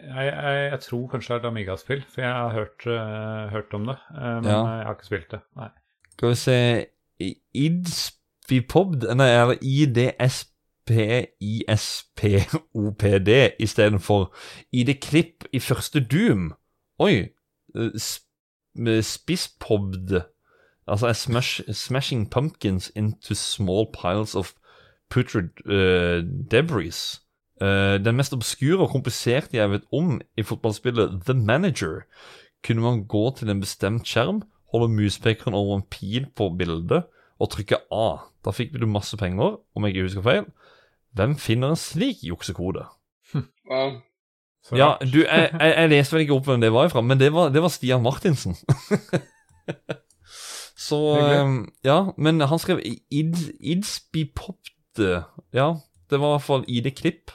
[0.03, 3.75] Jeg, jeg, jeg tror kanskje det er et Amiga-spill, for jeg har hørt, uh, hørt
[3.75, 3.97] om det.
[4.11, 4.59] Uh, men Ja.
[4.67, 5.41] jeg har ikke spilt det.
[5.57, 5.69] Nei.
[6.13, 6.87] Skal vi se
[7.55, 9.57] Idspipobd Nei, eller
[12.13, 13.29] IDSPISPOPD
[13.63, 14.35] istedenfor
[14.73, 16.53] ID-klipp i første Doom.
[16.99, 17.29] Oi.
[17.77, 18.29] sp-
[19.03, 20.21] Spisspobd.
[20.87, 24.53] Altså smash, smashing pumpkins into small piles of
[25.11, 27.21] putrid uh, debris.
[27.61, 32.03] Uh, den mest obskure og kompliserte jeg vet om i fotballspillet The Manager,
[32.65, 34.43] kunne man gå til en bestemt skjerm,
[34.73, 37.05] holde muspekeren over en pil på bildet
[37.39, 38.17] og trykke A.
[38.45, 40.49] Da fikk du masse penger, om jeg ikke husker feil.
[41.15, 42.87] Hvem finner en slik juksekode?
[43.71, 44.01] Wow.
[44.63, 47.19] Så Ja, du, jeg, jeg, jeg leste vel ikke opp hvem det var ifra, men
[47.21, 48.57] det var, det var Stian Martinsen.
[50.83, 50.99] Så
[51.45, 51.57] um,
[51.87, 55.25] Ja, men han skrev id, Idspipopte.
[55.55, 55.69] Ja,
[56.11, 57.33] det var i hvert fall ID-klipp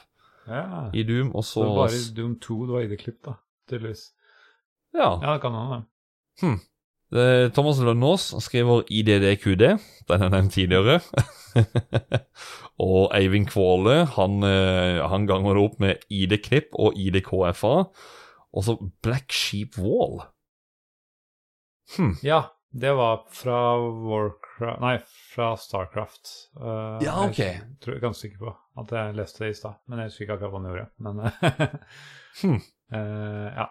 [0.48, 0.88] ja.
[0.94, 3.38] i Doom, og Så det var bare Doom 2 det var ID-klipp, da.
[3.70, 4.10] Tydeligvis.
[4.94, 5.10] Ja.
[5.22, 5.80] Ja, det kan hende,
[6.42, 6.58] det.
[7.08, 9.64] Eh, Thomas Lønnås skriver IDDQD,
[10.08, 11.00] den er nevnt tidligere.
[12.88, 17.88] og Eivind Kvåle han, eh, han ganger det opp med ID-klipp og IDKFA.
[18.52, 20.20] Og så Black Sheep Wall.
[21.96, 22.16] Hmm.
[22.22, 24.98] Ja, det var fra Warcraft Nei,
[25.32, 26.28] fra Starcraft.
[26.60, 27.38] Uh, Ja, ok.
[27.38, 30.36] Jeg er ganske sikker på at jeg leste det i stad, men jeg husker ikke
[30.36, 30.88] akkurat hva han gjorde.
[30.98, 31.14] Men
[32.38, 32.60] Hmm.
[32.94, 33.64] uh, ja.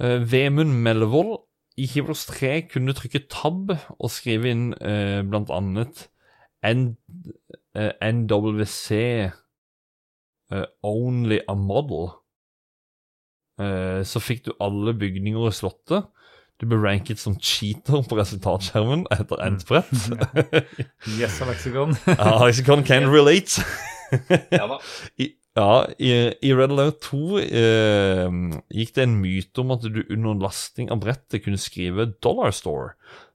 [0.00, 1.34] Uh, Vemund Mellevold
[1.76, 6.06] i Heroes 3 kunne trykke tab og skrive inn uh, blant annet
[6.66, 6.96] N,
[7.78, 8.96] NWC
[10.82, 12.08] Only a Model.
[14.02, 16.08] Så fikk du alle bygninger i slottet.
[16.58, 19.92] Du ble ranket som cheater på resultatskjermen etter endt brett.
[21.18, 21.94] Yes, Alexicon.
[22.06, 23.62] ja, Lexicon can relate.
[24.50, 24.78] Ja da.
[25.20, 26.10] I, ja, i,
[26.40, 28.36] i Red Alert 2 eh,
[28.72, 32.94] gikk det en myte om at du under lasting av brettet kunne skrive 'Dollar Store'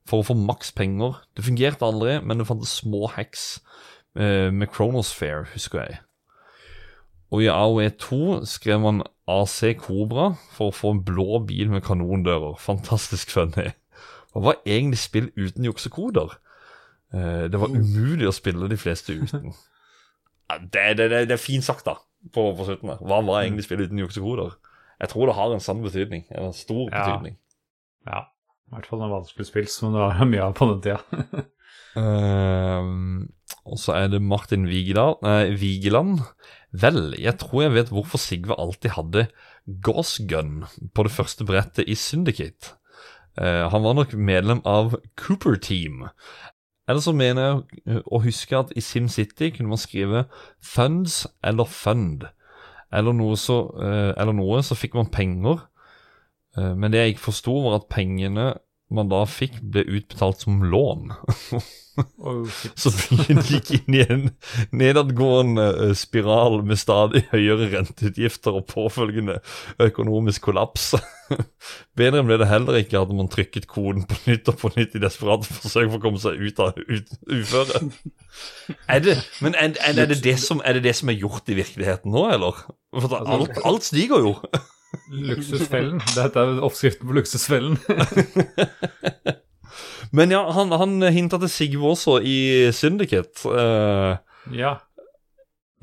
[0.10, 1.20] for å få maks penger.
[1.38, 3.62] Det fungerte aldri, men det fantes små hacks
[4.18, 6.02] eh, med Chronosphere, husker jeg.
[7.34, 11.82] Og i AOE 2 skrev man AC Cobra for å få en blå bil med
[11.88, 12.60] kanondører.
[12.62, 13.72] Fantastisk funny.
[14.34, 16.36] Hva var egentlig spill uten juksekoder?
[17.14, 19.54] Eh, det var umulig å spille de fleste uten.
[20.54, 21.96] Det, det, det, det er fint sagt, da,
[22.36, 22.92] på, på slutten.
[22.92, 23.00] der.
[23.02, 24.52] Hva var egentlig spill uten juksekoder?
[25.02, 26.28] Jeg tror det har en sann betydning.
[26.36, 27.00] En stor Ja.
[27.00, 27.38] betydning.
[28.06, 28.20] Ja.
[28.70, 31.00] I hvert fall noen vanskelig spill som det var mye av på den tida.
[32.04, 33.30] Ehm,
[33.64, 36.24] og så er det Martin Vigeland, eh, Vigeland.
[36.72, 39.28] Vel, jeg tror jeg vet hvorfor Sigve alltid hadde
[39.84, 42.76] Gauss Gun på det første brettet i Syndicate.
[43.40, 46.10] Eh, han var nok medlem av Cooper Team.
[46.88, 50.26] Eller så mener jeg å huske at i SimCity kunne man skrive
[50.60, 52.28] funds eller fund.
[52.94, 55.64] Eller noe så, eh, eller noe, så fikk man penger.
[56.58, 58.52] Eh, men det jeg ikke forsto, var at pengene
[58.96, 61.14] man da fikk, ble utbetalt som lån.
[62.18, 62.50] Oh.
[62.74, 64.24] Så byen gikk inn i en
[64.74, 69.36] nedadgående eh, spiral med stadig høyere renteutgifter og påfølgende
[69.84, 70.96] økonomisk kollaps.
[72.00, 75.04] Bedre ble det heller ikke hadde man trykket koden på nytt og på nytt i
[75.04, 77.14] desperate forsøk for å komme seg ut av uføret.
[77.30, 77.84] uføre.
[78.90, 81.60] Er det, men er, er, det det som, er det det som er gjort i
[81.60, 82.64] virkeligheten nå, eller?
[82.90, 84.32] For at alt, alt stiger jo.
[85.14, 86.02] Luksusfellen.
[86.14, 87.78] Dette er oppskriften på luksusfellen.
[90.18, 93.42] Men ja, han, han hinta til Sigve også i Syndiket.
[93.46, 94.18] Uh,
[94.54, 94.78] ja.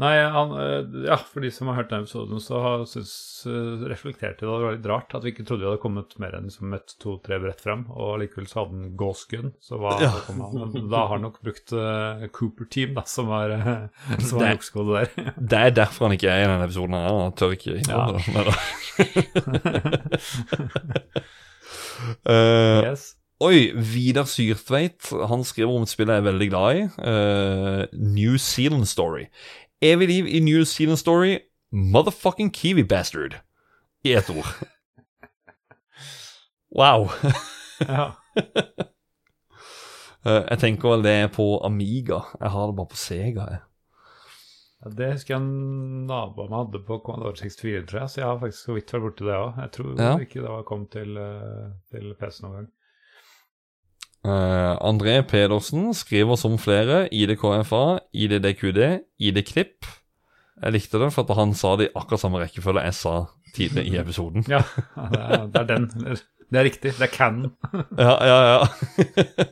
[0.01, 3.10] Nei, han, eh, ja, for de som har hørt den episoden, så har synes,
[3.51, 6.47] eh, reflekterte det var litt rart at vi ikke trodde vi hadde kommet mer enn
[6.48, 9.51] liksom et to-tre brett frem, og likevel så hadde han gåsgun.
[9.60, 10.10] Så hva Ja.
[10.24, 10.89] kom han?
[10.89, 13.89] Da har han nok brukt uh, Cooper Team, da, som var, uh,
[14.24, 15.32] som er Det- der.
[15.36, 16.97] Det er derfor han ikke er i denne episoden.
[16.97, 18.56] her, Han tør ikke innrømme det.
[22.24, 23.02] Eh, yes.
[23.44, 26.85] oi, Vidar Syrtveit Han skriver om et spill jeg er veldig glad i.
[26.97, 29.27] Uh, New Zealand Story.
[29.82, 31.39] Evig liv i New Zealand Story.
[31.73, 33.35] Motherfucking Kiwi Bastard.
[34.05, 34.47] I ett ord.
[36.70, 37.09] Wow.
[37.81, 38.12] Ja.
[40.20, 42.19] Eh, jeg tenker vel det er på Amiga.
[42.43, 43.44] Jeg har det bare på Sega.
[43.48, 43.61] Jeg.
[44.85, 48.43] Ja, Det husker jeg en nabo hadde på Commodore 64, tror jeg, så jeg har
[48.43, 49.57] faktisk så vidt vært borti det òg.
[49.62, 50.11] Jeg tror Ja.
[50.20, 52.69] ikke det var kommet til, eh, til PC noen gang.
[54.20, 58.80] Eh, André Pedersen skriver som flere IDKFA, IDDQD,
[59.18, 59.88] ID-klipp.
[60.60, 63.14] Jeg likte det, for at han sa det i akkurat samme rekkefølge jeg sa
[63.56, 64.44] tidligere i episoden.
[64.48, 64.60] Ja,
[65.14, 65.88] det er, det er den.
[66.51, 66.92] Det er riktig.
[66.98, 67.55] Det er canon.
[67.98, 68.60] Ja, ja, ja.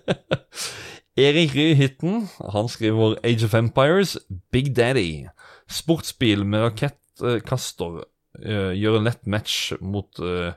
[1.29, 4.19] Erik Ry Hytten, han skriver Age of Empires,
[4.53, 5.27] Big Daddy.
[5.69, 8.05] Sportsbil med rakettkaster
[8.39, 10.53] Gjør en lett match mot uh,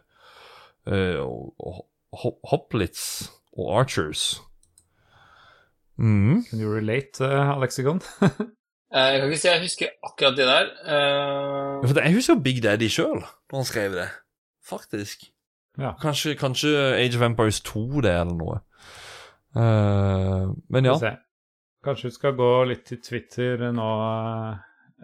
[2.51, 4.41] Hoplitz og Archers.
[5.97, 6.43] Mm.
[6.49, 8.01] Can you relate, uh, Alexigon?
[8.91, 10.71] jeg kan ikke si jeg husker akkurat de der.
[10.85, 11.87] Uh...
[11.87, 13.21] For Jeg husker Big Daddy sjøl,
[13.51, 14.09] når han skrev det.
[14.65, 15.23] Faktisk.
[15.77, 15.91] Ja.
[16.01, 18.59] Kanskje, kanskje Age of Empires 2 det, eller noe.
[19.55, 21.15] Uh, men ja.
[21.83, 23.89] Kanskje vi skal gå litt til Twitter nå,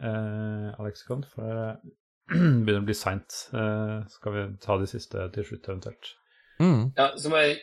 [0.03, 1.69] uh, Alexicon, for det
[2.65, 3.37] begynner å bli seint.
[3.53, 6.13] Uh, skal vi ta de siste til slutt, eventuelt?
[6.61, 6.91] Mm.
[6.97, 7.59] Ja, som er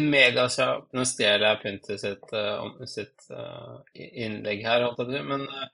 [0.00, 4.86] megakjapp Nå stjeler jeg Pynter sitt, uh, sitt uh, innlegg her,
[5.26, 5.66] men uh,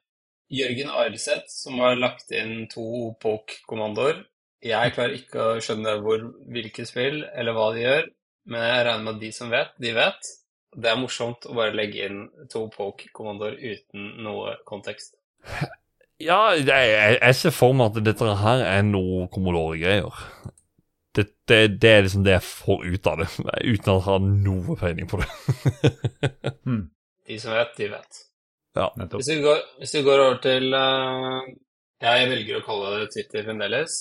[0.53, 4.25] Jørgen Arseth, som har lagt inn to poke-kommandoer
[4.65, 8.11] Jeg klarer ikke å skjønne hvor, hvilke spill eller hva de gjør,
[8.51, 10.33] men jeg regner med at de som vet, de vet.
[10.75, 12.21] Det er morsomt å bare legge inn
[12.51, 15.15] to poke-kommandoer uten noe kontekst.
[16.23, 20.07] Ja, jeg, jeg, ser for meg at dette her er noe Commodore-greier
[21.15, 23.29] det, det, det, er liksom det jeg får ut av det,
[23.73, 25.29] uten at jeg har noe peiling på det.
[26.67, 26.81] hmm.
[27.29, 28.23] De som vet, de vet.
[28.75, 28.89] Ja.
[29.13, 31.45] Hvis vi, går, hvis vi går, over til uh,
[32.03, 34.01] Jeg velger å kalle det Twitter fremdeles.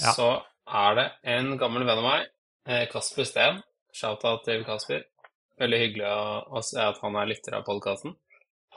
[0.00, 0.14] Ja.
[0.16, 0.28] Så
[0.64, 1.04] er det
[1.34, 2.30] en gammel venn av meg,
[2.64, 3.60] eh, Kasper Steen.
[3.92, 5.04] Shout-out til Kasper.
[5.60, 6.22] Veldig hyggelig å,
[6.56, 8.16] å se at han er lytter av podkasten.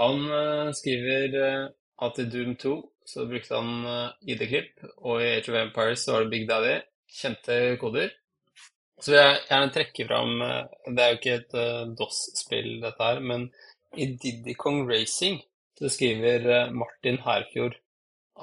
[0.01, 1.71] Han uh, skriver uh,
[2.03, 2.75] at i Doom 2
[3.07, 3.85] så brukte han
[4.25, 6.79] ID-klipp, og i Age of Empires så var det Big Daddy
[7.11, 8.13] kjente koder.
[9.01, 13.09] Så vil jeg gjerne trekke fram eh, Det er jo ikke et uh, DOS-spill, dette
[13.09, 13.49] her, men
[13.95, 15.41] i Diddy Kong Racing
[15.75, 17.75] så skriver uh, Martin Herfjord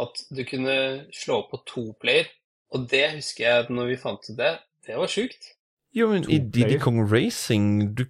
[0.00, 0.76] at du kunne
[1.12, 2.28] slå på to player.
[2.72, 4.54] Og det husker jeg at når vi fant ut det,
[4.86, 5.52] det var sjukt.
[5.92, 8.06] Jo, men i Diddy Kong Racing du,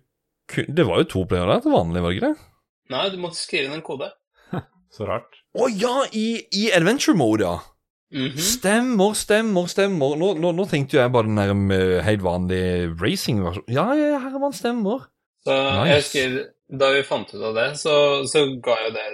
[0.55, 2.49] Det var jo to player der til vanlig, var det ikke det?
[2.93, 4.11] Nei, du måtte skrive inn en kode.
[4.95, 5.41] Så rart.
[5.57, 7.72] Å oh, ja, i, i adventure mode, ja.
[8.13, 8.39] Mm -hmm.
[8.39, 10.17] Stemmer, stemmer, stemmer.
[10.17, 13.65] Nå, nå, nå, tenkte jeg bare den der med helt vanlig racing-versjon.
[13.69, 15.07] Ja, ja, herremann, stemmer.
[15.45, 15.87] Så nice.
[15.87, 19.07] jeg husker, Da vi fant ut av det, så, så ga jo det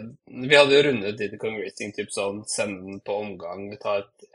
[0.46, 4.28] Vi hadde jo rundet Diddy Kong Racing, typ sånn sende den på omgang, ta et,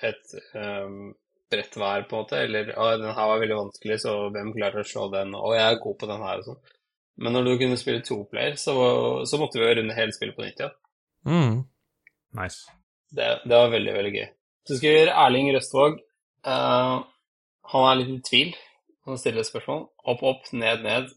[0.00, 1.12] et, et um,
[1.50, 2.40] brett hver, på en måte.
[2.40, 5.34] Eller å, den her var veldig vanskelig, så hvem klarer å slå den?
[5.36, 6.60] Og jeg er god på den her og sånn.
[7.20, 8.74] Men når du kunne spille toplayer, så,
[9.28, 10.76] så måtte vi jo runde hele spillet på nytt igjen.
[11.26, 11.30] Ja.
[11.30, 11.56] Mm.
[12.40, 12.79] Nice.
[13.10, 14.26] Det, det, var veldig, veldig gøy.
[14.68, 15.98] Så skriver Erling Røstvåg.
[16.46, 17.00] Uh,
[17.72, 18.52] han er litt i tvil.
[19.08, 19.88] Han stiller et spørsmål.
[20.12, 21.10] Opp, opp, ned, ned.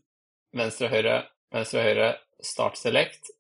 [0.57, 1.19] Venstre, høyre,
[1.53, 2.09] venstre, høyre.
[2.43, 3.31] Start select.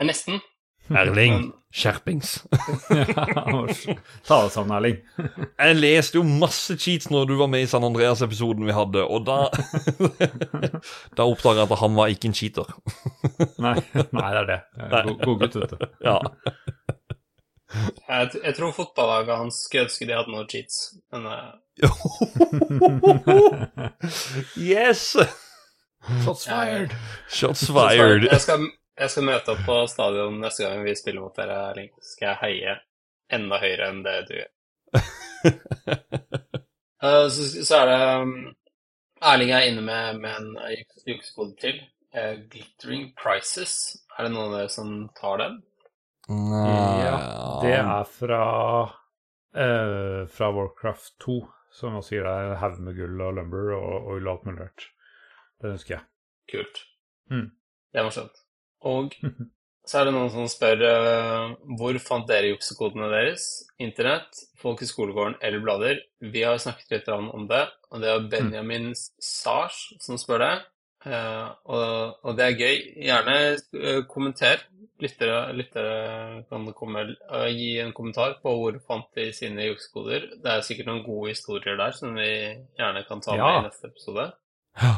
[0.00, 0.42] Er nesten.
[0.86, 2.44] Erling, skjerpings.
[4.28, 5.00] Ta det sammen, Erling.
[5.58, 9.26] jeg leste jo masse cheats når du var med i San Andreas-episoden vi hadde, og
[9.26, 9.38] da
[11.18, 12.70] Da oppdaga jeg at han var ikke en cheater.
[13.58, 13.74] nei,
[14.14, 14.60] nei, det er det.
[14.92, 15.90] God, god gutt, vet du.
[16.06, 16.20] Ja.
[17.74, 20.76] Jeg, jeg tror fotballaget hans skulle ønske de hadde noen cheats,
[21.12, 21.54] men uh...
[24.70, 25.16] Yes!
[26.24, 26.94] Shots fired.
[27.28, 28.28] Shots fired.
[28.30, 28.68] Jeg skal,
[29.00, 31.90] jeg skal, møte opp på stadion neste gang vi spiller mot dere, Erling.
[32.04, 32.76] Skal jeg heie
[33.34, 34.52] enda høyere enn det du gjør.
[37.02, 38.36] uh, så, så, er det um,
[39.32, 40.48] Erling er inne med, med en
[41.10, 41.82] juksekode til.
[42.14, 43.96] Uh, glittering Prices.
[44.14, 45.58] Er det noen av dere som tar den?
[46.28, 47.18] Ja,
[47.62, 48.40] det er fra,
[49.54, 51.36] eh, fra Warcraft 2,
[51.70, 54.88] som også gir deg haug med gull og lumber og og alt mulig rart.
[55.62, 56.04] Det ønsker jeg.
[56.50, 56.82] Kult.
[57.30, 57.50] Mm.
[57.94, 58.42] Det var skjønt.
[58.86, 59.14] Og
[59.88, 63.46] så er det noen som spør uh, hvor fant dere juksekodene deres?
[63.78, 66.02] Internett, folk i skolegården eller blader?
[66.20, 68.98] Vi har snakket litt om det, og det er Benjamin mm.
[69.22, 70.54] Sars som spør det.
[71.06, 72.78] Uh, og, og, det er gøy.
[73.04, 73.36] Gjerne
[73.76, 74.64] uh, kommenter
[75.02, 80.30] lyttere, lyttere kan komme, og gi en kommentar på hvor fant de sine juksekoder.
[80.42, 82.30] Det er sikkert noen gode historier der som vi
[82.78, 83.44] gjerne kan ta ja.
[83.44, 84.30] med i neste episode.
[84.80, 84.94] Ja.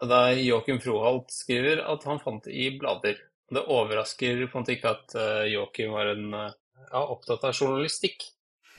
[0.00, 3.18] Og da Joakim Froholt skriver at han fant det i blader.
[3.50, 5.16] Det overrasker på en måte ikke at
[5.50, 8.22] Joakim var en, ja, opptatt av journalistikk.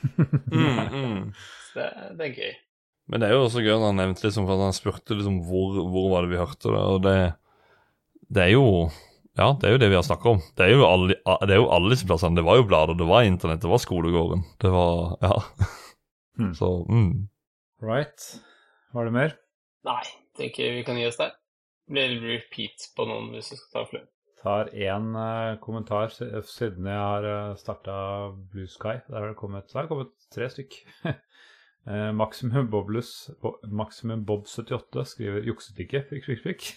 [0.50, 1.26] mm, mm.
[1.74, 1.86] Det,
[2.16, 2.54] det, er gøy.
[3.12, 5.74] Men det er jo også gøy når han nevnte liksom, for han spurte liksom, hvor,
[5.92, 6.84] hvor var det vi hørte det.
[6.94, 7.16] Og det,
[8.32, 8.66] det er jo
[9.36, 10.40] ja, det er jo det vi har snakka om.
[10.56, 12.36] Det er jo alle, det er jo alle disse plassene.
[12.36, 14.44] Det var jo blader, det var internett, det var skolegården.
[14.60, 15.36] Det var Ja.
[16.40, 16.54] Hmm.
[16.56, 17.28] Så mm.
[17.84, 18.24] Right.
[18.96, 19.34] Var det mer?
[19.84, 20.02] Nei,
[20.38, 21.34] tenker vi kan gi oss der.
[21.92, 24.08] Blir repeat på noen hvis vi skal ta flere.
[24.42, 27.94] Tar én uh, kommentar siden jeg har uh, starta
[28.52, 28.96] Blue Sky.
[29.08, 30.80] Der har det kommet, der har det kommet tre stykk.
[31.88, 36.70] uh, Maximum, Boblus, Bo, Maximum Bob 78 skriver 'jukset ikke', fikk, fikk, fikk.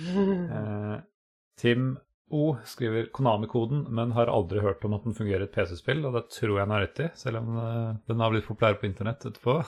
[0.00, 0.98] uh,
[1.60, 1.96] Tim
[2.28, 6.16] O skriver Konami-koden, men har aldri hørt om at den fungerer i et PC-spill, og
[6.16, 8.88] det tror jeg han har rett i, selv om eh, den har blitt populær på
[8.88, 9.60] internett etterpå.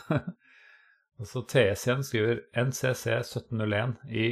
[1.23, 4.27] og så TS igjen skriver NCC 1701 i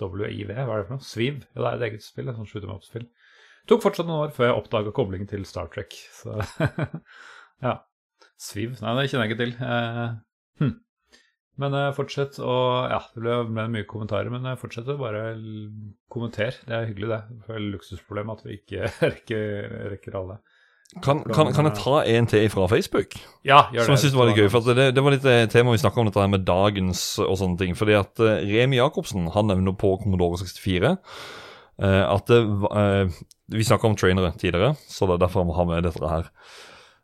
[0.00, 1.06] WIV, hva er det for noe?
[1.06, 1.44] Sviv?
[1.54, 3.06] Ja, det er et eget spill, et sånt shoot em up-spill.
[3.70, 6.40] Tok fortsatt noen år før jeg oppdaga koblingen til Star Trek, så
[7.66, 7.76] ja.
[8.40, 8.78] Sviv?
[8.80, 9.52] Nei, det kjenner jeg ikke til.
[9.60, 10.06] Eh,
[10.62, 10.76] hm.
[11.60, 12.54] Men eh, fortsett å
[12.88, 15.34] Ja, det ble, ble mye kommentarer, men uh, fortsett å bare
[16.12, 16.56] kommentere.
[16.64, 17.42] Det er hyggelig, det.
[17.44, 20.40] Det er luksusproblem at vi ikke rekker, rekker alle.
[21.04, 23.12] Kan, kan, kan, jeg ta en til fra Facebook?
[23.46, 23.84] Ja, gjør det.
[23.86, 24.48] Som jeg synes var litt gøy.
[24.50, 27.36] for det, det var litt eh, tema vi snakka om dette her med dagens og
[27.38, 27.76] sånne ting.
[27.78, 32.40] fordi at Remi Jacobsen han nevner på Commodore 64 uh, at det,
[33.54, 36.32] Vi snakka om trainere tidligere, så det er derfor vi har med dette her.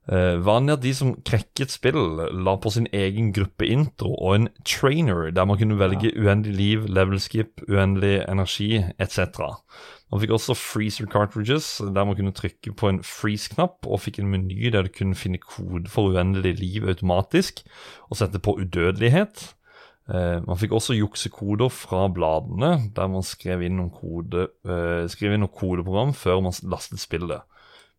[0.06, 1.98] Uh, vanlig at de som krekket spill,
[2.30, 6.20] la på sin egen gruppeintro og en trainer der man kunne velge ja.
[6.22, 9.40] uendelig liv, level skip, uendelig energi etc.
[10.12, 14.30] Man fikk også freezer cartridges der man kunne trykke på en freeze-knapp og fikk en
[14.30, 17.64] meny der du kunne finne kode for uendelig liv automatisk
[18.06, 19.42] og sette på udødelighet.
[20.06, 25.34] Uh, man fikk også juksekoder fra bladene der man skrev inn noen, kode, uh, skrev
[25.34, 27.42] inn noen kodeprogram før man lastet spillet.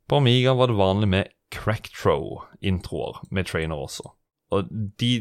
[0.07, 4.11] På Amiga var det vanlig med Crackthrow-introer med trainer også.
[4.55, 5.11] Og de,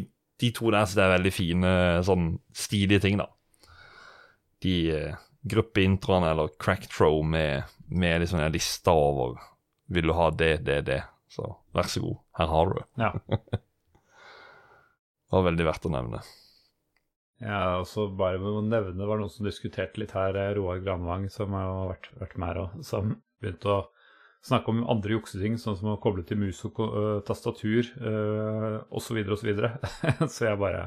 [0.40, 1.73] de to der så det er veldig fine,
[2.07, 3.28] sånn stilige ting, da.
[4.65, 9.36] De eh, gruppeintroene eller Cracktrow med, med liksom en liste over
[9.93, 11.03] Vil du ha det, det, det?
[11.31, 12.86] Så vær så god, her har du det.
[12.98, 13.11] Ja.
[15.27, 16.23] det var veldig verdt å nevne.
[17.43, 20.81] Ja, også bare med å nevne, det var noen som diskuterte litt her, eh, Roar
[20.82, 23.12] Granvang, som har vært, vært med her, og som
[23.43, 23.82] begynte å
[24.47, 29.18] snakke om andre jukseting, sånn som å koble til mus og uh, tastatur uh, osv.
[29.24, 29.35] osv.
[29.36, 29.70] Så, videre.
[30.35, 30.82] så jeg bare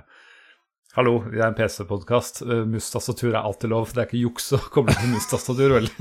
[0.95, 2.41] Hallo, vi er en PC-podkast.
[2.41, 3.91] Uh, mus-tastatur er alltid lov.
[3.93, 5.87] Det er ikke juks å koble til mus-tastatur, vel?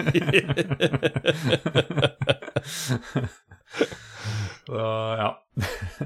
[4.64, 4.78] så
[5.20, 5.30] ja.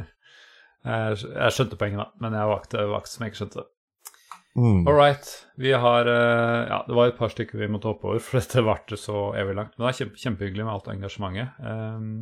[0.90, 3.68] jeg, skjønte poenget, da, men jeg var ikke som jeg ikke skjønte det.
[4.56, 4.86] Mm.
[4.86, 5.46] All right.
[5.56, 8.64] Vi har uh, Ja, det var et par stykker vi måtte hoppe over, for dette
[8.66, 9.76] varte så evig langt.
[9.76, 11.62] Men det er kjempe, kjempehyggelig med alt engasjementet.
[11.64, 12.12] Um,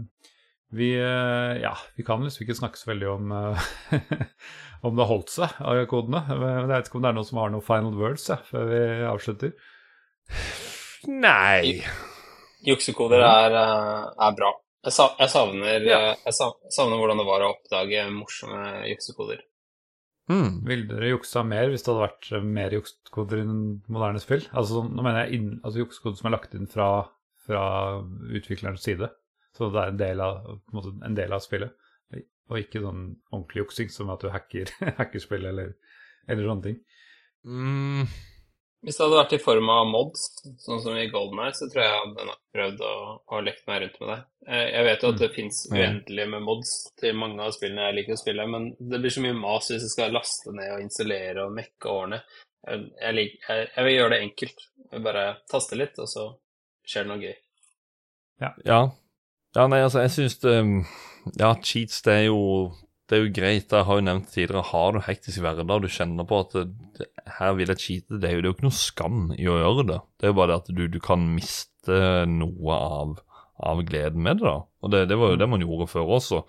[0.70, 3.66] vi, uh, ja, vi kan liksom ikke snakke så veldig om uh,
[4.86, 6.22] om det har holdt seg av kodene.
[6.30, 8.70] Men Jeg vet ikke om det er noen som har noen final words ja, før
[8.70, 8.80] vi
[9.10, 9.54] avslutter.
[11.10, 11.80] Nei.
[12.62, 14.54] Juksekoder er, er bra.
[14.86, 16.00] Jeg, savner, ja.
[16.24, 19.42] jeg savner hvordan det var å oppdage morsomme juksekoder.
[20.30, 20.60] Mm.
[20.68, 24.44] Ville dere juksa mer hvis det hadde vært eh, mer jukskoder i moderne spill?
[24.54, 26.90] Altså, nå mener jeg inn, altså juksekoder som er lagt inn fra,
[27.46, 27.62] fra,
[28.30, 29.10] utviklerens side.
[29.56, 31.74] Så det er en del av, en, måte, en del av spillet.
[32.50, 34.70] Og ikke sånn ordentlig juksing som at du hacker,
[35.00, 35.74] hacker spill eller,
[36.26, 36.78] eller, sånne ting.
[37.46, 38.06] Mm.
[38.80, 40.22] Hvis det hadde vært i form av mods,
[40.64, 42.92] sånn som i Golden Eye, så tror jeg jeg hadde prøvd å,
[43.28, 44.18] å lekt meg rundt med det.
[44.46, 45.34] Eh, jeg vet jo at det mm.
[45.34, 46.70] fins uendelig med mods
[47.02, 49.84] til mange av spillene jeg liker å spille, men det blir så mye mas hvis
[49.84, 52.22] jeg skal laste ned og installere og mekke årene.
[52.64, 54.66] Jeg, Jeg, jeg, jeg, vil gjøre det enkelt.
[54.80, 56.26] Jeg vil bare taste litt, og så
[56.88, 57.38] skjer det noe gøy.
[58.40, 58.54] Ja.
[58.64, 58.82] ja.
[59.60, 60.56] ja nei, altså, jeg syns det
[61.36, 62.40] Ja, cheats, det er jo
[63.10, 63.72] det er jo greit.
[63.74, 66.52] Jeg har jo nevnt tidligere, har du hektisk hverdag og du kjenner på at
[66.98, 67.08] det,
[67.40, 69.56] her vil jeg cheate, det er, jo, det er jo ikke noe skam i å
[69.58, 69.98] gjøre det.
[70.14, 71.98] Det er jo bare det at du, du kan miste
[72.30, 73.16] noe av,
[73.58, 74.46] av, gleden med det.
[74.46, 74.60] da.
[74.84, 76.44] Og det, det var jo det man gjorde før også.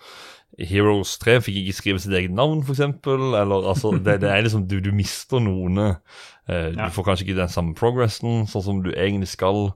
[0.59, 2.83] Heroes 3 fikk ikke skrive sitt eget navn, f.eks.
[3.09, 5.79] Eller altså, det, det, er liksom Du, du mister noen.
[5.81, 9.71] Eh, du får kanskje ikke den samme progressen sånn som du egentlig skal.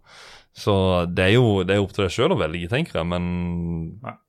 [0.55, 0.75] Så
[1.11, 3.25] det er jo det er opp til deg sjøl å velge, tenker jeg, men
[4.03, 4.19] ja.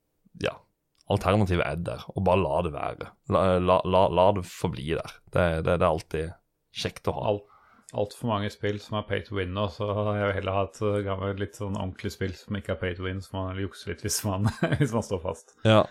[1.13, 3.11] Alternativet er der, og bare la det være.
[3.31, 5.13] La, la, la, la det forbli der.
[5.31, 6.33] Det, det, det, er alltid
[6.75, 7.29] kjekt å ha.
[7.35, 7.53] Alt,
[7.95, 10.81] Altfor mange spill som er pay to win nå, så jeg vil heller ha et
[10.83, 13.93] uh, gammelt, litt sånn ordentlig spill som ikke er pay to win, så man jukser
[13.93, 14.51] litt hvis man,
[14.81, 15.55] hvis man står fast.
[15.67, 15.85] Ja.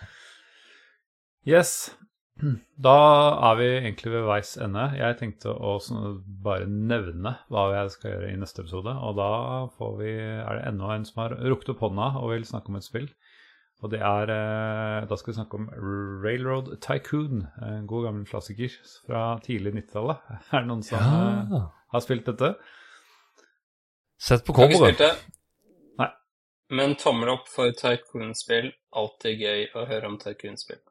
[1.47, 1.93] Yes.
[2.85, 2.97] Da
[3.47, 4.89] er vi egentlig ved veis ende.
[4.99, 5.77] Jeg tenkte å
[6.43, 8.91] bare nevne hva jeg skal gjøre i neste episode.
[8.91, 9.29] Og da
[10.01, 12.87] vi, er det enda en som har rukket opp hånda og vil snakke om et
[12.87, 13.07] spill.
[13.84, 15.68] Og det er eh, Da skal vi snakke om
[16.23, 17.45] Railroad Tycoon.
[17.61, 18.73] En god gammel klassiker
[19.06, 20.23] fra tidlig 90-tallet.
[20.53, 21.60] Er det noen som ja.
[21.60, 22.56] Eh, har spilt dette?
[24.22, 25.03] Sett på coveret.
[25.99, 26.10] Nei.
[26.73, 28.72] Men tommel opp for Tycoon-spill.
[28.95, 30.81] Alltid gøy å høre om Tycoon-spill.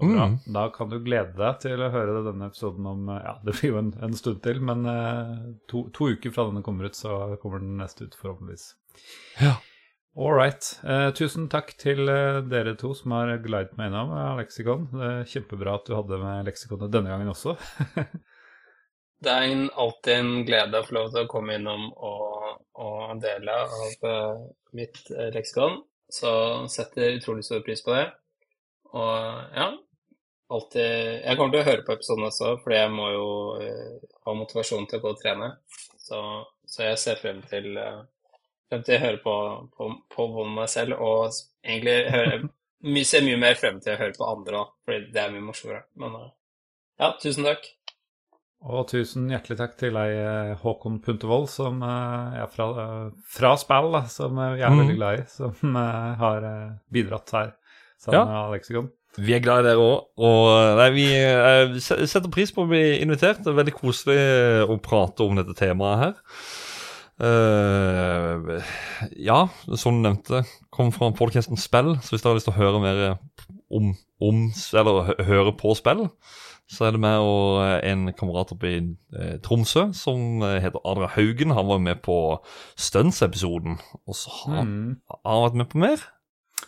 [0.00, 0.38] Mm.
[0.52, 3.78] Da kan du glede deg til å høre denne episoden om Ja, det blir jo
[3.80, 4.84] en, en stund til, men
[5.72, 8.66] to, to, uker fra denne kommer ut, så kommer den neste ut, forhåpentligvis.
[9.40, 9.54] Ja.
[10.16, 10.70] All right.
[10.88, 14.88] Eh, tusen takk til eh, dere to som har glidet meg innom eh, leksikon.
[14.94, 17.56] Det er kjempebra at du hadde med leksikonet denne gangen også.
[19.24, 22.36] det er en, alltid en glede å få lov til å komme innom og
[22.76, 24.40] og dele av eh,
[24.76, 25.80] mitt leksikon.
[26.12, 26.30] Så
[26.70, 28.06] setter utrolig stor pris på det.
[28.94, 29.14] Og
[29.56, 29.70] ja,
[30.54, 30.84] alltid
[31.24, 34.86] Jeg kommer til å høre på episoden også, fordi jeg må jo uh, ha motivasjon
[34.86, 35.48] til å gå og trene.
[35.98, 36.20] Så,
[36.70, 38.04] så jeg ser frem til, eh,
[38.70, 39.36] frem til å høre på,
[39.76, 41.32] på, på meg selv, og
[41.64, 42.46] egentlig hører,
[42.86, 45.46] my, ser mye mer frem til å høre på andre òg, fordi det er mye
[45.46, 45.86] morsommere.
[46.02, 46.30] Men eh,
[47.02, 47.70] ja, tusen takk.
[48.66, 52.68] Og tusen hjertelig takk til deg, eh, Håkon Puntervold, som eh, er fra,
[53.36, 54.82] fra spill, da, som jeg er mm.
[54.82, 55.80] veldig glad i, som
[56.22, 56.50] har
[56.92, 57.56] bidratt her
[58.02, 58.28] sammen Ja.
[58.28, 58.92] med Alexikon.
[59.16, 60.08] Vi er glad i dere òg.
[60.20, 61.06] Og nei, vi
[61.80, 63.38] setter pris på å bli invitert.
[63.40, 64.16] Det er veldig koselig
[64.68, 66.18] å prate om dette temaet her.
[67.20, 68.62] Eh,
[69.24, 69.38] ja,
[69.74, 70.42] som du nevnte,
[70.74, 73.04] kom fra podcasten Spill, så hvis dere har lyst til å høre mer
[73.72, 74.42] om, om
[74.76, 76.06] eller høre på spill,
[76.68, 78.78] så er det meg og eh, en kamerat oppe i
[79.16, 81.54] eh, Tromsø som eh, heter Adrian Haugen.
[81.56, 82.16] Han var med på
[82.76, 84.96] Stunts-episoden, og så har han, Mm.
[85.14, 86.04] har han vært med på mer.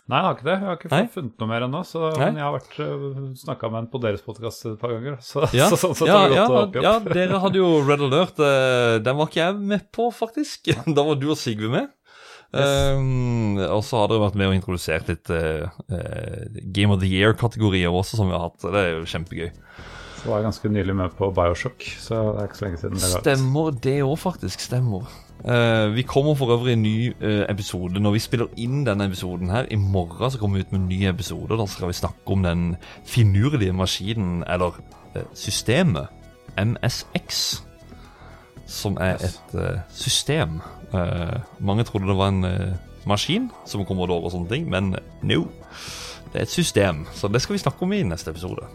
[0.09, 0.55] Nei, jeg har ikke det.
[0.57, 1.03] Jeg har ikke Nei.
[1.13, 1.81] funnet noe mer ennå.
[2.17, 5.19] Men jeg har vært uh, snakka med en på deres podkast et par ganger.
[5.21, 7.69] Så, Ja, så sånn sett ja, har det ja, opp i ja, dere hadde jo
[7.85, 8.41] Red Alert.
[8.41, 10.73] eh, Den var ikke jeg med på, faktisk.
[10.97, 11.93] Da var du og Sigve med.
[12.49, 17.11] Um, og så har dere vært med og introdusert litt eh, eh, Game of the
[17.11, 18.65] Year-kategorier også, som vi har hatt.
[18.65, 19.51] Det er jo kjempegøy.
[20.19, 22.97] Så var jeg ganske nylig med på Bioshock, så det er ikke så lenge siden
[22.97, 23.27] det har vært.
[23.29, 24.65] Stemmer det òg, faktisk.
[24.65, 25.13] Stemmer.
[25.45, 28.01] Eh, vi kommer for øvrig en ny uh, episode.
[28.01, 30.89] Når vi spiller inn denne episoden her, i morgen så kommer vi ut med en
[30.89, 31.59] ny episode.
[31.59, 34.81] Da skal vi snakke om den finurlige maskinen, eller
[35.17, 36.07] uh, systemet,
[36.59, 37.63] MSX.
[38.67, 40.61] Som er et system.
[41.59, 42.45] Mange trodde det var en
[43.07, 44.91] maskin som kommer over og sånne ting, men
[45.23, 45.47] no.
[46.33, 48.69] Det er et system, så det skal vi snakke om i neste episode.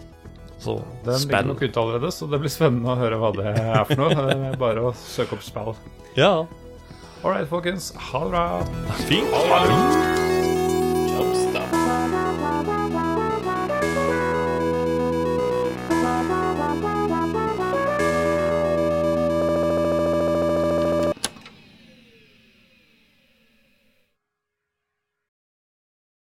[0.63, 3.83] Så Den ligger nok ute allerede, så det blir spennende å høre hva det er
[3.89, 4.51] for noe.
[4.61, 5.73] Bare å søke opp spill.
[6.15, 6.33] Ja.
[7.23, 7.91] All right, folkens.
[8.11, 8.47] Ha det bra.
[9.07, 9.27] Fint.
[9.31, 10.22] Jobs.